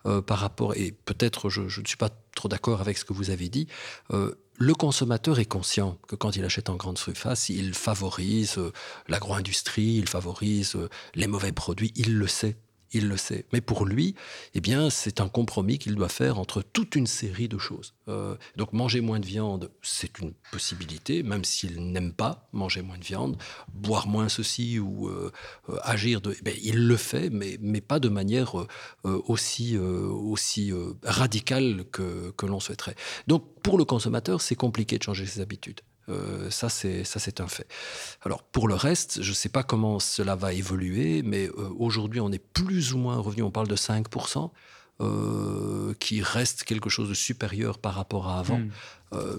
euh, 0.07 0.23
par 0.23 0.39
rapport, 0.39 0.77
et 0.77 0.95
peut-être 1.05 1.51
je, 1.51 1.63
ne 1.63 1.87
suis 1.87 1.97
pas 1.97 2.11
trop 2.37 2.49
d'accord 2.49 2.81
avec 2.81 2.97
ce 2.99 3.05
que 3.05 3.13
vous 3.13 3.31
avez 3.31 3.49
dit, 3.49 3.67
euh, 4.13 4.39
le 4.59 4.75
consommateur 4.75 5.39
est 5.41 5.45
conscient 5.47 5.99
que 6.07 6.15
quand 6.15 6.37
il 6.37 6.45
achète 6.45 6.71
en 6.71 6.77
grande 6.77 6.99
surface, 6.99 7.49
il 7.49 7.75
favorise 7.75 8.59
euh, 8.59 8.73
l'agro-industrie, 9.09 9.97
il 9.97 10.09
favorise 10.09 10.77
euh, 10.77 10.89
les 11.15 11.27
mauvais 11.27 11.53
produits, 11.53 11.93
il 11.97 12.17
le 12.17 12.29
sait 12.29 12.57
il 12.93 13.09
le 13.09 13.17
sait. 13.17 13.47
Mais 13.53 13.61
pour 13.61 13.85
lui, 13.85 14.15
eh 14.55 14.61
bien, 14.61 14.91
c'est 14.91 15.21
un 15.21 15.29
compromis 15.29 15.79
qu'il 15.79 15.95
doit 15.95 16.09
faire 16.09 16.39
entre 16.39 16.63
toute 16.63 16.95
une 16.97 17.07
série 17.07 17.49
de 17.49 17.59
choses. 17.59 17.95
Euh, 18.09 18.37
donc 18.57 18.73
manger 18.73 19.01
moins 19.01 19.21
de 19.21 19.27
viande, 19.27 19.71
c'est 19.83 20.19
une 20.19 20.33
possibilité, 20.53 21.23
même 21.23 21.45
s'il 21.45 21.93
n'aime 21.93 22.13
pas 22.13 22.49
manger 22.53 22.83
moins 22.83 22.99
de 22.99 23.05
viande, 23.05 23.37
boire 23.73 24.07
moins 24.07 24.29
ceci 24.29 24.79
ou 24.79 25.09
euh, 25.09 25.33
euh, 25.69 25.79
agir 25.83 26.21
de... 26.21 26.37
Eh 26.45 26.59
il 26.63 26.87
le 26.87 26.97
fait, 26.97 27.31
mais, 27.31 27.59
mais 27.61 27.81
pas 27.81 27.99
de 28.01 28.09
manière 28.09 28.67
aussi, 29.05 29.77
aussi 29.77 30.73
radicale 31.03 31.85
que, 31.91 32.33
que 32.37 32.47
l'on 32.47 32.61
souhaiterait. 32.61 32.97
Donc 33.27 33.45
pour 33.63 33.79
le 33.79 33.85
consommateur, 33.85 34.41
c'est 34.41 34.55
compliqué 34.55 34.99
de 34.99 35.03
changer 35.03 35.27
ses 35.27 35.41
habitudes. 35.41 35.81
Euh, 36.09 36.51
ça, 36.51 36.69
c'est 36.69 37.41
un 37.41 37.49
fait. 37.49 37.67
Alors, 38.23 38.43
pour 38.43 38.69
le 38.69 38.75
reste, 38.75 39.23
je 39.23 39.31
ne 39.31 39.35
sais 39.35 39.49
pas 39.49 39.63
comment 39.63 39.99
cela 39.99 40.37
va 40.37 40.53
évoluer, 40.53 41.23
mais 41.23 41.49
euh, 41.49 41.71
aujourd'hui, 41.79 42.21
on 42.21 42.31
est 42.33 42.39
plus 42.39 42.93
ou 42.93 42.99
moins 42.99 43.19
revenu, 43.19 43.43
on 43.43 43.51
parle 43.51 43.69
de 43.69 43.77
5%, 43.77 44.51
euh, 45.01 45.95
qui 46.01 46.23
reste 46.23 46.65
quelque 46.65 46.89
chose 46.89 47.09
de 47.09 47.15
supérieur 47.15 47.79
par 47.79 47.95
rapport 47.95 48.29
à 48.29 48.39
avant, 48.39 48.59
hmm. 48.59 48.71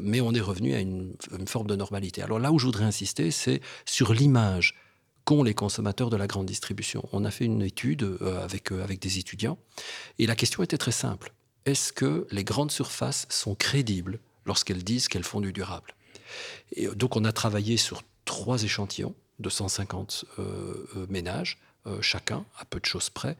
mais 0.01 0.21
on 0.21 0.33
est 0.33 0.41
revenu 0.41 0.75
à 0.75 0.79
une, 0.79 1.15
forme 1.47 1.67
de 1.67 1.75
normalité. 1.75 2.21
Alors 2.21 2.39
là 2.39 2.51
où 2.51 2.59
je 2.59 2.65
voudrais 2.65 2.85
insister, 2.85 3.31
c'est 3.31 3.61
sur 3.85 4.13
l'image 4.13 4.75
qu'ont 5.25 5.43
les 5.43 5.55
consommateurs 5.55 6.09
de 6.09 6.15
la 6.15 6.27
grande 6.27 6.45
distribution. 6.45 7.07
On 7.11 7.25
a 7.25 7.31
fait 7.31 7.45
une 7.45 7.63
étude 7.63 8.17
avec, 8.43 8.71
avec 8.71 9.01
des 9.01 9.17
étudiants, 9.17 9.57
et 10.19 10.27
la 10.27 10.35
question 10.35 10.61
était 10.61 10.77
très 10.77 10.91
simple. 10.91 11.33
Est-ce 11.65 11.91
que 11.91 12.27
les 12.31 12.43
grandes 12.43 12.71
surfaces 12.71 13.25
sont 13.29 13.55
crédibles 13.55 14.19
lorsqu'elles 14.45 14.83
disent 14.83 15.07
qu'elles 15.07 15.23
font 15.23 15.41
du 15.41 15.51
durable? 15.51 15.96
Et 16.71 16.87
donc 16.87 17.15
on 17.15 17.25
a 17.25 17.31
travaillé 17.31 17.77
sur 17.77 18.03
trois 18.25 18.63
échantillons 18.63 19.15
de 19.39 19.49
150 19.49 20.25
euh, 20.39 20.87
euh, 20.95 21.05
ménages, 21.09 21.59
euh, 21.85 22.01
chacun, 22.01 22.45
à 22.59 22.65
peu 22.65 22.79
de 22.79 22.85
choses 22.85 23.09
près. 23.09 23.37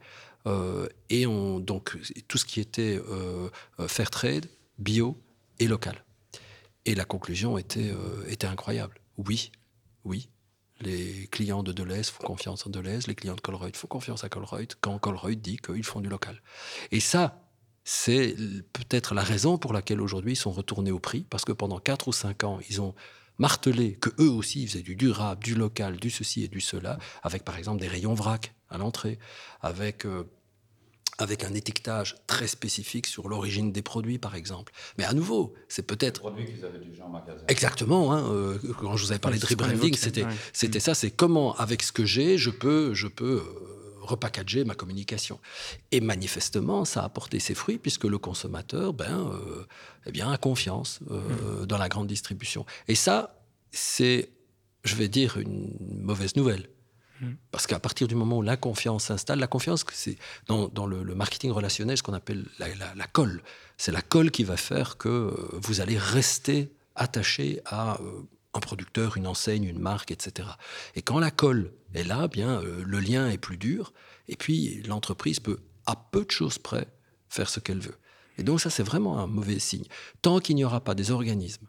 et 1.10 1.28
on, 1.28 1.60
donc 1.60 1.98
tout 2.30 2.38
ce 2.38 2.46
qui 2.46 2.62
était 2.62 2.98
fair 3.88 4.10
trade, 4.10 4.46
bio 4.78 5.18
et 5.60 5.68
local. 5.68 6.06
Et 6.86 6.96
la 6.96 7.04
conclusion 7.04 7.58
était, 7.58 7.92
incroyable. 8.44 9.02
Oui, 9.18 9.52
oui, 10.06 10.30
les 10.80 11.28
clients 11.32 11.64
de 11.64 11.74
Deleuze 11.74 12.10
font 12.12 12.24
confiance 12.24 12.66
en 12.66 12.70
Deleuze, 12.70 13.08
les 13.08 13.16
clients 13.16 13.36
de 13.36 13.42
Colruyt 13.42 13.76
font 13.76 13.90
confiance 13.90 14.24
à 14.24 14.30
Colruyt 14.30 14.70
quand 14.80 14.98
Colruyt 15.00 15.36
dit 15.36 15.58
qu'ils 15.58 15.84
font 15.84 16.00
du 16.00 16.08
local. 16.08 16.42
Et 16.92 17.02
ça, 17.02 17.47
c'est 17.90 18.36
peut-être 18.74 19.16
la 19.16 19.24
raison 19.24 19.58
pour 19.58 19.72
laquelle 19.72 20.02
aujourd'hui 20.02 20.34
ils 20.34 20.38
sont 20.38 20.52
retournés 20.52 20.92
au 20.92 21.00
prix, 21.00 21.26
parce 21.30 21.46
que 21.46 21.54
pendant 21.54 21.80
4 21.80 22.10
ou 22.10 22.12
5 22.12 22.44
ans, 22.44 22.60
ils 22.70 22.82
ont 22.82 22.94
martelé 23.38 23.94
que 23.94 24.10
eux 24.20 24.30
aussi 24.30 24.64
ils 24.64 24.68
faisaient 24.68 24.82
du 24.82 24.98
durable, 24.98 25.42
du 25.42 25.56
local, 25.56 25.96
du 25.96 26.10
ceci 26.10 26.44
et 26.44 26.50
du 26.50 26.60
cela, 26.60 27.00
avec 27.24 27.46
par 27.46 27.58
exemple 27.58 27.80
des 27.80 27.88
rayons 27.88 28.14
vrac 28.14 28.54
à 28.70 28.78
l'entrée, 28.78 29.20
avec 29.62 30.06
euh, 30.06 30.26
avec 31.18 31.46
un 31.46 31.54
étiquetage 31.54 32.18
très 32.28 32.48
spécifique 32.48 33.08
sur 33.08 33.30
l'origine 33.30 33.72
des 33.72 33.82
produits, 33.82 34.20
par 34.20 34.36
exemple. 34.36 34.74
Mais 34.98 35.06
à 35.06 35.14
nouveau, 35.14 35.54
c'est 35.70 35.88
peut-être... 35.88 36.20
Produits 36.20 36.46
qu'ils 36.46 36.66
avaient 36.66 36.78
déjà 36.78 37.06
en 37.06 37.10
magasin. 37.10 37.42
Exactement. 37.48 38.12
Hein, 38.12 38.30
euh, 38.30 38.60
quand 38.80 38.98
je 38.98 39.06
vous 39.06 39.12
avais 39.12 39.20
parlé 39.20 39.40
de 39.40 39.46
rebranding, 39.46 39.96
c'était 39.96 40.26
c'était 40.52 40.82
ça, 40.82 40.94
c'est 40.94 41.10
comment, 41.10 41.56
avec 41.56 41.84
ce 41.84 41.94
que 41.94 42.06
j'ai, 42.06 42.38
je 42.38 42.50
peux, 42.50 42.94
je 42.94 43.08
peux 43.08 43.42
euh, 43.42 43.87
repackager 44.08 44.64
ma 44.64 44.76
communication. 44.76 45.40
Et 45.92 46.02
manifestement, 46.02 46.86
ça 46.86 47.04
a 47.04 47.10
porté 47.10 47.40
ses 47.40 47.54
fruits, 47.54 47.78
puisque 47.78 48.06
le 48.06 48.18
consommateur 48.18 48.94
ben, 48.94 49.30
euh, 49.32 49.66
eh 50.06 50.12
bien, 50.12 50.32
a 50.32 50.38
confiance 50.38 51.00
mmh. 51.02 51.66
dans 51.66 51.78
la 51.78 51.90
grande 51.90 52.08
distribution. 52.08 52.66
Et 52.88 52.96
ça, 52.96 53.44
c'est, 53.72 54.30
je 54.84 54.96
vais 54.96 55.08
dire, 55.08 55.38
une 55.38 56.02
mauvaise 56.02 56.36
nouvelle. 56.36 56.70
Mm. 57.22 57.34
Parce 57.52 57.68
qu'à 57.68 57.80
partir 57.80 58.08
du 58.08 58.16
moment 58.16 58.38
où 58.38 58.42
la 58.42 58.58
confiance 58.58 59.06
s'installe, 59.06 59.40
la 59.40 59.48
confiance, 59.48 59.86
c'est 59.92 60.18
dans, 60.48 60.86
le, 60.86 61.16
marketing 61.16 61.52
relationnel 61.52 61.98
ce 61.98 62.04
qu'on 62.04 62.14
appelle 62.14 62.46
la, 62.60 63.08
colle. 63.08 63.42
C'est 63.78 63.92
la 63.92 64.02
colle 64.02 64.32
qui 64.32 64.44
va 64.44 64.58
faire 64.58 64.98
que 64.98 65.10
euh, 65.10 65.50
vous 65.54 65.82
allez 65.82 65.98
rester 65.98 66.72
attaché 66.96 67.62
à 67.66 68.00
euh, 68.02 68.22
un 68.58 68.60
producteur, 68.60 69.18
une 69.18 69.28
enseigne, 69.28 69.64
une 69.64 69.80
marque, 69.80 70.12
etc. 70.12 70.50
Et 70.96 71.02
quand 71.02 71.20
la 71.20 71.32
colle 71.32 71.72
est 71.94 72.04
là, 72.04 72.28
bien 72.28 72.62
euh, 72.62 72.84
le 72.86 73.00
lien 73.00 73.30
est 73.30 73.38
plus 73.38 73.58
dur. 73.58 73.94
Et 74.28 74.36
puis 74.36 74.82
l'entreprise 74.84 75.40
peut, 75.40 75.60
à 75.86 75.96
peu 75.96 76.26
de 76.26 76.32
choses 76.32 76.58
près, 76.58 76.88
faire 77.30 77.50
ce 77.50 77.60
qu'elle 77.60 77.80
veut. 77.80 77.98
Et 78.38 78.44
donc 78.44 78.62
ça, 78.62 78.70
c'est 78.70 78.84
vraiment 78.84 79.20
un 79.20 79.28
mauvais 79.28 79.60
signe. 79.60 79.86
Tant 80.22 80.40
qu'il 80.40 80.56
n'y 80.56 80.66
aura 80.66 80.82
pas 80.82 80.96
des 80.96 81.12
organismes 81.12 81.68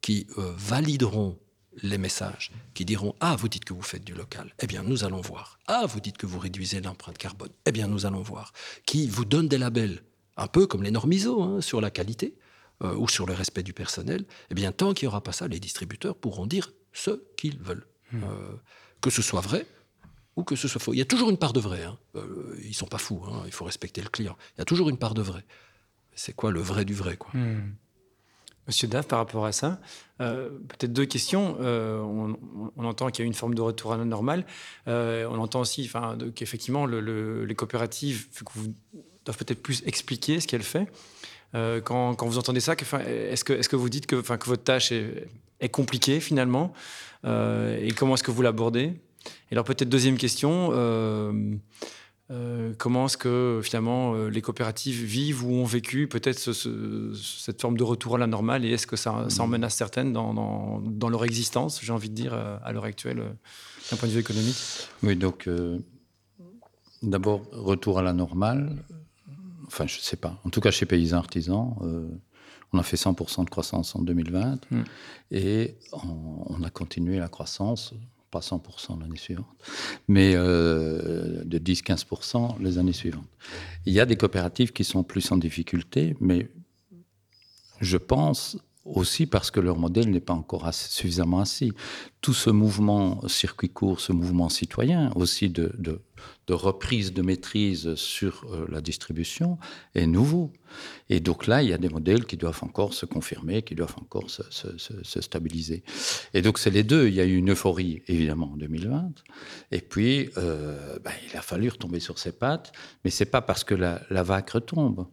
qui 0.00 0.26
valideront 0.36 1.38
les 1.82 1.98
messages 1.98 2.52
qui 2.74 2.84
diront 2.84 3.14
Ah, 3.20 3.36
vous 3.36 3.48
dites 3.48 3.64
que 3.64 3.72
vous 3.72 3.82
faites 3.82 4.04
du 4.04 4.14
local. 4.14 4.54
Eh 4.60 4.66
bien, 4.66 4.82
nous 4.82 5.04
allons 5.04 5.20
voir. 5.20 5.58
Ah, 5.66 5.86
vous 5.86 6.00
dites 6.00 6.18
que 6.18 6.26
vous 6.26 6.38
réduisez 6.38 6.80
l'empreinte 6.80 7.18
carbone. 7.18 7.50
Eh 7.66 7.72
bien, 7.72 7.86
nous 7.86 8.06
allons 8.06 8.22
voir. 8.22 8.52
Qui 8.86 9.06
vous 9.08 9.24
donne 9.24 9.48
des 9.48 9.58
labels, 9.58 10.02
un 10.36 10.46
peu 10.46 10.66
comme 10.66 10.82
les 10.82 10.90
normes 10.90 11.12
ISO, 11.12 11.42
hein, 11.42 11.60
sur 11.60 11.80
la 11.80 11.90
qualité 11.90 12.34
euh, 12.82 12.94
ou 12.94 13.08
sur 13.08 13.26
le 13.26 13.34
respect 13.34 13.62
du 13.62 13.72
personnel. 13.72 14.24
Eh 14.50 14.54
bien, 14.54 14.72
tant 14.72 14.92
qu'il 14.94 15.06
n'y 15.06 15.08
aura 15.08 15.22
pas 15.22 15.32
ça, 15.32 15.48
les 15.48 15.60
distributeurs 15.60 16.16
pourront 16.16 16.46
dire 16.46 16.72
ce 16.92 17.22
qu'ils 17.36 17.58
veulent. 17.58 17.86
Hmm. 18.12 18.24
Euh, 18.24 18.56
que 19.00 19.10
ce 19.10 19.22
soit 19.22 19.40
vrai 19.40 19.66
ou 20.36 20.44
que 20.44 20.56
ce 20.56 20.68
soit 20.68 20.80
faux. 20.80 20.92
Il 20.92 20.98
y 20.98 21.02
a 21.02 21.06
toujours 21.06 21.30
une 21.30 21.38
part 21.38 21.52
de 21.52 21.60
vrai. 21.60 21.84
Hein. 21.84 21.98
Euh, 22.16 22.56
ils 22.62 22.68
ne 22.68 22.74
sont 22.74 22.86
pas 22.86 22.98
fous. 22.98 23.22
Hein. 23.26 23.42
Il 23.46 23.52
faut 23.52 23.64
respecter 23.64 24.00
le 24.00 24.08
client. 24.08 24.36
Il 24.56 24.60
y 24.60 24.62
a 24.62 24.64
toujours 24.64 24.88
une 24.88 24.98
part 24.98 25.14
de 25.14 25.22
vrai. 25.22 25.44
C'est 26.14 26.34
quoi 26.34 26.50
le 26.50 26.60
vrai 26.60 26.84
du 26.84 26.94
vrai 26.94 27.16
quoi? 27.16 27.30
Hmm. 27.34 27.74
Monsieur 28.70 28.86
Daff, 28.86 29.08
par 29.08 29.18
rapport 29.18 29.46
à 29.46 29.50
ça, 29.50 29.80
euh, 30.20 30.48
peut-être 30.68 30.92
deux 30.92 31.04
questions. 31.04 31.56
Euh, 31.60 31.98
on, 32.00 32.84
entend 32.84 33.10
qu'il 33.10 33.24
y 33.24 33.26
a 33.26 33.26
une 33.26 33.34
forme 33.34 33.54
de 33.54 33.62
retour 33.62 33.92
à 33.92 33.96
la 33.96 34.04
normale. 34.04 34.46
Euh, 34.86 35.26
on 35.28 35.38
entend 35.38 35.58
aussi 35.58 35.90
qu'effectivement, 36.36 36.86
les 36.86 37.54
coopératives 37.56 38.28
doivent 39.24 39.38
peut-être 39.38 39.60
plus 39.60 39.82
expliquer 39.86 40.38
ce 40.38 40.46
qu'elles 40.46 40.62
font. 40.62 40.86
Quand, 41.52 42.16
vous 42.22 42.38
entendez 42.38 42.60
ça, 42.60 42.74
est-ce 42.74 43.44
que, 43.44 43.76
vous 43.76 43.88
dites 43.88 44.06
que, 44.06 44.16
votre 44.16 44.56
tâche 44.56 44.92
est, 44.92 45.68
compliquée 45.70 46.20
finalement 46.20 46.72
Et 47.24 47.92
comment 47.96 48.14
est-ce 48.14 48.22
que 48.22 48.30
vous 48.30 48.42
l'abordez? 48.42 48.92
Et 49.50 49.52
alors 49.52 49.64
peut-être 49.64 49.88
deuxième 49.88 50.16
question. 50.16 50.70
Euh, 52.30 52.74
comment 52.78 53.06
est-ce 53.06 53.16
que 53.16 53.60
finalement 53.62 54.14
euh, 54.14 54.28
les 54.28 54.40
coopératives 54.40 55.02
vivent 55.02 55.44
ou 55.44 55.52
ont 55.52 55.64
vécu 55.64 56.06
peut-être 56.06 56.38
cette 56.38 57.60
forme 57.60 57.76
de 57.76 57.82
retour 57.82 58.14
à 58.14 58.18
la 58.18 58.28
normale 58.28 58.64
et 58.64 58.70
est-ce 58.70 58.86
que 58.86 58.94
ça, 58.94 59.26
ça 59.28 59.42
en 59.42 59.48
menace 59.48 59.74
certaines 59.74 60.12
dans, 60.12 61.08
leur 61.08 61.24
existence, 61.24 61.80
j'ai 61.82 61.92
envie 61.92 62.08
de 62.08 62.14
dire, 62.14 62.32
euh, 62.32 62.56
à 62.62 62.72
l'heure 62.72 62.84
actuelle, 62.84 63.22
d'un 63.90 63.96
point 63.96 64.08
de 64.08 64.14
vue 64.14 64.20
économique? 64.20 64.56
Oui, 65.02 65.16
donc 65.16 65.48
d'abord, 67.02 67.42
retour 67.50 67.98
à 67.98 68.02
la 68.02 68.12
normale, 68.12 68.76
enfin 69.70 69.86
je 69.86 69.98
ne 69.98 70.02
sais 70.02 70.16
pas, 70.16 70.40
en 70.44 70.50
tout 70.50 70.60
cas 70.60 70.70
chez 70.70 70.86
Paysans 70.86 71.18
Artisans, 71.18 71.74
on 72.72 72.78
a 72.78 72.82
fait 72.82 72.96
100% 72.96 73.44
de 73.44 73.50
croissance 73.50 73.96
en 73.96 74.02
2020 74.02 74.60
mm. 74.70 74.82
et 75.32 75.76
on 75.92 76.62
a 76.62 76.70
continué 76.70 77.18
la 77.18 77.28
croissance 77.28 77.94
pas 78.30 78.40
100% 78.40 79.00
l'année 79.00 79.16
suivante, 79.16 79.46
mais 80.08 80.32
euh, 80.34 81.42
de 81.44 81.58
10-15% 81.58 82.60
les 82.60 82.78
années 82.78 82.92
suivantes. 82.92 83.26
Il 83.86 83.92
y 83.92 84.00
a 84.00 84.06
des 84.06 84.16
coopératives 84.16 84.72
qui 84.72 84.84
sont 84.84 85.02
plus 85.02 85.30
en 85.32 85.36
difficulté, 85.36 86.16
mais 86.20 86.48
je 87.80 87.96
pense 87.96 88.58
aussi 88.84 89.26
parce 89.26 89.50
que 89.50 89.60
leur 89.60 89.78
modèle 89.78 90.10
n'est 90.10 90.20
pas 90.20 90.32
encore 90.32 90.72
suffisamment 90.72 91.40
assis. 91.40 91.72
Tout 92.20 92.34
ce 92.34 92.50
mouvement 92.50 93.26
circuit 93.28 93.68
court, 93.68 94.00
ce 94.00 94.12
mouvement 94.12 94.48
citoyen 94.48 95.12
aussi 95.14 95.50
de, 95.50 96.00
reprise 96.52 97.12
de 97.12 97.22
maîtrise 97.22 97.94
sur 97.94 98.44
euh, 98.50 98.66
la 98.70 98.80
distribution 98.80 99.58
est 99.94 100.06
nouveau. 100.06 100.52
Et 101.08 101.20
donc 101.20 101.46
là, 101.46 101.62
il 101.62 101.68
y 101.68 101.72
a 101.72 101.78
des 101.78 101.88
modèles 101.88 102.26
qui 102.26 102.36
doivent 102.36 102.62
encore 102.62 102.94
se 102.94 103.06
confirmer, 103.06 103.62
qui 103.62 103.74
doivent 103.74 103.96
encore 104.00 104.30
se, 104.30 105.20
stabiliser. 105.20 105.82
Et 106.34 106.42
donc 106.42 106.58
c'est 106.58 106.70
les 106.70 106.84
deux. 106.84 107.08
Il 107.08 107.14
y 107.14 107.20
a 107.20 107.24
eu 107.24 107.36
une 107.36 107.50
euphorie, 107.50 108.02
évidemment, 108.06 108.52
en 108.52 108.56
2020. 108.56 109.12
Et 109.72 109.80
puis, 109.80 110.30
euh, 110.36 110.98
ben, 111.02 111.12
il 111.28 111.36
a 111.36 111.42
fallu 111.42 111.68
retomber 111.68 112.00
sur 112.00 112.18
ses 112.18 112.32
pattes. 112.32 112.72
Mais 113.04 113.10
c'est 113.10 113.26
pas 113.26 113.42
parce 113.42 113.64
que 113.64 113.74
la, 113.74 114.02
la 114.10 114.22
vague 114.22 114.48
retombe. 114.50 115.06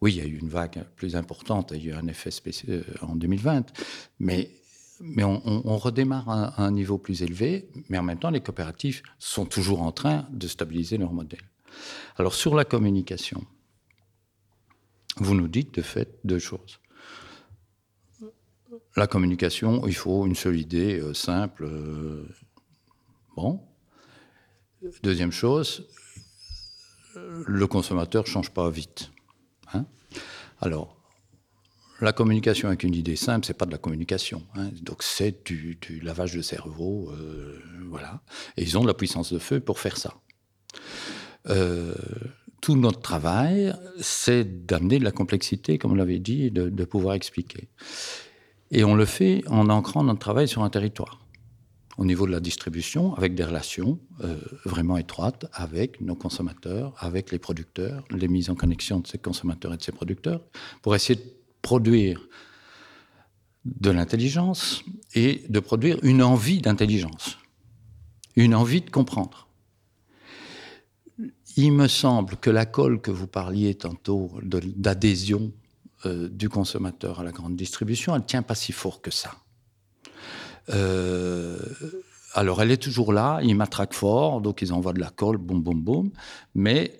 Oui, 0.00 0.14
il 0.14 0.18
y 0.18 0.20
a 0.22 0.24
eu 0.24 0.38
une 0.38 0.48
vague 0.48 0.84
plus 0.96 1.14
importante, 1.14 1.72
il 1.74 1.84
y 1.84 1.90
a 1.90 1.94
eu 1.94 1.96
un 1.96 2.06
effet 2.06 2.30
spécial 2.30 2.78
euh, 2.78 3.06
en 3.06 3.16
2020, 3.16 3.66
mais, 4.18 4.50
mais 5.00 5.24
on, 5.24 5.78
redémarre 5.78 6.28
à, 6.28 6.62
un 6.62 6.70
niveau 6.70 6.98
plus 6.98 7.22
élevé, 7.22 7.68
mais 7.88 7.98
en 7.98 8.02
même 8.02 8.18
temps, 8.18 8.30
les 8.30 8.40
coopératives 8.40 9.02
sont 9.18 9.46
toujours 9.46 9.82
en 9.82 9.92
train 9.92 10.26
de 10.30 10.46
stabiliser 10.46 10.98
leur 10.98 11.12
modèle. 11.12 11.40
Alors, 12.16 12.34
sur 12.34 12.54
la 12.54 12.64
communication, 12.64 13.44
vous 15.16 15.34
nous 15.34 15.48
dites 15.48 15.74
de 15.74 15.82
fait 15.82 16.18
deux 16.24 16.38
choses. 16.38 16.80
La 18.96 19.06
communication, 19.06 19.86
il 19.86 19.94
faut 19.94 20.26
une 20.26 20.34
seule 20.34 20.58
idée 20.58 21.00
euh, 21.00 21.14
simple. 21.14 21.64
Euh, 21.64 22.28
bon. 23.36 23.60
Deuxième 25.02 25.32
chose, 25.32 25.86
le 27.14 27.66
consommateur 27.66 28.24
ne 28.24 28.28
change 28.28 28.50
pas 28.50 28.68
vite. 28.70 29.10
Hein. 29.74 29.84
Alors, 30.60 30.99
la 32.00 32.12
communication 32.12 32.68
avec 32.68 32.82
une 32.82 32.94
idée 32.94 33.16
simple, 33.16 33.46
c'est 33.46 33.56
pas 33.56 33.66
de 33.66 33.72
la 33.72 33.78
communication. 33.78 34.42
Hein. 34.54 34.70
Donc 34.82 35.02
c'est 35.02 35.46
du, 35.46 35.78
lavage 36.02 36.34
de 36.34 36.42
cerveau, 36.42 37.10
euh, 37.12 37.58
voilà. 37.88 38.22
Et 38.56 38.62
ils 38.62 38.78
ont 38.78 38.82
de 38.82 38.86
la 38.86 38.94
puissance 38.94 39.32
de 39.32 39.38
feu 39.38 39.60
pour 39.60 39.78
faire 39.78 39.96
ça. 39.96 40.14
Euh, 41.48 41.94
tout 42.60 42.76
notre 42.76 43.00
travail, 43.00 43.74
c'est 44.00 44.66
d'amener 44.66 44.98
de 44.98 45.04
la 45.04 45.12
complexité, 45.12 45.78
comme 45.78 45.92
on 45.92 45.96
l'avait 45.96 46.18
dit, 46.18 46.50
de, 46.50 46.68
de 46.68 46.84
pouvoir 46.84 47.14
expliquer. 47.14 47.68
Et 48.70 48.84
on 48.84 48.94
le 48.94 49.06
fait 49.06 49.42
en 49.48 49.68
ancrant 49.68 50.04
notre 50.04 50.20
travail 50.20 50.46
sur 50.46 50.62
un 50.62 50.70
territoire 50.70 51.20
au 52.00 52.04
niveau 52.06 52.26
de 52.26 52.32
la 52.32 52.40
distribution, 52.40 53.14
avec 53.14 53.34
des 53.34 53.44
relations 53.44 53.98
euh, 54.24 54.36
vraiment 54.64 54.96
étroites 54.96 55.44
avec 55.52 56.00
nos 56.00 56.14
consommateurs, 56.14 56.94
avec 56.98 57.30
les 57.30 57.38
producteurs, 57.38 58.04
les 58.10 58.26
mises 58.26 58.48
en 58.48 58.54
connexion 58.54 59.00
de 59.00 59.06
ces 59.06 59.18
consommateurs 59.18 59.74
et 59.74 59.76
de 59.76 59.82
ces 59.82 59.92
producteurs, 59.92 60.40
pour 60.80 60.94
essayer 60.94 61.16
de 61.16 61.30
produire 61.62 62.26
de 63.64 63.90
l'intelligence 63.90 64.82
et 65.14 65.44
de 65.48 65.60
produire 65.60 65.98
une 66.02 66.22
envie 66.22 66.60
d'intelligence, 66.60 67.38
une 68.36 68.54
envie 68.54 68.80
de 68.80 68.90
comprendre. 68.90 69.48
Il 71.56 71.72
me 71.72 71.88
semble 71.88 72.36
que 72.36 72.50
la 72.50 72.64
colle 72.64 73.00
que 73.00 73.10
vous 73.10 73.26
parliez 73.26 73.74
tantôt 73.74 74.30
d'adhésion 74.42 75.52
euh, 76.06 76.28
du 76.28 76.48
consommateur 76.48 77.20
à 77.20 77.24
la 77.24 77.32
grande 77.32 77.56
distribution, 77.56 78.14
elle 78.14 78.22
ne 78.22 78.26
tient 78.26 78.42
pas 78.42 78.54
si 78.54 78.72
fort 78.72 79.02
que 79.02 79.10
ça. 79.10 79.32
Euh, 80.70 81.58
alors, 82.34 82.62
elle 82.62 82.70
est 82.70 82.82
toujours 82.82 83.12
là, 83.12 83.40
ils 83.42 83.56
m'attraquent 83.56 83.94
fort, 83.94 84.40
donc 84.40 84.62
ils 84.62 84.72
envoient 84.72 84.92
de 84.92 85.00
la 85.00 85.10
colle, 85.10 85.36
boum, 85.36 85.60
boum, 85.60 85.82
boum. 85.82 86.10
Mais 86.54 86.98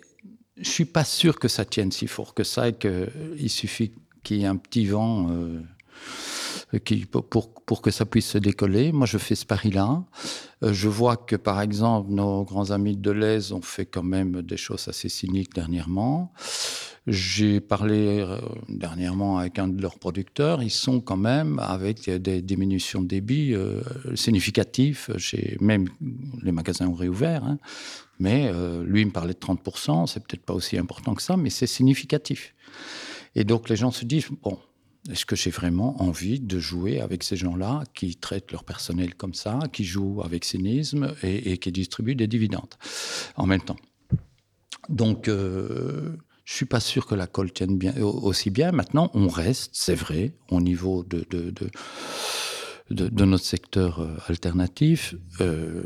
je 0.57 0.69
suis 0.69 0.85
pas 0.85 1.05
sûr 1.05 1.39
que 1.39 1.49
ça 1.49 1.65
tienne 1.65 1.93
si 1.93 2.07
fort 2.07 2.35
que 2.35 2.45
ça 2.45 2.69
et 2.69 2.75
qu'il 2.75 3.51
suffit 3.51 3.93
qu'il 4.23 4.39
y 4.39 4.43
ait 4.43 4.47
un 4.47 4.57
petit 4.57 4.87
vent 4.87 5.29
euh, 5.31 5.61
qui, 6.85 7.07
pour, 7.07 7.83
que 7.83 7.91
ça 7.91 8.07
puisse 8.07 8.29
se 8.29 8.39
décoller. 8.39 8.93
Moi, 8.93 9.07
je 9.07 9.19
fais 9.19 9.35
ce 9.35 9.47
pari-là. 9.47 10.05
je 10.63 10.89
vois 10.89 11.17
que, 11.17 11.37
par 11.37 11.61
exemple, 11.61 12.11
nos 12.11 12.45
grands 12.45 12.71
amis 12.71 12.97
de 12.97 13.03
Deleuze 13.03 13.53
ont 13.53 13.63
fait 13.63 13.87
quand 13.87 14.03
même 14.03 14.43
des 14.43 14.57
choses 14.57 14.87
assez 14.89 15.09
cyniques 15.09 15.55
dernièrement. 15.55 16.33
J'ai 17.07 17.61
parlé 17.61 18.25
dernièrement 18.69 19.39
avec 19.39 19.59
un 19.59 19.69
de 19.69 19.81
leurs 19.81 19.99
producteurs. 19.99 20.63
Ils 20.63 20.71
sont 20.71 21.01
quand 21.01 21.17
même 21.17 21.59
avec 21.59 22.09
des 22.09 22.43
diminutions 22.43 23.03
de 23.03 23.09
débit 23.09 23.55
significatives. 24.15 25.09
Chez, 25.17 25.57
même 25.61 25.89
les 26.43 26.53
magasins 26.53 26.87
ont 26.87 26.95
réouvert. 26.95 27.43
Hein. 27.45 27.59
Mais 28.21 28.53
lui, 28.85 29.01
il 29.01 29.07
me 29.07 29.13
parlait 29.13 29.35
de 29.35 29.39
30%. 29.39 30.07
C'est 30.07 30.21
peut-être 30.21 30.45
pas 30.45 30.55
aussi 30.55 30.77
important 30.77 31.15
que 31.15 31.23
ça, 31.23 31.37
mais 31.37 31.51
c'est 31.51 31.67
significatif. 31.67 32.55
Et 33.35 33.45
donc 33.45 33.69
les 33.69 33.77
gens 33.77 33.91
se 33.91 34.05
disent, 34.05 34.29
bon, 34.43 34.59
est-ce 35.09 35.25
que 35.25 35.37
j'ai 35.37 35.51
vraiment 35.51 36.01
envie 36.03 36.41
de 36.41 36.59
jouer 36.59 37.01
avec 37.01 37.23
ces 37.23 37.37
gens-là 37.37 37.85
qui 37.95 38.17
traitent 38.17 38.53
leur 38.53 38.65
personnel 38.65 39.15
comme 39.15 39.35
ça, 39.35 39.59
qui 39.73 39.85
jouent 39.85 40.21
avec 40.23 40.45
cynisme 40.45 41.15
et, 41.23 41.57
qui 41.59 41.73
distribuent 41.73 42.15
des 42.15 42.27
dividendes 42.27 42.75
en 43.37 43.47
même 43.47 43.63
temps? 43.63 43.79
Donc, 44.89 45.29
euh, 45.29 46.17
je 46.45 46.55
suis 46.55 46.67
pas 46.67 46.81
sûr 46.81 47.07
que 47.07 47.15
la 47.15 47.27
colle 47.27 47.53
tienne 47.53 47.79
aussi 48.03 48.51
bien. 48.51 48.73
Maintenant, 48.73 49.11
on 49.15 49.29
reste, 49.29 49.71
c'est 49.73 49.95
vrai, 49.95 50.33
au 50.51 50.61
niveau 50.61 51.05
de, 51.05 51.25
de, 51.31 51.53
de, 52.91 53.25
notre 53.25 53.45
secteur 53.45 54.01
euh, 54.01 54.17
alternatif, 54.29 55.15
euh, 55.41 55.85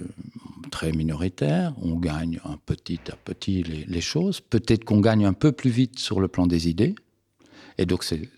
très 0.71 0.93
minoritaire. 0.93 1.75
On 1.83 1.97
gagne 1.97 2.41
petit 2.67 3.01
à 3.13 3.17
petit 3.17 3.63
les 3.63 4.01
choses. 4.01 4.41
Peut-être 4.41 4.85
qu'on 4.85 5.01
gagne 5.01 5.27
un 5.27 5.35
peu 5.35 5.53
plus 5.53 5.71
vite 5.71 5.99
sur 5.99 6.21
le 6.21 6.29
plan 6.29 6.47
des 6.47 6.69
idées. 6.69 6.95
Et 7.79 7.87
donc, 7.87 8.05
c'est 8.05 8.29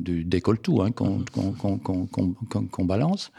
du 0.00 0.24
décolle 0.24 0.58
tout 0.58 0.82
hein, 0.82 0.90
qu'on 0.90 2.84
balance. 2.84 3.30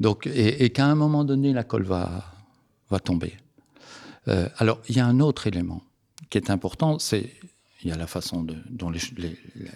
Donc, 0.00 0.26
et, 0.26 0.70
qu'à 0.70 0.86
un 0.86 0.94
moment 0.94 1.24
donné, 1.24 1.52
la 1.52 1.64
colle 1.64 1.84
va, 1.84 2.24
tomber. 3.04 3.36
Euh, 4.28 4.48
alors, 4.58 4.80
il 4.88 4.96
y 4.96 5.00
a 5.00 5.06
un 5.06 5.20
autre 5.20 5.46
élément 5.46 5.82
qui 6.28 6.38
est 6.38 6.50
important, 6.50 6.98
c'est 6.98 7.30
il 7.82 7.88
y 7.88 7.92
a 7.92 7.96
la 7.96 8.06
façon 8.06 8.46
dont 8.68 8.92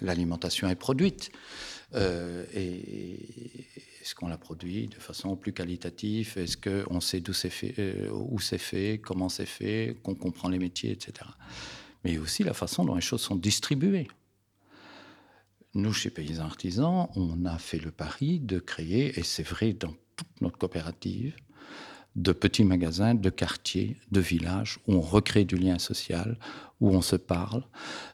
l'alimentation 0.01 0.69
est 0.69 0.75
produite. 0.75 1.31
Euh, 1.95 2.45
est-ce 2.53 4.13
qu'on 4.13 4.27
la 4.27 4.37
produit 4.37 4.87
de 4.87 4.95
façon 4.95 5.35
plus 5.35 5.53
qualitative? 5.53 6.33
Est-ce 6.37 6.57
qu'on 6.57 6.99
sait 6.99 7.19
d'où 7.19 7.33
c'est 7.33 7.49
fait, 7.49 7.73
euh, 7.79 8.09
où 8.11 8.39
c'est 8.39 8.59
fait, 8.59 9.01
comment 9.03 9.29
c'est 9.29 9.47
fait, 9.47 9.97
qu'on 10.03 10.13
comprend 10.13 10.49
les 10.49 10.59
métiers, 10.59 10.91
etc. 10.91 11.13
Mais 12.03 12.17
aussi 12.19 12.43
la 12.43 12.53
façon 12.53 12.85
dont 12.85 12.95
les 12.95 13.01
choses 13.01 13.21
sont 13.21 13.35
distribuées. 13.35 14.07
Nous, 15.75 15.91
chez 15.91 16.09
Paysans 16.09 16.45
Artisans, 16.45 17.09
on 17.17 17.43
a 17.43 17.57
fait 17.57 17.79
le 17.79 17.91
pari 17.91 18.39
de 18.39 18.59
créer, 18.59 19.19
et 19.19 19.23
c'est 19.23 19.45
vrai 19.45 19.73
dans 19.73 19.93
toute 20.15 20.41
notre 20.41 20.57
coopérative, 20.57 21.35
de 22.15 22.31
petits 22.31 22.63
magasins, 22.63 23.13
de 23.13 23.29
quartiers, 23.29 23.97
de 24.09 24.21
villages, 24.21 24.79
où 24.87 24.93
on 24.93 25.01
recrée 25.01 25.43
du 25.43 25.57
lien 25.57 25.77
social, 25.77 26.39
où 26.79 26.91
on 26.91 27.01
se 27.01 27.17
parle, 27.17 27.65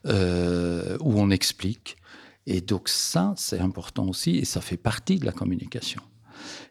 euh, 0.06 0.98
où 1.00 1.20
on 1.20 1.30
explique. 1.30 1.96
Et 2.48 2.60
donc 2.60 2.88
ça, 2.88 3.32
c'est 3.36 3.60
important 3.60 4.08
aussi, 4.08 4.38
et 4.38 4.44
ça 4.44 4.60
fait 4.60 4.76
partie 4.76 5.20
de 5.20 5.24
la 5.24 5.32
communication. 5.32 6.02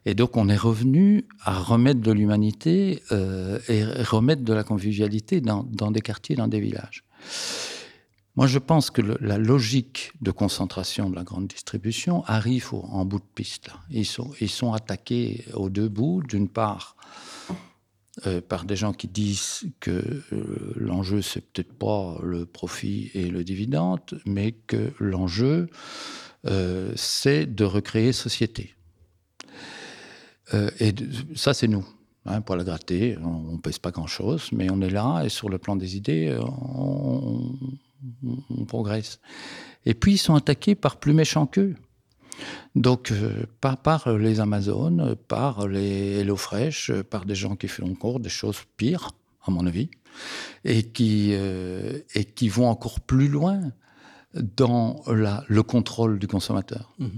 Et 0.04 0.12
donc 0.12 0.36
on 0.36 0.50
est 0.50 0.58
revenu 0.58 1.26
à 1.40 1.58
remettre 1.58 2.02
de 2.02 2.12
l'humanité 2.12 3.02
euh, 3.12 3.58
et 3.66 3.82
remettre 3.82 4.42
de 4.42 4.52
la 4.52 4.62
convivialité 4.62 5.40
dans, 5.40 5.62
dans, 5.62 5.90
des 5.90 6.02
quartiers, 6.02 6.36
dans 6.36 6.48
des 6.48 6.60
villages. 6.60 7.02
Moi, 8.34 8.46
je 8.46 8.58
pense 8.58 8.90
que 8.90 9.02
la 9.02 9.36
logique 9.36 10.12
de 10.22 10.30
concentration 10.30 11.10
de 11.10 11.16
la 11.16 11.22
grande 11.22 11.48
distribution 11.48 12.24
arrive 12.24 12.72
en 12.72 13.04
bout 13.04 13.18
de 13.18 13.24
piste. 13.34 13.70
Ils, 13.90 14.06
sont, 14.06 14.30
ils 14.40 14.48
sont 14.48 14.72
attaqués 14.72 15.44
aux 15.52 15.68
deux 15.68 15.88
bouts, 15.88 16.22
d'une 16.22 16.48
part 16.48 16.96
euh, 18.26 18.40
par 18.40 18.64
des 18.64 18.76
gens 18.76 18.94
qui 18.94 19.08
disent 19.08 19.64
que 19.80 20.22
euh, 20.32 20.72
l'enjeu, 20.76 21.20
c'est 21.20 21.40
peut-être 21.40 21.72
pas 21.72 22.18
le 22.22 22.46
profit 22.46 23.10
et 23.12 23.28
le 23.28 23.44
dividende, 23.44 24.20
mais 24.24 24.52
que 24.52 24.92
l'enjeu, 24.98 25.68
euh, 26.46 26.92
c'est 26.96 27.44
de 27.46 27.64
recréer 27.64 28.12
société. 28.12 28.74
et 30.80 30.94
ça, 31.34 31.54
c'est 31.54 31.68
nous. 31.68 31.86
Hein, 32.26 32.40
pour 32.40 32.56
la 32.56 32.64
gratter, 32.64 33.16
on 33.18 33.52
ne 33.52 33.58
pèse 33.58 33.78
pas 33.78 33.90
grand-chose, 33.90 34.50
mais 34.52 34.70
on 34.70 34.80
est 34.80 34.90
là 34.90 35.22
et 35.24 35.28
sur 35.28 35.48
le 35.48 35.58
plan 35.58 35.76
des 35.76 35.96
idées, 35.96 36.38
on, 36.40 37.56
on 38.22 38.64
progresse. 38.64 39.20
Et 39.86 39.94
puis 39.94 40.12
ils 40.12 40.18
sont 40.18 40.34
attaqués 40.34 40.74
par 40.74 40.98
plus 40.98 41.12
méchants 41.12 41.46
qu'eux. 41.46 41.74
Donc, 42.74 43.12
euh, 43.12 43.46
par 43.60 44.16
les 44.16 44.40
Amazones, 44.40 45.14
par 45.28 45.68
les 45.68 46.20
HelloFresh, 46.20 46.92
par 47.02 47.24
des 47.24 47.34
gens 47.34 47.56
qui 47.56 47.68
font 47.68 47.90
encore 47.90 48.20
des 48.20 48.28
choses 48.28 48.58
pires, 48.76 49.10
à 49.44 49.50
mon 49.50 49.66
avis, 49.66 49.90
et 50.64 50.82
qui, 50.84 51.30
euh, 51.32 52.00
et 52.14 52.24
qui 52.24 52.48
vont 52.48 52.68
encore 52.68 53.00
plus 53.00 53.28
loin 53.28 53.60
dans 54.34 55.02
la, 55.06 55.44
le 55.48 55.62
contrôle 55.62 56.18
du 56.18 56.26
consommateur. 56.26 56.94
Mmh. 56.98 57.08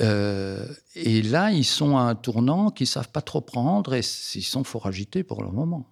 Euh, 0.00 0.66
et 0.96 1.22
là, 1.22 1.52
ils 1.52 1.64
sont 1.64 1.96
à 1.96 2.02
un 2.02 2.14
tournant 2.14 2.70
qu'ils 2.70 2.86
savent 2.86 3.10
pas 3.10 3.20
trop 3.20 3.42
prendre 3.42 3.94
et 3.94 4.00
ils 4.00 4.42
sont 4.42 4.64
fort 4.64 4.86
agités 4.86 5.22
pour 5.22 5.42
le 5.42 5.50
moment. 5.50 5.88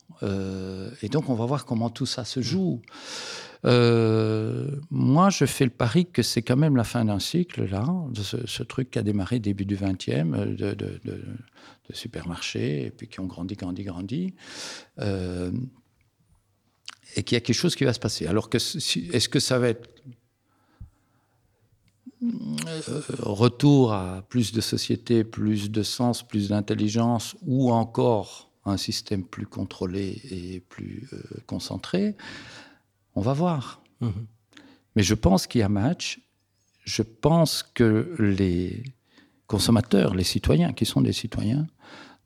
et 1.02 1.08
donc, 1.08 1.28
on 1.28 1.34
va 1.34 1.46
voir 1.46 1.66
comment 1.66 1.90
tout 1.90 2.06
ça 2.06 2.24
se 2.24 2.40
joue. 2.40 2.80
Euh, 3.64 4.70
moi, 4.90 5.30
je 5.30 5.44
fais 5.44 5.64
le 5.64 5.70
pari 5.70 6.06
que 6.06 6.22
c'est 6.22 6.42
quand 6.42 6.56
même 6.56 6.76
la 6.76 6.84
fin 6.84 7.04
d'un 7.04 7.20
cycle, 7.20 7.64
là, 7.68 7.86
ce, 8.14 8.62
truc 8.62 8.90
qui 8.90 8.98
a 8.98 9.02
démarré 9.02 9.38
début 9.38 9.64
du 9.64 9.76
20e, 9.76 10.34
euh, 10.34 10.74
de, 10.74 10.74
de, 10.74 11.22
supermarchés, 11.90 12.86
et 12.86 12.90
puis 12.90 13.06
qui 13.06 13.20
ont 13.20 13.26
grandi, 13.26 13.54
grandi, 13.54 13.84
grandi. 13.84 14.34
Euh, 14.98 15.52
et 17.14 17.22
qu'il 17.22 17.36
y 17.36 17.38
a 17.38 17.40
quelque 17.40 17.54
chose 17.54 17.76
qui 17.76 17.84
va 17.84 17.92
se 17.92 18.00
passer. 18.00 18.26
Alors, 18.26 18.48
est-ce 18.52 19.28
que 19.28 19.38
ça 19.38 19.58
va 19.58 19.68
être 19.68 20.02
retour 23.18 23.92
à 23.92 24.24
plus 24.28 24.52
de 24.52 24.60
société, 24.62 25.22
plus 25.22 25.70
de 25.70 25.82
sens, 25.82 26.26
plus 26.26 26.48
d'intelligence, 26.48 27.36
ou 27.42 27.70
encore 27.70 28.50
un 28.64 28.78
système 28.78 29.24
plus 29.24 29.46
contrôlé 29.46 30.22
et 30.30 30.60
plus 30.60 31.10
concentré 31.46 32.16
on 33.14 33.20
va 33.20 33.32
voir. 33.32 33.82
Mhm. 34.00 34.26
Mais 34.96 35.02
je 35.02 35.14
pense 35.14 35.46
qu'il 35.46 35.60
y 35.60 35.64
a 35.64 35.68
match. 35.68 36.20
Je 36.84 37.02
pense 37.02 37.62
que 37.62 38.14
les 38.18 38.82
consommateurs, 39.46 40.14
les 40.14 40.24
citoyens, 40.24 40.72
qui 40.72 40.84
sont 40.84 41.00
des 41.00 41.12
citoyens, 41.12 41.66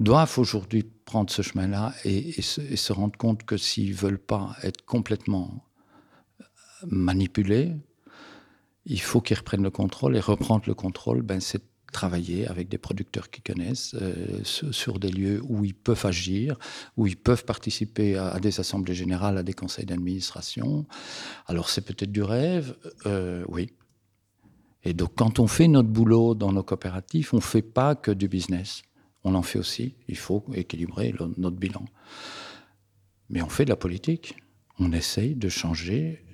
doivent 0.00 0.38
aujourd'hui 0.38 0.84
prendre 1.04 1.30
ce 1.30 1.42
chemin-là 1.42 1.94
et, 2.04 2.42
se, 2.42 2.92
rendre 2.92 3.16
compte 3.16 3.44
que 3.44 3.56
s'ils 3.56 3.90
ne 3.90 3.96
veulent 3.96 4.18
pas 4.18 4.56
être 4.62 4.84
complètement 4.84 5.64
manipulés, 6.86 7.74
il 8.84 9.00
faut 9.00 9.20
qu'ils 9.20 9.38
reprennent 9.38 9.62
le 9.62 9.70
contrôle. 9.70 10.16
Et 10.16 10.20
reprendre 10.20 10.64
le 10.66 10.74
contrôle, 10.74 11.22
ben, 11.22 11.40
c'est 11.40 11.62
travailler 11.96 12.46
avec 12.46 12.68
des 12.68 12.76
producteurs 12.76 13.30
qui 13.30 13.40
connaissent 13.40 13.94
euh, 13.94 14.44
sur 14.44 14.98
des 14.98 15.08
lieux 15.10 15.40
où 15.48 15.64
ils 15.64 15.74
peuvent 15.74 16.04
agir, 16.04 16.58
où 16.98 17.06
ils 17.06 17.16
peuvent 17.16 17.46
participer 17.46 18.16
à, 18.16 18.38
des 18.38 18.60
assemblées 18.60 18.94
générales, 18.94 19.38
à 19.38 19.42
des 19.42 19.54
conseils 19.54 19.86
d'administration. 19.86 20.84
Alors 21.46 21.70
c'est 21.70 21.80
peut-être 21.80 22.12
du 22.12 22.22
rêve, 22.22 22.76
euh, 23.06 23.44
oui. 23.48 23.70
Et 24.84 24.92
donc 24.92 25.12
quand 25.16 25.38
on 25.38 25.46
fait 25.46 25.68
notre 25.68 25.88
boulot 25.88 26.34
dans 26.34 26.52
nos 26.52 26.62
coopératives, 26.62 27.30
on 27.32 27.36
ne 27.36 27.50
fait 27.54 27.68
pas 27.80 27.94
que 27.94 28.10
du 28.10 28.28
business. 28.28 28.82
On 29.24 29.34
en 29.34 29.42
fait 29.42 29.58
aussi. 29.58 29.94
Il 30.06 30.18
faut 30.18 30.44
équilibrer 30.52 31.14
notre 31.38 31.56
bilan. 31.56 31.84
Mais 33.30 33.40
on 33.40 33.48
fait 33.48 33.64
de 33.64 33.70
la 33.70 33.76
politique. 33.76 34.36
On 34.78 34.92
essaye 34.92 35.34
de 35.34 35.48
changer 35.48 36.25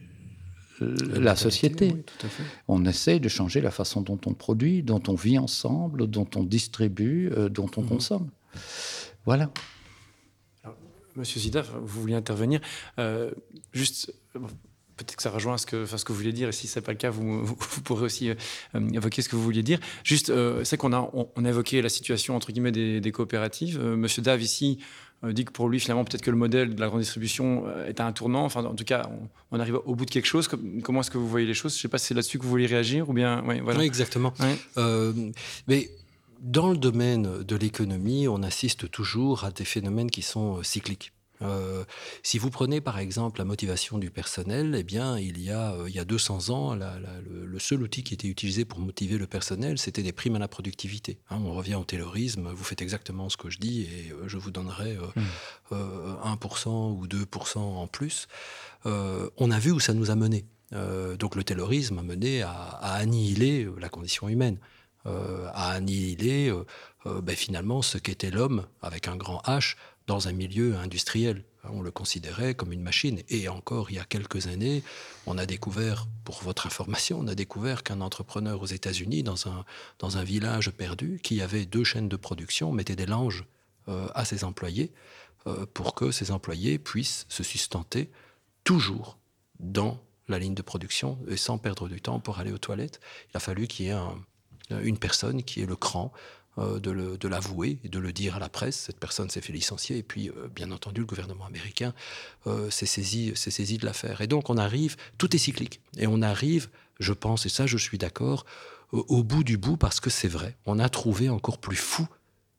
la 1.13 1.37
société. 1.37 1.95
On 2.69 2.85
essaye 2.85 3.21
de 3.21 3.29
changer 3.29 3.61
la 3.61 3.71
façon 3.71 4.01
dont 4.01 4.19
on 4.27 4.35
produit, 4.35 4.83
dont 4.83 5.03
on 5.09 5.15
vit 5.15 5.39
ensemble, 5.39 6.07
dont 6.07 6.29
on 6.35 6.45
distribue, 6.45 7.31
euh, 7.33 7.49
dont 7.49 7.71
on 7.77 7.83
mhm. 7.83 7.89
consomme. 7.89 8.31
Voilà. 9.25 9.51
Monsieur 11.15 11.41
Zida, 11.41 11.63
vous 11.63 12.01
vouliez 12.01 12.15
intervenir. 12.15 12.61
Euh, 12.99 13.33
juste, 13.73 14.15
peut-être 14.97 15.17
que 15.17 15.23
ça 15.23 15.31
rejoint 15.31 15.59
ce 15.59 15.67
que, 15.67 15.85
ce 15.85 16.05
que 16.05 16.13
vous 16.13 16.19
vouliez 16.19 16.33
dire, 16.33 16.49
et 16.49 16.53
si 16.53 16.67
ce 16.67 16.79
n'est 16.79 16.85
pas 16.85 16.93
le 16.93 16.99
cas, 16.99 17.11
vous, 17.11 17.45
vous, 17.45 17.83
pourrez 17.83 18.05
aussi 18.05 18.31
euh, 18.31 18.35
évoquer 18.93 19.21
ce 19.21 19.29
que 19.29 19.37
vous 19.37 19.43
vouliez 19.43 19.63
dire. 19.63 19.79
Juste, 20.05 20.33
c'est 20.65 20.77
qu'on 20.79 20.93
a, 20.93 21.11
on, 21.13 21.45
a 21.45 21.49
évoqué 21.49 21.83
la 21.83 21.91
situation, 21.91 22.35
entre 22.35 22.51
guillemets, 22.51 22.73
des, 22.73 23.01
des 23.01 23.13
coopératives. 23.13 23.79
Monsieur 23.79 24.23
Dave, 24.23 24.41
ici, 24.43 24.79
dit 25.31 25.45
que 25.45 25.53
pour 25.53 25.69
lui, 25.69 25.79
finalement, 25.79 26.05
peut-être 26.05 26.23
que 26.23 26.31
le 26.31 26.37
modèle 26.37 26.75
de 26.75 26.81
la 26.81 26.89
grande 26.89 27.01
distribution 27.01 27.65
euh, 27.67 27.87
est 27.87 28.01
à 28.01 28.07
un 28.07 28.13
tournant. 28.13 28.45
Enfin, 28.45 28.65
en 28.65 28.75
tout 28.75 28.85
cas, 28.85 29.09
on, 29.53 29.61
arrive 29.61 29.79
au 29.85 29.95
bout 29.95 30.05
de 30.05 30.11
quelque 30.11 30.27
chose. 30.27 30.49
Comment 30.83 31.01
est-ce 31.01 31.11
que 31.11 31.19
vous 31.19 31.29
voyez 31.29 31.47
les 31.47 31.55
choses? 31.55 31.73
Je 31.73 31.79
ne 31.79 31.83
sais 31.83 31.89
pas 31.89 31.99
si 31.99 32.07
c'est 32.07 32.15
là-dessus 32.15 32.39
que 32.39 32.43
vous 32.43 32.51
voulez 32.51 32.67
réagir 32.67 33.09
ou 33.09 33.13
bien. 33.13 33.45
Oui, 33.47 33.61
voilà. 33.61 33.85
exactement. 33.85 34.35
Euh, 34.79 35.13
mais 35.69 35.91
dans 36.41 36.71
le 36.71 36.77
domaine 36.77 37.45
de 37.45 37.57
l'économie, 37.57 38.27
on 38.27 38.43
assiste 38.43 38.91
toujours 38.91 39.45
à 39.45 39.53
des 39.53 39.65
phénomènes 39.65 40.11
qui 40.11 40.23
sont 40.23 40.63
cycliques. 40.65 41.13
Euh, 41.43 41.85
si 42.23 42.39
vous 42.39 42.51
prenez 42.51 42.81
par 42.81 42.99
exemple 42.99 43.39
la 43.39 43.45
motivation 43.45 43.99
du 43.99 44.11
personnel, 44.11 44.75
eh 44.77 44.83
bien, 44.83 45.19
il 45.19 45.41
y 45.41 45.51
a, 45.51 45.73
euh, 45.73 45.89
il 45.89 45.95
y 45.95 45.99
a 45.99 46.05
200 46.05 46.51
ans, 46.51 46.75
le, 46.75 47.59
seul 47.59 47.83
outil 47.83 48.03
qui 48.03 48.15
était 48.15 48.29
utilisé 48.29 48.65
pour 48.65 48.81
motiver 48.81 49.19
le 49.19 49.27
personnel, 49.27 49.79
c'était 49.79 50.03
des 50.03 50.13
primes 50.13 50.37
à 50.37 50.39
la 50.39 50.49
productivité. 50.49 51.19
Hein. 51.31 51.41
on 51.45 51.53
revient 51.53 51.77
au 51.77 51.85
taylorisme, 51.85 52.51
vous 52.51 52.65
faites 52.65 52.83
exactement 52.83 53.29
ce 53.29 53.37
que 53.37 53.51
je 53.51 53.59
dis 53.59 53.83
et 53.83 54.13
euh, 54.13 54.29
je 54.29 54.37
vous 54.37 54.51
donnerai 54.51 54.99
1% 55.71 56.69
mmh. 56.69 56.69
ou 56.69 57.07
2% 57.07 57.59
en 57.59 57.87
plus. 57.87 58.27
on 58.85 59.51
a 59.51 59.59
vu 59.59 59.71
où 59.71 59.81
ça 59.81 59.95
nous 59.95 60.11
a 60.11 60.17
mené. 60.17 60.45
donc 61.19 61.37
le 61.37 61.45
taylorisme 61.45 61.99
a 61.99 62.03
mené 62.03 62.43
à, 62.43 62.53
annihiler 62.81 63.69
la 63.79 63.89
condition 63.89 64.29
humaine. 64.29 64.59
à 65.05 65.71
annihiler 65.71 66.53
ben, 67.05 67.37
finalement 67.37 67.83
ce 67.83 67.99
qu'était 67.99 68.31
l'homme 68.31 68.67
avec 68.81 69.09
un 69.09 69.17
grand 69.17 69.41
H 69.47 69.77
dans 70.13 70.29
un 70.29 70.33
milieu 70.33 70.77
industriel. 70.77 71.43
On 71.65 71.81
le 71.81 71.91
considérait 71.91 72.55
comme 72.55 72.71
une 72.71 72.83
machine. 72.83 73.23
Et 73.31 73.49
encore, 73.49 73.91
il 73.91 73.97
y 73.97 73.99
a 73.99 74.05
quelques 74.05 74.47
années, 74.47 74.83
on 75.27 75.39
a 75.39 75.47
découvert, 75.47 76.07
pour 76.25 76.43
votre 76.43 76.67
information, 76.67 77.21
on 77.21 77.29
a 77.29 77.35
découvert 77.35 77.83
qu'un 77.83 78.03
entrepreneur 78.03 78.61
aux 78.61 78.67
États-Unis, 78.67 79.23
dans 79.23 79.49
un, 79.49 79.65
dans 80.01 80.19
un 80.19 80.23
village 80.23 80.71
perdu, 80.71 81.19
qui 81.23 81.41
avait 81.41 81.65
deux 81.65 81.83
chaînes 81.83 82.11
de 82.11 82.17
production, 82.17 82.73
mettait 82.73 82.95
des 82.95 83.07
langes 83.07 83.47
euh, 83.89 84.07
à 84.15 84.27
ses 84.27 84.45
employés 84.45 84.93
euh, 85.47 85.65
pour 85.73 85.95
que 85.95 86.11
ces 86.11 86.31
employés 86.31 86.79
puissent 86.79 87.25
se 87.31 87.43
sustenter 87.43 88.11
toujours 88.65 89.17
dans 89.61 89.99
la 90.29 90.39
ligne 90.39 90.55
de 90.55 90.61
production 90.61 91.19
et 91.27 91.39
sans 91.39 91.57
perdre 91.57 91.89
du 91.89 92.03
temps 92.03 92.21
pour 92.21 92.39
aller 92.39 92.53
aux 92.53 92.59
toilettes. 92.59 93.01
Il 93.33 93.39
a 93.39 93.41
fallu 93.41 93.67
qu'il 93.67 93.87
y 93.87 93.89
ait 93.89 93.97
une 94.83 94.99
personne 94.99 95.43
qui 95.43 95.63
ait 95.63 95.67
le 95.67 95.77
cran 95.77 96.13
euh, 96.59 96.81
de 96.81 97.29
l'avouer 97.29 97.79
et 97.83 97.89
de 97.89 97.99
le 97.99 98.13
dire 98.13 98.37
à 98.37 98.39
la 98.39 98.51
presse. 98.51 98.77
Cette 98.77 99.01
personne 99.01 99.31
s'est 99.31 99.41
fait 99.41 99.55
licencier 99.55 99.97
et 99.97 100.03
puis, 100.03 100.29
euh, 100.29 100.49
bien 100.55 100.71
entendu, 100.71 101.01
le 101.01 101.07
gouvernement 101.07 101.47
américain 101.47 101.95
euh, 102.47 102.69
s'est 102.69 102.85
saisi, 102.85 103.33
saisi 103.35 103.79
de 103.79 103.87
l'affaire. 103.87 104.21
Et 104.21 104.27
donc, 104.27 104.51
on 104.51 104.59
arrive, 104.59 104.97
tout 105.17 105.35
est 105.35 105.39
cyclique. 105.39 105.81
Et 105.97 106.07
on 106.07 106.21
arrive, 106.21 106.69
je 107.01 107.15
pense, 107.15 107.47
et 107.47 107.49
ça, 107.49 107.67
je 107.67 107.79
suis 107.79 107.97
d'accord, 107.97 108.45
au 108.93 109.23
bout 109.25 109.45
du 109.45 109.57
bout 109.57 109.79
parce 109.79 109.99
que 109.99 110.11
c'est 110.11 110.29
vrai. 110.29 110.59
On 110.67 110.79
a 110.79 110.91
trouvé 110.91 111.31
encore 111.31 111.57
plus 111.57 111.77
fou 111.77 112.07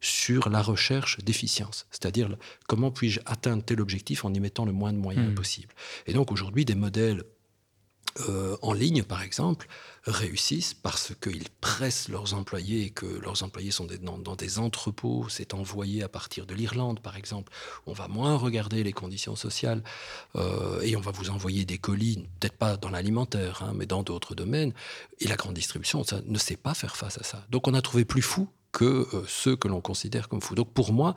sur 0.01 0.49
la 0.49 0.63
recherche 0.63 1.19
d'efficience, 1.19 1.85
c'est-à-dire 1.91 2.35
comment 2.67 2.89
puis-je 2.89 3.19
atteindre 3.27 3.63
tel 3.63 3.79
objectif 3.79 4.25
en 4.25 4.33
y 4.33 4.39
mettant 4.39 4.65
le 4.65 4.71
moins 4.71 4.91
de 4.91 4.97
moyens 4.97 5.29
mmh. 5.29 5.35
possible? 5.35 5.73
Et 6.07 6.13
donc 6.13 6.31
aujourd'hui, 6.31 6.65
des 6.65 6.73
modèles 6.73 7.23
euh, 8.20 8.57
en 8.61 8.74
ligne, 8.74 9.03
par 9.03 9.24
exemple, 9.24 9.68
réussissent 10.05 10.74
parce 10.74 11.14
qu'ils 11.22 11.49
pressent 11.61 12.09
leurs 12.09 12.34
employés 12.34 12.84
et 12.84 12.89
que 12.89 13.05
leurs 13.05 13.43
employés 13.43 13.72
sont 13.72 13.88
dans, 14.01 14.36
des 14.36 14.59
entrepôts, 14.59 15.28
c'est 15.30 15.53
envoyé 15.53 16.03
à 16.03 16.09
partir 16.09 16.45
de 16.45 16.53
l'Irlande, 16.53 16.99
par 16.99 17.16
exemple. 17.16 17.51
On 17.88 17.93
va 17.93 18.07
moins 18.07 18.36
regarder 18.36 18.84
les 18.84 18.93
conditions 18.93 19.36
sociales 19.36 19.84
euh, 20.36 20.82
et 20.82 20.95
on 20.95 21.01
va 21.01 21.11
vous 21.11 21.30
envoyer 21.30 21.66
des 21.66 21.78
colis, 21.78 22.28
peut-être 22.39 22.57
pas 22.57 22.78
dans 22.78 22.89
l'alimentaire, 22.89 23.64
hein, 23.64 23.74
mais 23.76 23.86
dans 23.86 24.03
d'autres 24.03 24.36
domaines. 24.36 24.74
Et 25.20 25.28
la 25.28 25.36
grande 25.36 25.55
distribution 25.55 26.03
ça, 26.03 26.22
ne 26.26 26.38
sait 26.38 26.57
pas 26.57 26.74
faire 26.74 26.95
face 26.95 27.18
à 27.18 27.24
ça. 27.24 27.45
Donc 27.49 27.68
on 27.68 27.74
a 27.74 27.82
trouvé 27.82 28.05
plus 28.05 28.22
fou 28.22 28.47
que 28.74 28.84
euh, 29.13 29.24
ceux 29.28 29.55
que 29.55 29.69
l'on 29.69 29.80
considère 29.80 30.28
comme 30.28 30.41
fous. 30.41 30.55
Donc 30.55 30.74
pour 30.74 30.91
moi, 30.91 31.15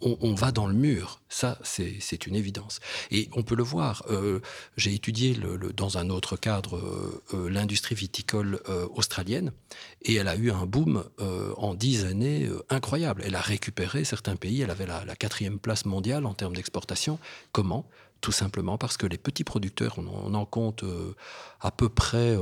on, 0.00 0.34
va 0.34 0.52
dans 0.52 0.66
le 0.66 0.74
mur. 0.74 1.22
Ça, 1.30 1.58
c'est 1.62 2.26
une 2.26 2.34
évidence. 2.34 2.80
Et 3.10 3.30
on 3.32 3.42
peut 3.42 3.54
le 3.54 3.62
voir. 3.62 4.04
Euh, 4.10 4.40
j'ai 4.76 4.92
étudié 4.92 5.34
dans 5.74 5.96
un 5.96 6.10
autre 6.10 6.36
cadre 6.36 6.76
euh, 7.32 7.48
l'industrie 7.48 7.94
viticole 7.94 8.60
australienne 8.94 9.52
et 10.02 10.16
elle 10.16 10.28
a 10.28 10.36
eu 10.36 10.50
un 10.50 10.66
boom 10.66 11.04
en 11.56 11.72
dix 11.72 12.04
années 12.04 12.50
incroyable. 12.68 13.22
Elle 13.24 13.34
a 13.34 13.40
récupéré 13.40 14.04
certains 14.04 14.36
pays. 14.36 14.60
Elle 14.60 14.70
avait 14.70 14.86
la 14.86 15.16
quatrième 15.16 15.58
place 15.58 15.86
mondiale 15.86 16.26
en 16.26 16.34
termes 16.34 16.54
d'exportation. 16.54 17.18
Comment? 17.52 17.88
Tout 18.24 18.32
simplement 18.32 18.78
parce 18.78 18.96
que 18.96 19.06
les 19.06 19.18
petits 19.18 19.44
producteurs, 19.44 19.98
on, 19.98 20.32
en 20.32 20.46
compte 20.46 20.82
euh, 20.82 21.14
à 21.60 21.70
peu 21.70 21.90
près 21.90 22.34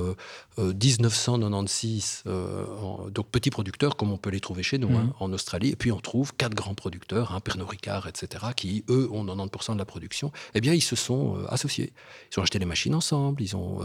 1996, 0.56 2.22
euh, 2.26 2.30
euh, 2.30 3.10
donc 3.10 3.26
petits 3.30 3.50
producteurs 3.50 3.96
comme 3.96 4.12
on 4.12 4.16
peut 4.16 4.30
les 4.30 4.38
trouver 4.38 4.62
chez 4.62 4.78
nous 4.78 4.96
hein, 4.96 5.06
mmh. 5.06 5.14
en 5.18 5.32
Australie, 5.32 5.70
et 5.70 5.76
puis 5.76 5.90
on 5.90 5.98
trouve 5.98 6.34
quatre 6.36 6.54
grands 6.54 6.76
producteurs, 6.76 7.32
hein, 7.32 7.40
Pernod 7.40 7.68
Ricard, 7.68 8.06
etc., 8.06 8.46
qui 8.54 8.84
eux 8.88 9.08
ont 9.10 9.24
90% 9.24 9.72
de 9.72 9.78
la 9.78 9.84
production, 9.84 10.30
eh 10.54 10.60
bien 10.60 10.72
ils 10.72 10.82
se 10.82 10.94
sont 10.94 11.44
associés. 11.48 11.92
Ils 12.30 12.38
ont 12.38 12.42
acheté 12.44 12.60
les 12.60 12.64
machines 12.64 12.94
ensemble, 12.94 13.42
ils 13.42 13.56
ont, 13.56 13.80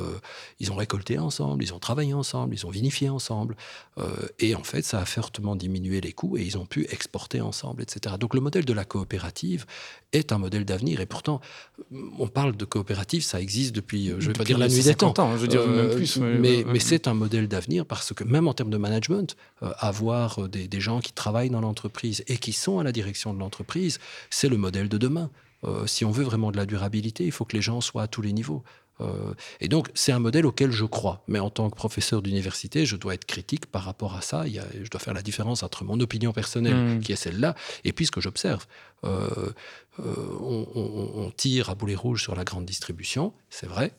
ils 0.59 0.71
ont 0.71 0.75
récolté 0.75 1.17
ensemble, 1.17 1.63
ils 1.63 1.73
ont 1.73 1.79
travaillé 1.79 2.13
ensemble, 2.13 2.53
ils 2.53 2.67
ont 2.67 2.69
vinifié 2.69 3.09
ensemble, 3.09 3.57
et 4.37 4.53
en 4.53 4.63
fait 4.63 4.85
ça 4.85 4.99
a 4.99 5.05
fortement 5.05 5.55
diminué 5.55 5.99
les 5.99 6.13
coûts 6.13 6.37
et 6.37 6.43
ils 6.43 6.59
ont 6.59 6.67
pu 6.67 6.85
exporter 6.91 7.41
ensemble, 7.41 7.81
etc. 7.81 8.17
Donc 8.19 8.35
le 8.35 8.41
modèle 8.41 8.65
de 8.65 8.73
la 8.73 8.85
coopérative 8.85 9.65
est 10.13 10.31
un 10.31 10.37
modèle 10.37 10.63
d'avenir, 10.63 11.01
et 11.01 11.07
pourtant 11.07 11.41
on 12.19 12.27
parle 12.27 12.55
de 12.55 12.65
coopérative, 12.65 13.23
ça 13.23 13.39
existe 13.39 13.73
depuis, 13.73 14.09
euh, 14.11 14.19
je 14.19 14.27
vais 14.27 14.33
pas 14.33 14.43
dire 14.43 14.57
la 14.57 14.67
nuit 14.67 14.83
des 14.83 14.95
temps, 14.95 15.13
je 15.35 15.41
veux 15.41 15.47
dire 15.47 15.65
même 15.65 15.89
euh, 15.89 15.95
plus. 15.95 16.17
Mais, 16.17 16.79
c'est 16.79 17.07
un 17.07 17.13
modèle 17.13 17.47
d'avenir 17.47 17.85
parce 17.85 18.13
que 18.13 18.23
même 18.23 18.47
en 18.47 18.53
termes 18.53 18.69
de 18.69 18.77
management, 18.77 19.35
euh, 19.63 19.71
avoir 19.79 20.47
des, 20.49 20.67
gens 20.79 20.99
qui 20.99 21.11
travaillent 21.11 21.49
dans 21.49 21.61
l'entreprise 21.61 22.23
et 22.27 22.37
qui 22.37 22.53
sont 22.53 22.79
à 22.79 22.83
la 22.83 22.91
direction 22.91 23.33
de 23.33 23.39
l'entreprise, 23.39 23.99
c'est 24.29 24.49
le 24.49 24.57
modèle 24.57 24.89
de 24.89 24.97
demain. 24.97 25.29
si 25.85 26.05
on 26.05 26.11
veut 26.11 26.23
vraiment 26.23 26.51
de 26.51 26.57
la 26.57 26.65
durabilité, 26.65 27.25
il 27.25 27.31
faut 27.31 27.45
que 27.45 27.55
les 27.55 27.63
gens 27.63 27.81
soient 27.81 28.03
à 28.03 28.07
tous 28.07 28.21
les 28.21 28.31
niveaux. 28.31 28.63
Euh, 29.01 29.33
et 29.59 29.67
donc, 29.67 29.89
c'est 29.93 30.11
un 30.11 30.19
modèle 30.19 30.45
auquel 30.45 30.71
je 30.71 30.85
crois. 30.85 31.23
Mais 31.27 31.39
en 31.39 31.49
tant 31.49 31.69
que 31.69 31.75
professeur 31.75 32.21
d'université, 32.21 32.85
je 32.85 32.95
dois 32.95 33.13
être 33.13 33.25
critique 33.25 33.65
par 33.67 33.83
rapport 33.83 34.15
à 34.15 34.21
ça. 34.21 34.45
je 34.47 34.89
dois 34.89 34.99
faire 34.99 35.13
la 35.13 35.21
différence 35.21 35.63
entre 35.63 35.83
mon 35.83 35.99
opinion 35.99 36.33
personnelle, 36.33 36.97
mmh. 36.97 36.99
qui 37.01 37.11
est 37.11 37.17
celle-là, 37.17 37.55
et 37.83 37.93
puis 37.93 38.05
ce 38.05 38.11
que 38.11 38.21
j'observe. 38.21 38.65
Euh, 39.03 39.51
euh, 39.99 40.13
on, 40.39 41.31
tire 41.35 41.69
à 41.69 41.75
boulet 41.75 41.95
rouge 41.95 42.23
sur 42.23 42.35
la 42.35 42.43
grande 42.43 42.65
distribution, 42.65 43.33
c'est 43.49 43.67
vrai. 43.67 43.93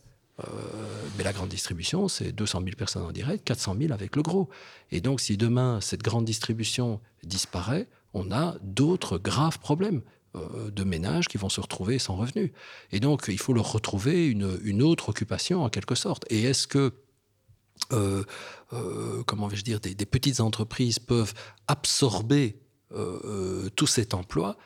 mais 1.17 1.25
la 1.25 1.33
grande 1.33 1.49
distribution, 1.49 2.09
c'est 2.09 2.33
200 2.33 2.61
000 2.65 2.77
personnes 2.77 3.03
en 3.03 3.13
direct, 3.13 3.45
400 3.45 3.77
000 3.81 3.93
avec 3.93 4.17
le 4.17 4.23
gros. 4.23 4.49
Et 4.91 5.01
donc, 5.01 5.21
si 5.21 5.37
demain, 5.37 5.81
cette 5.81 6.03
grande 6.03 6.25
distribution 6.25 7.01
disparaît, 7.25 7.89
on 8.15 8.31
a 8.33 8.57
d'autres 8.63 9.19
graves 9.19 9.59
problèmes. 9.59 10.03
Euh, 10.37 10.71
de 10.71 10.85
ménages 10.85 11.27
qui 11.27 11.39
vont 11.39 11.49
se 11.49 11.59
retrouver 11.59 11.99
sans 11.99 12.15
revenus. 12.15 12.51
Et 12.93 13.01
donc, 13.01 13.25
il 13.29 13.39
faut 13.39 13.55
leur 13.55 13.73
retrouver 13.73 14.27
une, 14.27 14.83
autre 14.83 15.09
occupation 15.09 15.65
en 15.65 15.71
quelque 15.71 15.95
sorte. 15.95 16.27
Et 16.29 16.43
est-ce 16.43 16.67
que 16.67 16.93
euh, 17.93 18.25
euh, 18.75 19.23
comment 19.25 19.49
vais-je 19.49 19.65
dire, 19.65 19.81
des, 19.81 19.95
petites 19.95 20.41
entreprises 20.41 20.99
peuvent 20.99 21.33
absorber 21.67 22.61
tout 23.75 23.87
cet 23.87 24.13
emploi, 24.15 24.57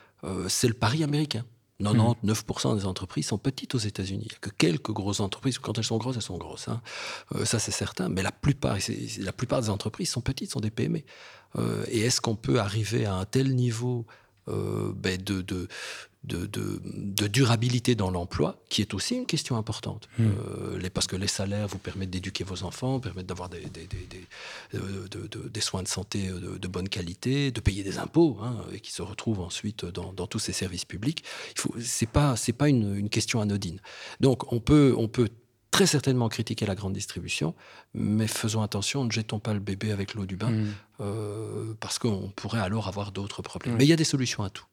c'est 0.47 0.67
le 0.67 0.73
pari 0.73 1.03
américain. 1.03 1.45
99% 1.81 2.77
des 2.77 2.85
entreprises 2.85 3.27
sont 3.27 3.37
petites 3.37 3.75
aux 3.75 3.79
États-Unis. 3.79 4.27
Il 4.29 4.35
a 4.35 4.39
que 4.39 4.49
quelques 4.49 4.91
grosses 4.91 5.19
entreprises. 5.19 5.59
Quand 5.59 5.77
elles 5.77 5.83
sont 5.83 5.97
grosses, 5.97 6.15
elles 6.15 6.21
sont 6.21 6.37
grosses. 6.37 6.67
Hein. 6.67 6.81
ça, 7.45 7.59
c'est 7.59 7.71
certain. 7.71 8.09
Mais 8.09 8.21
la 8.21 8.31
plupart, 8.31 8.77
la 9.19 9.33
plupart 9.33 9.61
des 9.61 9.69
entreprises 9.69 10.09
sont 10.09 10.21
petites, 10.21 10.51
sont 10.51 10.61
des 10.61 10.71
PME. 10.71 11.03
et 11.87 12.01
est-ce 12.01 12.19
qu'on 12.19 12.35
peut 12.35 12.59
arriver 12.59 13.05
à 13.05 13.15
un 13.15 13.25
tel 13.25 13.55
niveau 13.55 14.05
ben 14.47 15.21
de, 15.21 15.41
de, 15.41 15.67
de, 16.23 17.27
durabilité 17.27 17.95
dans 17.95 18.09
l'emploi, 18.09 18.57
qui 18.69 18.81
est 18.81 18.93
aussi 18.93 19.15
une 19.15 19.25
question 19.25 19.57
importante. 19.57 20.07
Hmm. 20.17 20.27
Euh, 20.27 20.77
les, 20.77 20.89
parce 20.89 21.07
que 21.07 21.15
les 21.15 21.27
salaires 21.27 21.67
vous 21.67 21.77
permettent 21.77 22.09
d'éduquer 22.09 22.43
vos 22.43 22.63
enfants, 22.63 22.99
permettent 22.99 23.25
d'avoir 23.27 23.49
des, 23.49 23.61
des, 23.61 23.87
des, 23.87 24.27
euh, 24.75 25.07
des, 25.49 25.61
soins 25.61 25.83
de 25.83 25.87
santé 25.87 26.29
de, 26.29 26.67
bonne 26.67 26.89
qualité, 26.89 27.51
de 27.51 27.59
payer 27.59 27.83
des 27.83 27.97
impôts, 27.97 28.37
hein, 28.41 28.57
et 28.73 28.79
qui 28.79 28.91
se 28.91 29.01
retrouvent 29.01 29.41
ensuite 29.41 29.85
dans, 29.85 30.13
dans, 30.13 30.27
tous 30.27 30.39
ces 30.39 30.53
services 30.53 30.85
publics. 30.85 31.23
Ce 31.55 32.05
n'est 32.05 32.11
pas, 32.11 32.35
pas 32.57 32.69
une, 32.69 32.95
une, 32.95 33.09
question 33.09 33.41
anodine. 33.41 33.79
Donc 34.21 34.51
on 34.51 34.59
peut, 34.59 34.95
on 34.97 35.07
peut 35.07 35.29
très 35.73 35.87
certainement 35.87 36.29
critiquer 36.29 36.65
la 36.65 36.75
grande 36.75 36.93
distribution, 36.93 37.55
mais 37.95 38.27
faisons 38.27 38.61
attention, 38.61 39.03
ne 39.03 39.11
jetons 39.11 39.39
pas 39.39 39.53
le 39.53 39.59
bébé 39.59 39.91
avec 39.91 40.13
l'eau 40.13 40.25
du 40.25 40.37
bain, 40.37 40.51
mm. 40.51 40.67
euh, 41.01 41.73
parce 41.79 41.97
qu'on 41.99 42.31
pourrait 42.35 42.59
alors 42.61 42.87
avoir 42.87 43.11
d'autres 43.11 43.41
problèmes. 43.41 43.75
Mais 43.77 43.83
il 43.83 43.89
y 43.89 43.93
a 43.93 43.97
des 43.97 44.03
solutions 44.03 44.43
à 44.43 44.49
tout. 44.49 44.65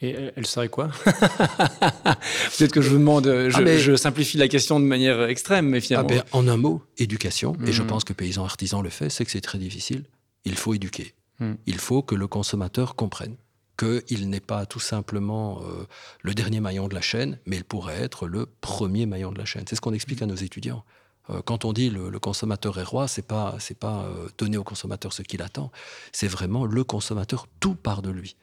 Et 0.00 0.30
elle 0.34 0.46
serait 0.46 0.68
quoi? 0.68 0.88
Peut-être 1.04 2.72
que 2.72 2.80
je 2.80 2.88
vous 2.88 2.98
demande, 2.98 3.26
je, 3.26 3.56
ah, 3.56 3.76
je, 3.76 3.96
simplifie 3.96 4.38
la 4.38 4.48
question 4.48 4.80
de 4.80 4.86
manière 4.86 5.24
extrême, 5.24 5.66
mais 5.68 5.80
finalement. 5.80 6.08
Ah, 6.12 6.14
ben, 6.14 6.24
en 6.32 6.48
un 6.48 6.56
mot, 6.56 6.82
éducation. 6.96 7.54
Et 7.66 7.72
je 7.72 7.82
mm. 7.82 7.86
pense 7.86 8.04
que 8.04 8.14
Paysans 8.14 8.44
Artisans 8.44 8.82
le 8.82 8.88
fait, 8.88 9.10
c'est 9.10 9.26
que 9.26 9.30
c'est 9.30 9.42
très 9.42 9.58
difficile. 9.58 10.04
Il 10.46 10.54
faut 10.54 10.72
éduquer. 10.72 11.12
Mm. 11.40 11.54
Il 11.66 11.78
faut 11.78 12.02
que 12.02 12.14
le 12.14 12.28
consommateur 12.28 12.94
comprenne 12.94 13.36
qu'il 13.80 14.28
n'est 14.28 14.40
pas 14.40 14.66
tout 14.66 14.80
simplement 14.80 15.62
euh, 15.62 15.86
le 16.22 16.34
dernier 16.34 16.60
maillon 16.60 16.88
de 16.88 16.94
la 16.94 17.00
chaîne, 17.00 17.38
mais 17.46 17.56
il 17.56 17.64
pourrait 17.64 18.00
être 18.00 18.26
le 18.26 18.46
premier 18.46 19.06
maillon 19.06 19.32
de 19.32 19.38
la 19.38 19.44
chaîne. 19.44 19.64
C'est 19.68 19.76
ce 19.76 19.80
qu'on 19.80 19.94
explique 19.94 20.22
à 20.22 20.26
nos 20.26 20.34
étudiants. 20.34 20.84
Euh, 21.30 21.40
quand 21.42 21.64
on 21.64 21.72
dit 21.72 21.88
le, 21.88 22.18
consommateur 22.18 22.78
est 22.78 22.84
roi, 22.84 23.08
c'est 23.08 23.26
pas 23.26 23.56
c'est 23.58 23.78
pas 23.78 24.04
euh, 24.04 24.28
donner 24.36 24.58
au 24.58 24.64
consommateur 24.64 25.12
ce 25.12 25.22
qu'il 25.22 25.42
attend, 25.42 25.72
c'est 26.12 26.28
vraiment 26.28 26.66
le 26.66 26.84
consommateur 26.84 27.46
tout 27.60 27.74
part 27.74 28.02
de 28.02 28.10
lui. 28.10 28.36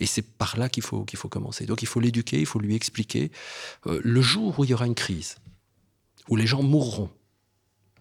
et 0.00 0.06
c'est 0.06 0.22
par 0.22 0.56
là 0.56 0.70
qu'il 0.70 0.82
faut 0.82 1.04
qu'il 1.04 1.18
faut 1.18 1.28
commencer. 1.28 1.66
Donc 1.66 1.82
il 1.82 1.88
faut 1.88 2.00
l'éduquer, 2.00 2.40
il 2.40 2.46
faut 2.46 2.60
lui 2.60 2.74
expliquer. 2.74 3.30
le 3.84 4.22
jour 4.22 4.58
où 4.58 4.64
il 4.64 4.70
y 4.70 4.74
aura 4.74 4.86
une 4.86 4.94
crise, 4.94 5.36
où 6.28 6.36
les 6.36 6.46
gens 6.46 6.62
mourront 6.62 7.10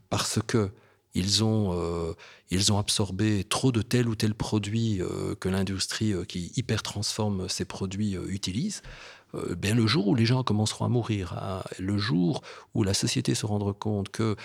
parce 0.10 0.40
que 0.48 0.72
ils 1.14 1.44
ont, 1.44 1.74
euh, 1.74 2.14
ils 2.50 2.72
ont 2.72 2.78
absorbé 2.78 3.44
trop 3.44 3.72
de 3.72 3.82
tel 3.82 4.08
ou 4.08 4.16
tel 4.16 4.36
produit 4.36 5.02
euh, 5.02 5.36
que 5.36 5.50
l'industrie 5.50 6.14
euh, 6.14 6.24
qui 6.24 6.52
hyper 6.56 6.84
transforme 6.84 7.50
ces 7.50 7.66
produits 7.66 8.16
utilise. 8.28 8.82
bien 9.58 9.76
le 9.76 9.86
jour 9.86 10.08
où 10.08 10.16
les 10.16 10.26
gens 10.26 10.44
commenceront 10.44 10.86
à 10.86 10.90
mourir, 10.90 11.34
hein, 11.34 11.62
le 11.78 11.98
jour 11.98 12.42
où 12.74 12.84
la 12.84 12.94
société 12.94 13.36
se 13.36 13.46
rendra 13.46 13.74
compte 13.74 14.10
que 14.10 14.36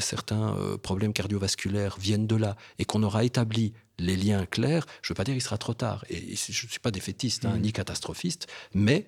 certains 0.00 0.56
problèmes 0.82 1.12
cardiovasculaires 1.12 1.96
viennent 1.96 2.26
de 2.26 2.34
là 2.36 2.56
et 2.78 2.84
qu'on 2.84 3.04
aura 3.04 3.22
établi 3.22 3.72
les 3.98 4.16
liens 4.16 4.44
clairs, 4.46 4.84
je 5.00 5.06
ne 5.06 5.08
veux 5.10 5.14
pas 5.14 5.24
dire 5.24 5.34
qu'il 5.34 5.42
sera 5.42 5.58
trop 5.58 5.74
tard. 5.74 6.04
Et, 6.10 6.34
je 6.34 6.66
ne 6.66 6.70
suis 6.70 6.80
pas 6.80 6.90
défaitiste 6.90 7.44
hein, 7.44 7.56
mmh. 7.56 7.60
ni 7.60 7.72
catastrophiste, 7.72 8.48
mais 8.74 9.06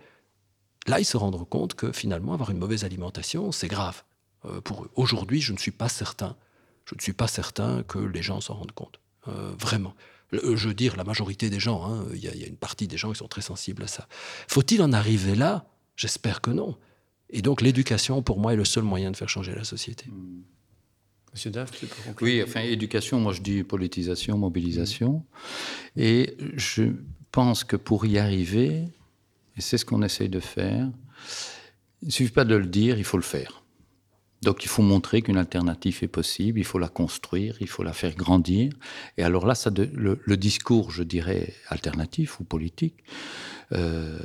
là, 0.87 1.01
ils 1.01 1.05
se 1.05 1.17
rendront 1.17 1.45
compte 1.45 1.75
que 1.75 1.91
finalement, 1.91 2.33
avoir 2.33 2.51
une 2.51 2.59
mauvaise 2.59 2.85
alimentation, 2.85 3.51
c'est 3.51 3.69
grave 3.69 4.05
pour 4.63 4.85
eux. 4.85 4.91
Aujourd'hui, 4.95 5.41
je 5.41 5.53
ne 5.53 5.59
suis 5.59 5.73
pas 5.73 5.89
certain 5.89 6.37
je 6.85 6.95
ne 6.95 7.01
suis 7.01 7.13
pas 7.13 7.29
certain 7.29 7.83
que 7.83 7.99
les 7.99 8.23
gens 8.23 8.41
s'en 8.41 8.55
rendent 8.55 8.73
compte. 8.73 9.01
Euh, 9.29 9.55
vraiment. 9.59 9.95
Euh, 10.33 10.57
je 10.57 10.69
veux 10.69 10.75
dire, 10.75 10.97
la 10.97 11.05
majorité 11.05 11.51
des 11.51 11.61
gens, 11.61 11.85
hein, 11.85 12.05
il 12.13 12.19
y, 12.19 12.29
a 12.29 12.47
une 12.47 12.57
partie 12.57 12.89
des 12.89 12.97
gens 12.97 13.13
qui 13.13 13.19
sont 13.19 13.29
très 13.29 13.41
sensibles 13.41 13.83
à 13.83 13.87
ça. 13.87 14.07
Faut-il 14.49 14.83
en 14.83 14.93
arriver 14.93 15.35
là? 15.35 15.67
J'espère 15.97 16.41
que 16.41 16.51
non. 16.51 16.77
Et 17.31 17.41
donc 17.41 17.63
l'éducation, 17.63 18.23
pour 18.23 18.39
moi, 18.39 18.53
est 18.53 18.57
le 18.57 18.65
seul 18.65 18.85
moyen 18.85 19.11
de 19.11 19.17
faire 19.17 19.29
changer 19.29 19.55
la 19.55 19.65
société. 19.65 20.07
Hmm. 20.07 20.43
Monsieur 21.33 21.51
Daff, 21.51 21.71
Oui, 22.21 22.41
enfin, 22.45 22.61
éducation, 22.61 23.19
moi 23.19 23.33
je 23.33 23.41
dis 23.41 23.65
politisation, 23.65 24.39
mobilisation. 24.39 25.25
Et 25.97 26.37
je 26.55 26.85
pense 27.33 27.65
que 27.65 27.75
pour 27.75 28.07
y 28.07 28.19
arriver, 28.19 28.85
et 29.57 29.61
c'est 29.61 29.77
ce 29.77 29.85
qu'on 29.85 30.03
essaye 30.03 30.29
de 30.29 30.39
faire, 30.39 30.89
il 32.03 32.07
ne 32.07 32.13
suffit 32.13 32.33
pas 32.33 32.45
de 32.45 32.55
le 32.55 32.67
dire, 32.67 32.99
il 32.99 33.05
faut 33.05 33.17
le 33.17 33.25
faire. 33.25 33.64
Donc 34.43 34.65
il 34.65 34.69
faut 34.69 34.83
montrer 34.83 35.23
qu'une 35.23 35.39
alternative 35.39 36.01
est 36.03 36.09
possible, 36.09 36.59
il 36.59 36.65
faut 36.65 36.79
la 36.79 36.89
construire, 36.89 37.57
il 37.61 37.69
faut 37.69 37.83
la 37.83 37.93
faire 37.93 38.15
grandir. 38.15 38.73
Et 39.17 39.23
alors 39.23 39.47
là, 39.47 39.55
le, 39.95 40.37
discours, 40.37 40.91
je 40.91 41.03
dirais, 41.03 41.55
alternatif 41.69 42.41
ou 42.41 42.45
politique, 42.45 43.05
euh, 43.73 44.19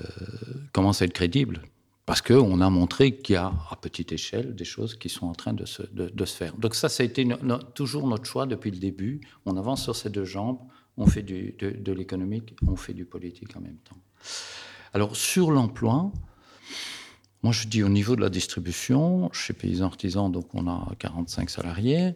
commence 0.73 1.01
à 1.01 1.05
être 1.05 1.13
crédible. 1.13 1.61
Parce 2.05 2.21
qu'on 2.21 2.59
a 2.59 2.69
montré 2.71 3.17
qu'il 3.17 3.35
y 3.35 3.37
a, 3.37 3.53
à 3.69 3.75
petite 3.79 4.11
échelle, 4.11 4.55
des 4.55 4.65
choses 4.65 4.95
qui 4.95 5.09
sont 5.09 5.27
en 5.27 5.33
train 5.33 5.53
de 5.53 5.65
se, 5.65 5.83
faire. 6.25 6.57
Donc 6.57 6.73
ça, 6.73 6.89
ça 6.89 7.03
a 7.03 7.05
été 7.05 7.27
toujours 7.75 8.07
notre 8.07 8.25
choix 8.25 8.47
depuis 8.47 8.71
le 8.71 8.79
début. 8.79 9.21
On 9.45 9.55
avance 9.57 9.83
sur 9.83 9.95
ces 9.95 10.09
deux 10.09 10.25
jambes, 10.25 10.57
on 10.97 11.05
fait 11.05 11.21
de 11.21 11.91
l'économique, 11.91 12.55
on 12.67 12.75
fait 12.75 12.95
du 12.95 13.05
politique 13.05 13.55
en 13.55 13.61
même 13.61 13.77
temps. 13.77 13.97
Alors 14.93 15.15
sur 15.15 15.51
l'emploi, 15.51 16.11
moi, 17.41 17.53
je 17.53 17.67
dis 17.67 17.83
au 17.83 17.89
niveau 17.89 18.15
de 18.15 18.21
la 18.21 18.29
distribution, 18.29 19.31
chez 19.31 19.53
Paysans 19.53 19.85
Artisans, 19.85 20.31
donc 20.31 20.53
on 20.53 20.67
a 20.67 20.91
45 20.99 21.49
salariés. 21.49 22.13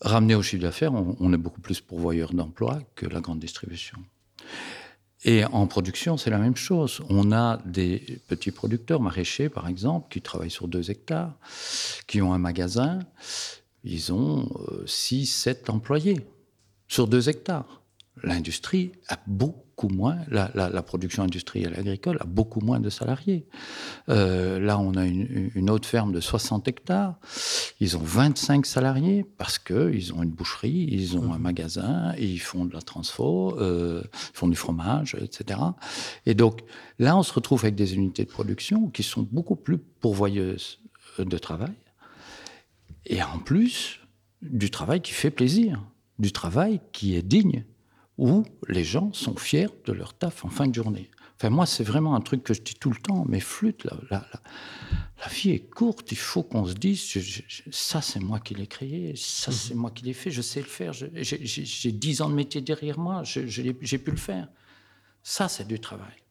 Ramené 0.00 0.34
au 0.34 0.42
chiffre 0.42 0.62
d'affaires, 0.62 0.92
on, 0.94 1.32
est 1.32 1.38
beaucoup 1.38 1.60
plus 1.60 1.80
pourvoyeur 1.80 2.32
d'emplois 2.32 2.80
que 2.94 3.06
la 3.06 3.20
grande 3.20 3.38
distribution. 3.38 3.98
Et 5.24 5.44
en 5.44 5.66
production, 5.66 6.16
c'est 6.16 6.30
la 6.30 6.38
même 6.38 6.56
chose. 6.56 7.02
On 7.08 7.32
a 7.32 7.58
des 7.64 8.20
petits 8.28 8.50
producteurs 8.50 9.00
maraîchers, 9.00 9.48
par 9.48 9.68
exemple, 9.68 10.08
qui 10.10 10.20
travaillent 10.20 10.50
sur 10.50 10.68
deux 10.68 10.90
hectares, 10.90 11.34
qui 12.06 12.20
ont 12.20 12.34
un 12.34 12.38
magasin. 12.38 13.00
Ils 13.84 14.12
ont 14.12 14.50
6, 14.86 15.22
euh, 15.22 15.52
7 15.52 15.70
employés 15.70 16.26
sur 16.88 17.08
deux 17.08 17.28
hectares. 17.28 17.82
L'industrie 18.22 18.92
a 19.08 19.18
beaucoup 19.26 19.88
moins, 19.88 20.18
la, 20.28 20.82
production 20.82 21.24
industrielle 21.24 21.74
agricole 21.76 22.16
a 22.20 22.24
beaucoup 22.24 22.60
moins 22.60 22.78
de 22.78 22.88
salariés. 22.88 23.44
Euh, 24.08 24.60
là, 24.60 24.78
on 24.78 24.94
a 24.94 25.04
une, 25.04 25.68
autre 25.68 25.88
ferme 25.88 26.12
de 26.12 26.20
60 26.20 26.68
hectares. 26.68 27.18
Ils 27.80 27.96
ont 27.96 28.02
25 28.02 28.66
salariés 28.66 29.26
parce 29.36 29.58
qu'ils 29.58 30.14
ont 30.14 30.22
une 30.22 30.30
boucherie, 30.30 30.88
ils 30.90 31.18
ont 31.18 31.32
un 31.32 31.38
mmh. 31.38 31.42
magasin, 31.42 32.14
ils 32.16 32.38
font 32.38 32.64
de 32.64 32.72
la 32.72 32.82
transfo, 32.82 33.58
euh, 33.58 34.02
ils 34.04 34.36
font 34.36 34.48
du 34.48 34.56
fromage, 34.56 35.16
etc. 35.20 35.58
Et 36.24 36.34
donc, 36.34 36.60
là, 37.00 37.16
on 37.16 37.24
se 37.24 37.32
retrouve 37.32 37.64
avec 37.64 37.74
des 37.74 37.94
unités 37.94 38.24
de 38.24 38.30
production 38.30 38.88
qui 38.90 39.02
sont 39.02 39.26
beaucoup 39.32 39.56
plus 39.56 39.78
pourvoyeuses 39.78 40.78
de 41.18 41.38
travail. 41.38 41.74
Et 43.06 43.22
en 43.22 43.38
plus, 43.38 44.00
du 44.40 44.70
travail 44.70 45.00
qui 45.00 45.12
fait 45.12 45.30
plaisir, 45.30 45.82
du 46.18 46.32
travail 46.32 46.80
qui 46.92 47.16
est 47.16 47.22
digne 47.22 47.64
où 48.18 48.44
les 48.68 48.84
gens 48.84 49.12
sont 49.12 49.36
fiers 49.36 49.68
de 49.86 49.92
leur 49.92 50.14
taf 50.14 50.44
en 50.44 50.48
fin 50.48 50.66
de 50.66 50.74
journée. 50.74 51.10
Enfin, 51.36 51.50
moi, 51.50 51.66
c'est 51.66 51.82
vraiment 51.82 52.14
un 52.14 52.20
truc 52.20 52.44
que 52.44 52.54
je 52.54 52.62
dis 52.62 52.74
tout 52.74 52.90
le 52.90 52.96
temps, 52.96 53.24
mais 53.28 53.40
flûte, 53.40 53.84
la, 53.84 53.96
la, 54.10 54.26
la, 55.20 55.28
vie 55.28 55.50
est 55.50 55.68
courte, 55.68 56.12
il 56.12 56.16
faut 56.16 56.44
qu'on 56.44 56.64
se 56.64 56.74
dise, 56.74 57.02
ça 57.70 58.00
c'est 58.00 58.20
moi 58.20 58.38
qui 58.38 58.54
l'ai 58.54 58.68
créé, 58.68 59.14
ça 59.16 59.50
mhm. 59.50 59.56
c'est 59.56 59.74
moi 59.74 59.90
qui 59.90 60.04
l'ai 60.04 60.12
fait, 60.12 60.30
je 60.30 60.42
sais 60.42 60.60
le 60.60 60.66
faire, 60.66 60.92
j'ai 60.92 61.92
dix 61.92 62.22
ans 62.22 62.28
de 62.28 62.34
métier 62.34 62.60
derrière 62.60 62.98
moi, 62.98 63.22
j'ai 63.24 63.98
pu 63.98 64.10
le 64.10 64.16
faire. 64.16 64.48
Ça, 65.22 65.48
c'est 65.48 65.66
du 65.66 65.80
travail. 65.80 66.22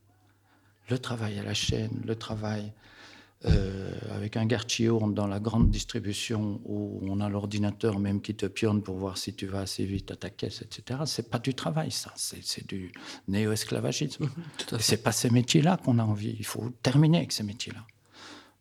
Le 0.90 1.00
travail 1.00 1.40
à 1.40 1.44
la 1.44 1.54
chaîne, 1.54 2.02
le 2.06 2.16
travail 2.16 2.72
euh, 3.46 3.92
avec 4.12 4.38
un 4.38 4.46
Garchio 4.46 5.12
dans 5.12 5.28
la 5.28 5.40
grande 5.40 5.70
distribution 5.70 6.62
où 6.66 7.00
on 7.04 7.20
a 7.20 7.28
l'ordinateur 7.28 8.00
même 8.00 8.22
qui 8.22 8.36
te 8.36 8.46
pionne 8.46 8.82
pour 8.82 8.96
voir 8.96 9.18
si 9.18 9.34
tu 9.34 9.48
vas 9.48 9.60
assez 9.60 9.86
vite 9.86 10.12
à 10.12 10.16
ta 10.16 10.30
caisse, 10.30 10.62
etc. 10.62 11.02
C'est 11.06 11.30
pas 11.30 11.40
du 11.40 11.54
travail, 11.54 11.92
ça. 11.92 12.14
C'est 12.16 12.66
du 12.68 12.92
néo-esclavagisme. 13.28 14.30
C'est 14.80 15.04
pas 15.04 15.12
ces 15.12 15.30
métiers-là 15.30 15.78
qu'on 15.84 16.00
a 16.00 16.04
envie. 16.04 16.36
Il 16.40 16.46
faut 16.46 16.70
terminer 16.82 17.18
avec 17.18 17.34
ces 17.34 17.44
métiers-là. 17.44 17.86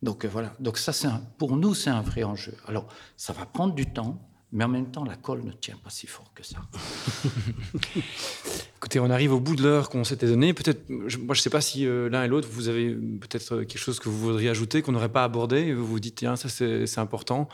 Donc 0.02 0.24
euh, 0.24 0.28
voilà. 0.28 0.52
Donc 0.58 0.78
ça, 0.78 0.92
c'est 0.92 1.08
pour 1.38 1.56
nous, 1.56 1.74
c'est 1.74 1.90
un 1.90 2.02
vrai 2.02 2.24
enjeu. 2.24 2.56
Alors, 2.66 2.88
ça 3.16 3.32
va 3.32 3.46
prendre 3.46 3.74
du 3.74 3.86
temps. 3.86 4.20
Mais 4.54 4.64
en 4.64 4.68
même 4.68 4.90
temps, 4.90 5.04
la 5.04 5.16
colle 5.16 5.44
ne 5.44 5.52
tient 5.52 5.78
pas 5.78 5.88
si 5.88 6.06
fort 6.06 6.30
que 6.34 6.42
ça. 6.42 6.58
Écoutez, 8.92 9.00
on 9.00 9.10
arrive 9.10 9.32
au 9.32 9.40
bout 9.40 9.56
de 9.56 9.62
l'heure 9.62 9.88
qu'on 9.88 10.04
s'était 10.04 10.26
donné. 10.26 10.52
Peut-être, 10.52 10.90
moi, 10.90 11.08
je 11.08 11.16
ne 11.16 11.34
sais 11.34 11.48
pas 11.48 11.62
si 11.62 11.86
euh, 11.86 12.10
l'un 12.10 12.24
et 12.24 12.28
l'autre, 12.28 12.46
vous 12.52 12.68
avez 12.68 12.90
peut-être 12.90 13.62
quelque 13.62 13.78
chose 13.78 13.98
que 13.98 14.10
vous 14.10 14.18
voudriez 14.18 14.50
ajouter, 14.50 14.82
qu'on 14.82 14.92
n'aurait 14.92 15.08
pas 15.08 15.24
abordé. 15.24 15.72
Vous 15.72 15.86
vous 15.86 15.98
dites, 15.98 16.16
tiens, 16.16 16.36
ça 16.36 16.50
c'est 16.50 16.98
important. 16.98 17.48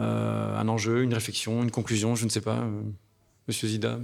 Euh, 0.00 0.58
un 0.58 0.66
enjeu, 0.66 1.04
une 1.04 1.14
réflexion, 1.14 1.62
une 1.62 1.70
conclusion, 1.70 2.16
je 2.16 2.24
ne 2.24 2.28
sais 2.28 2.40
pas. 2.40 2.56
Euh, 2.56 2.82
Monsieur 3.46 3.68
Zida 3.68 4.00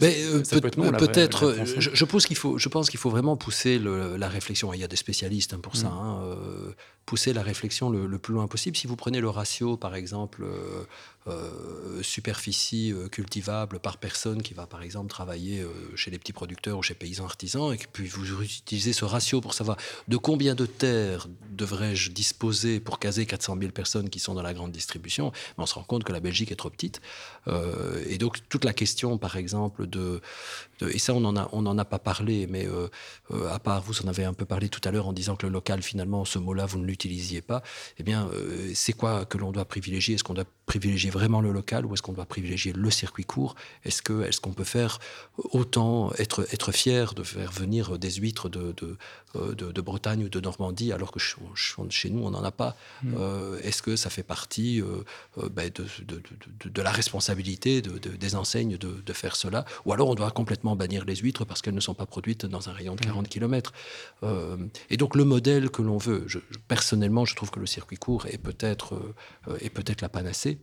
Peut-être, 0.00 1.54
je, 1.78 2.04
pense 2.06 2.26
qu'il 2.26 2.36
faut, 2.36 2.58
je 2.58 2.68
pense 2.68 2.90
qu'il 2.90 2.98
faut 2.98 3.10
vraiment 3.10 3.36
pousser 3.36 3.78
la 3.78 4.28
réflexion. 4.28 4.72
Il 4.72 4.80
y 4.80 4.84
a 4.84 4.88
des 4.88 4.96
spécialistes 4.96 5.54
hein, 5.54 5.60
pour 5.62 5.76
ça. 5.76 5.90
Mm. 5.90 5.92
Hein, 5.92 6.36
pousser 7.06 7.34
la 7.34 7.42
réflexion 7.42 7.90
le, 7.90 8.06
le, 8.06 8.18
plus 8.18 8.34
loin 8.34 8.48
possible. 8.48 8.76
Si 8.76 8.88
vous 8.88 8.96
prenez 8.96 9.20
le 9.20 9.28
ratio, 9.28 9.76
par 9.76 9.94
exemple, 9.94 10.44
euh, 11.26 12.02
superficie 12.02 12.92
euh, 12.92 13.08
cultivable 13.08 13.78
par 13.78 13.96
personne 13.96 14.42
qui 14.42 14.52
va 14.52 14.66
par 14.66 14.82
exemple 14.82 15.08
travailler 15.08 15.62
euh, 15.62 15.70
chez 15.96 16.10
les 16.10 16.18
petits 16.18 16.34
producteurs 16.34 16.76
ou 16.76 16.82
chez 16.82 16.92
paysans 16.92 17.24
artisans 17.24 17.72
et 17.72 17.78
puis 17.78 18.08
vous 18.08 18.42
utilisez 18.42 18.92
ce 18.92 19.06
ratio 19.06 19.40
pour 19.40 19.54
savoir 19.54 19.78
de 20.06 20.18
combien 20.18 20.54
de 20.54 20.66
terres 20.66 21.26
devrais-je 21.50 22.10
disposer 22.10 22.78
pour 22.78 22.98
caser 22.98 23.24
400 23.24 23.56
000 23.58 23.72
personnes 23.72 24.10
qui 24.10 24.18
sont 24.18 24.34
dans 24.34 24.42
la 24.42 24.52
grande 24.52 24.72
distribution, 24.72 25.32
on 25.56 25.64
se 25.64 25.72
rend 25.76 25.84
compte 25.84 26.04
que 26.04 26.12
la 26.12 26.20
Belgique 26.20 26.52
est 26.52 26.56
trop 26.56 26.68
petite. 26.68 27.00
et 28.06 28.18
donc 28.18 28.40
toute 28.50 28.66
la 28.66 28.74
question 28.74 29.16
par 29.16 29.36
exemple 29.36 29.86
de, 29.86 30.20
et 30.82 30.98
ça 30.98 31.14
on 31.14 31.20
n'en 31.20 31.36
a, 31.36 31.48
on 31.52 31.64
en 31.64 31.78
a 31.78 31.86
pas 31.86 31.98
parlé, 32.00 32.46
mais 32.48 32.68
à 33.50 33.58
part 33.60 33.82
vous 33.82 34.02
en 34.02 34.08
avez 34.08 34.24
un 34.24 34.34
peu 34.34 34.44
parlé 34.44 34.68
tout 34.68 34.80
à 34.84 34.90
l'heure 34.90 35.06
en 35.06 35.12
disant 35.14 35.36
que 35.36 35.46
le 35.46 35.52
local 35.52 35.82
finalement 35.82 36.24
ce 36.24 36.38
mot-là 36.38 36.66
vous 36.66 36.78
ne 36.78 36.86
l'utilisiez 36.86 37.40
pas, 37.40 37.62
eh 37.98 38.02
bien 38.02 38.28
c'est 38.74 38.92
quoi 38.92 39.24
que 39.24 39.38
l'on 39.38 39.52
doit 39.52 39.64
privilégier? 39.64 40.16
Est-ce 40.16 40.24
qu'on 40.24 40.34
doit 40.34 40.44
privilégier 40.66 41.10
vraiment 41.14 41.40
le 41.40 41.52
local 41.52 41.86
ou 41.86 41.94
est-ce 41.94 42.02
qu'on 42.02 42.12
doit 42.12 42.26
privilégier 42.26 42.72
le 42.72 42.90
circuit 42.90 43.24
court? 43.24 43.54
Est-ce 43.84 44.02
qu'on 44.02 44.22
est 44.22 44.40
qu'on 44.40 44.52
peut 44.52 44.64
faire 44.64 44.98
autant, 45.38 46.12
être, 46.18 46.46
être 46.52 46.72
fier 46.72 47.14
de 47.14 47.22
faire 47.22 47.52
venir 47.52 47.98
des 47.98 48.10
huîtres 48.10 48.48
de, 48.48 48.74
de, 48.76 48.96
euh, 49.36 49.54
de, 49.54 49.80
Bretagne 49.80 50.24
ou 50.24 50.28
de 50.28 50.40
Normandie 50.40 50.92
alors 50.92 51.12
que 51.12 51.20
chez 51.20 52.10
nous 52.10 52.24
on 52.26 52.30
n'en 52.30 52.42
a 52.42 52.50
pas? 52.50 52.76
Mm. 53.02 53.14
euh, 53.18 53.60
Est-ce 53.62 53.80
que 53.80 53.96
ça 53.96 54.10
fait 54.10 54.22
partie 54.22 54.82
euh, 54.82 55.48
ben, 55.50 55.70
de, 55.74 55.86
de, 56.68 56.82
la 56.82 56.90
responsabilité 56.90 57.80
des 57.80 58.36
enseignes 58.36 58.76
de, 58.76 59.12
faire 59.12 59.36
cela? 59.36 59.64
Ou 59.86 59.92
alors 59.92 60.08
on 60.08 60.14
doit 60.14 60.30
complètement 60.32 60.74
bannir 60.74 61.04
les 61.04 61.16
huîtres 61.16 61.44
parce 61.44 61.62
qu'elles 61.62 61.74
ne 61.74 61.86
sont 61.88 61.94
pas 61.94 62.06
produites 62.06 62.44
dans 62.46 62.68
un 62.68 62.72
rayon 62.72 62.96
de 62.96 63.00
40 63.00 63.26
mm. 63.26 63.28
km 63.28 63.72
Et 64.90 64.96
donc 64.96 65.14
le 65.14 65.24
modèle 65.24 65.70
que 65.70 65.82
l'on 65.82 65.98
veut, 65.98 66.26
personnellement 66.66 67.24
je 67.24 67.34
trouve 67.36 67.50
que 67.50 67.60
le 67.60 67.66
circuit 67.66 67.96
court 67.96 68.26
est 68.26 68.38
peut-être 68.38 69.00
est 69.60 69.70
peut-être 69.70 70.00
la 70.02 70.08
panacée 70.08 70.58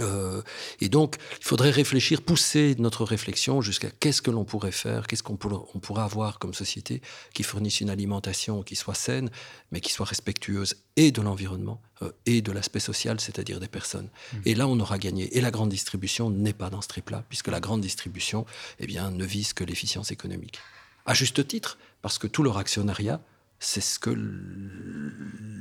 euh, 0.00 0.42
et 0.80 0.88
donc, 0.88 1.16
il 1.38 1.44
faudrait 1.44 1.70
réfléchir, 1.70 2.22
pousser 2.22 2.74
notre 2.78 3.04
réflexion 3.04 3.60
jusqu'à 3.60 3.90
qu'est-ce 3.90 4.22
que 4.22 4.30
l'on 4.30 4.44
pourrait 4.44 4.72
faire, 4.72 5.06
qu'est-ce 5.06 5.22
qu'on 5.22 5.36
pourrait, 5.36 6.02
avoir 6.02 6.38
comme 6.38 6.54
société 6.54 7.00
qui 7.32 7.42
fournisse 7.42 7.80
une 7.80 7.90
alimentation 7.90 8.62
qui 8.62 8.76
soit 8.76 8.94
saine, 8.94 9.30
mais 9.70 9.80
qui 9.80 9.92
soit 9.92 10.06
respectueuse 10.06 10.76
et 10.96 11.12
de 11.12 11.22
l'environnement 11.22 11.80
euh, 12.02 12.10
et 12.26 12.42
de 12.42 12.52
l'aspect 12.52 12.80
social, 12.80 13.20
c'est-à-dire 13.20 13.60
des 13.60 13.68
personnes. 13.68 14.08
Mmh. 14.32 14.36
Et 14.46 14.54
là, 14.54 14.66
on 14.66 14.78
aura 14.80 14.98
gagné. 14.98 15.36
Et 15.36 15.40
la 15.40 15.50
grande 15.50 15.70
distribution 15.70 16.30
n'est 16.30 16.52
pas 16.52 16.70
dans 16.70 16.82
ce 16.82 16.88
trip-là, 16.88 17.24
puisque 17.28 17.48
la 17.48 17.60
grande 17.60 17.80
distribution, 17.80 18.46
eh 18.80 18.86
bien, 18.86 19.10
ne 19.10 19.24
vise 19.24 19.52
que 19.52 19.64
l'efficience 19.64 20.10
économique. 20.10 20.58
À 21.06 21.14
juste 21.14 21.46
titre, 21.46 21.78
parce 22.02 22.18
que 22.18 22.26
tout 22.26 22.42
leur 22.42 22.58
actionnariat 22.58 23.20
c'est 23.58 23.80
ce 23.80 23.98
que 23.98 24.10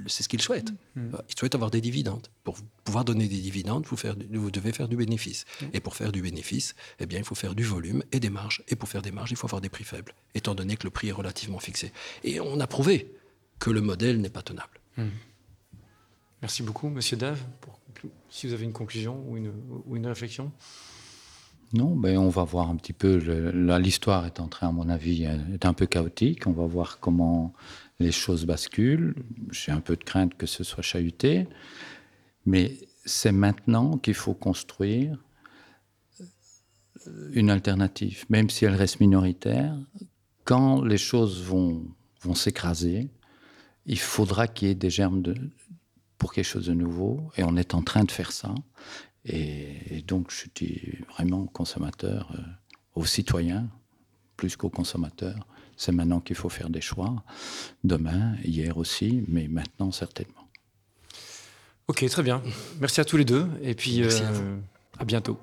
c'est 0.07 0.23
ce 0.23 0.29
qu'ils 0.29 0.41
souhaitent. 0.41 0.73
Mm. 0.95 1.15
Ils 1.29 1.37
souhaitent 1.37 1.55
avoir 1.55 1.71
des 1.71 1.81
dividendes. 1.81 2.27
Pour 2.43 2.57
pouvoir 2.83 3.05
donner 3.05 3.27
des 3.27 3.39
dividendes, 3.39 3.85
vous, 3.85 3.95
faire, 3.95 4.15
vous 4.31 4.51
devez 4.51 4.73
faire 4.73 4.87
du 4.87 4.97
bénéfice. 4.97 5.45
Mm. 5.61 5.65
Et 5.73 5.79
pour 5.79 5.95
faire 5.95 6.11
du 6.11 6.21
bénéfice, 6.21 6.75
eh 6.99 7.05
bien, 7.05 7.19
il 7.19 7.25
faut 7.25 7.35
faire 7.35 7.55
du 7.55 7.63
volume 7.63 8.03
et 8.11 8.19
des 8.19 8.29
marges. 8.29 8.63
Et 8.67 8.75
pour 8.75 8.89
faire 8.89 9.01
des 9.01 9.11
marges, 9.11 9.31
il 9.31 9.37
faut 9.37 9.47
avoir 9.47 9.61
des 9.61 9.69
prix 9.69 9.83
faibles, 9.83 10.13
étant 10.35 10.55
donné 10.55 10.75
que 10.75 10.83
le 10.83 10.89
prix 10.89 11.09
est 11.09 11.13
relativement 11.13 11.59
fixé. 11.59 11.91
Et 12.23 12.39
on 12.39 12.59
a 12.59 12.67
prouvé 12.67 13.11
que 13.59 13.69
le 13.69 13.81
modèle 13.81 14.19
n'est 14.19 14.29
pas 14.29 14.41
tenable. 14.41 14.79
Mm. 14.97 15.07
Merci 16.41 16.63
beaucoup, 16.63 16.89
Monsieur 16.89 17.15
Dave. 17.15 17.39
si 18.29 18.47
vous 18.47 18.53
avez 18.53 18.65
une 18.65 18.73
conclusion 18.73 19.23
ou 19.27 19.37
une, 19.37 19.53
ou 19.85 19.95
une 19.95 20.07
réflexion. 20.07 20.51
Non, 21.73 21.95
ben 21.95 22.17
on 22.19 22.29
va 22.29 22.43
voir 22.43 22.69
un 22.69 22.75
petit 22.75 22.93
peu. 22.93 23.15
l'histoire 23.77 24.27
est 24.27 24.39
en 24.39 24.47
train, 24.47 24.67
à 24.67 24.71
mon 24.71 24.89
avis, 24.89 25.23
est 25.23 25.65
un 25.65 25.73
peu 25.73 25.87
chaotique. 25.87 26.45
On 26.45 26.51
va 26.51 26.67
voir 26.67 26.99
comment 26.99 27.51
les 27.99 28.11
choses 28.11 28.45
basculent. 28.45 29.15
J'ai 29.51 29.71
un 29.71 29.81
peu 29.81 29.95
de 29.95 30.03
crainte 30.03 30.35
que 30.35 30.45
ce 30.45 30.63
soit 30.63 30.83
chahuté. 30.83 31.47
Mais 32.45 32.77
c'est 33.05 33.31
maintenant 33.31 33.97
qu'il 33.97 34.13
faut 34.13 34.33
construire 34.33 35.17
une 37.33 37.49
alternative, 37.49 38.25
même 38.29 38.49
si 38.49 38.65
elle 38.65 38.75
reste 38.75 38.99
minoritaire. 38.99 39.77
Quand 40.45 40.83
les 40.83 40.97
choses 40.97 41.43
vont, 41.43 41.85
vont 42.21 42.35
s'écraser, 42.35 43.09
il 43.85 43.99
faudra 43.99 44.47
qu'il 44.47 44.67
y 44.69 44.71
ait 44.71 44.75
des 44.75 44.89
germes 44.89 45.23
pour 46.17 46.33
quelque 46.33 46.45
chose 46.45 46.67
de 46.67 46.73
nouveau. 46.73 47.31
Et 47.37 47.43
on 47.43 47.55
est 47.57 47.73
en 47.73 47.81
train 47.81 48.03
de 48.03 48.11
faire 48.11 48.31
ça. 48.31 48.53
Et, 49.25 50.03
donc, 50.07 50.31
je 50.31 50.47
dis 50.53 50.81
vraiment 51.09 51.45
consommateur, 51.45 52.31
euh, 52.35 52.41
aux 52.95 53.05
citoyens, 53.05 53.69
plus 54.35 54.55
qu'aux 54.55 54.69
consommateurs. 54.69 55.47
C'est 55.77 55.91
maintenant 55.91 56.19
qu'il 56.19 56.35
faut 56.35 56.49
faire 56.49 56.69
des 56.69 56.81
choix. 56.81 57.23
Demain, 57.83 58.35
hier 58.43 58.77
aussi, 58.77 59.23
mais 59.27 59.47
maintenant 59.47 59.91
certainement. 59.91 60.47
Ok, 61.87 62.05
très 62.07 62.23
bien. 62.23 62.41
Merci 62.79 63.01
à 63.01 63.05
tous 63.05 63.17
les 63.17 63.25
deux. 63.25 63.47
Et 63.61 63.75
puis, 63.75 64.03
à, 64.03 64.07
euh, 64.07 64.57
à 64.99 65.05
bientôt. 65.05 65.37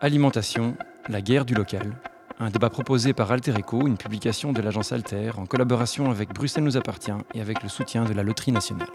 Alimentation, 0.00 0.76
la 1.08 1.20
guerre 1.20 1.44
du 1.44 1.54
local. 1.54 1.96
Un 2.40 2.50
débat 2.50 2.70
proposé 2.70 3.12
par 3.12 3.32
Alter 3.32 3.52
Eco, 3.58 3.86
une 3.86 3.96
publication 3.96 4.52
de 4.52 4.60
l'agence 4.62 4.92
Alter, 4.92 5.32
en 5.36 5.46
collaboration 5.46 6.10
avec 6.10 6.32
Bruxelles 6.32 6.62
nous 6.62 6.76
appartient 6.76 7.10
et 7.34 7.40
avec 7.40 7.64
le 7.64 7.68
soutien 7.68 8.04
de 8.04 8.12
la 8.12 8.22
Loterie 8.22 8.52
nationale. 8.52 8.88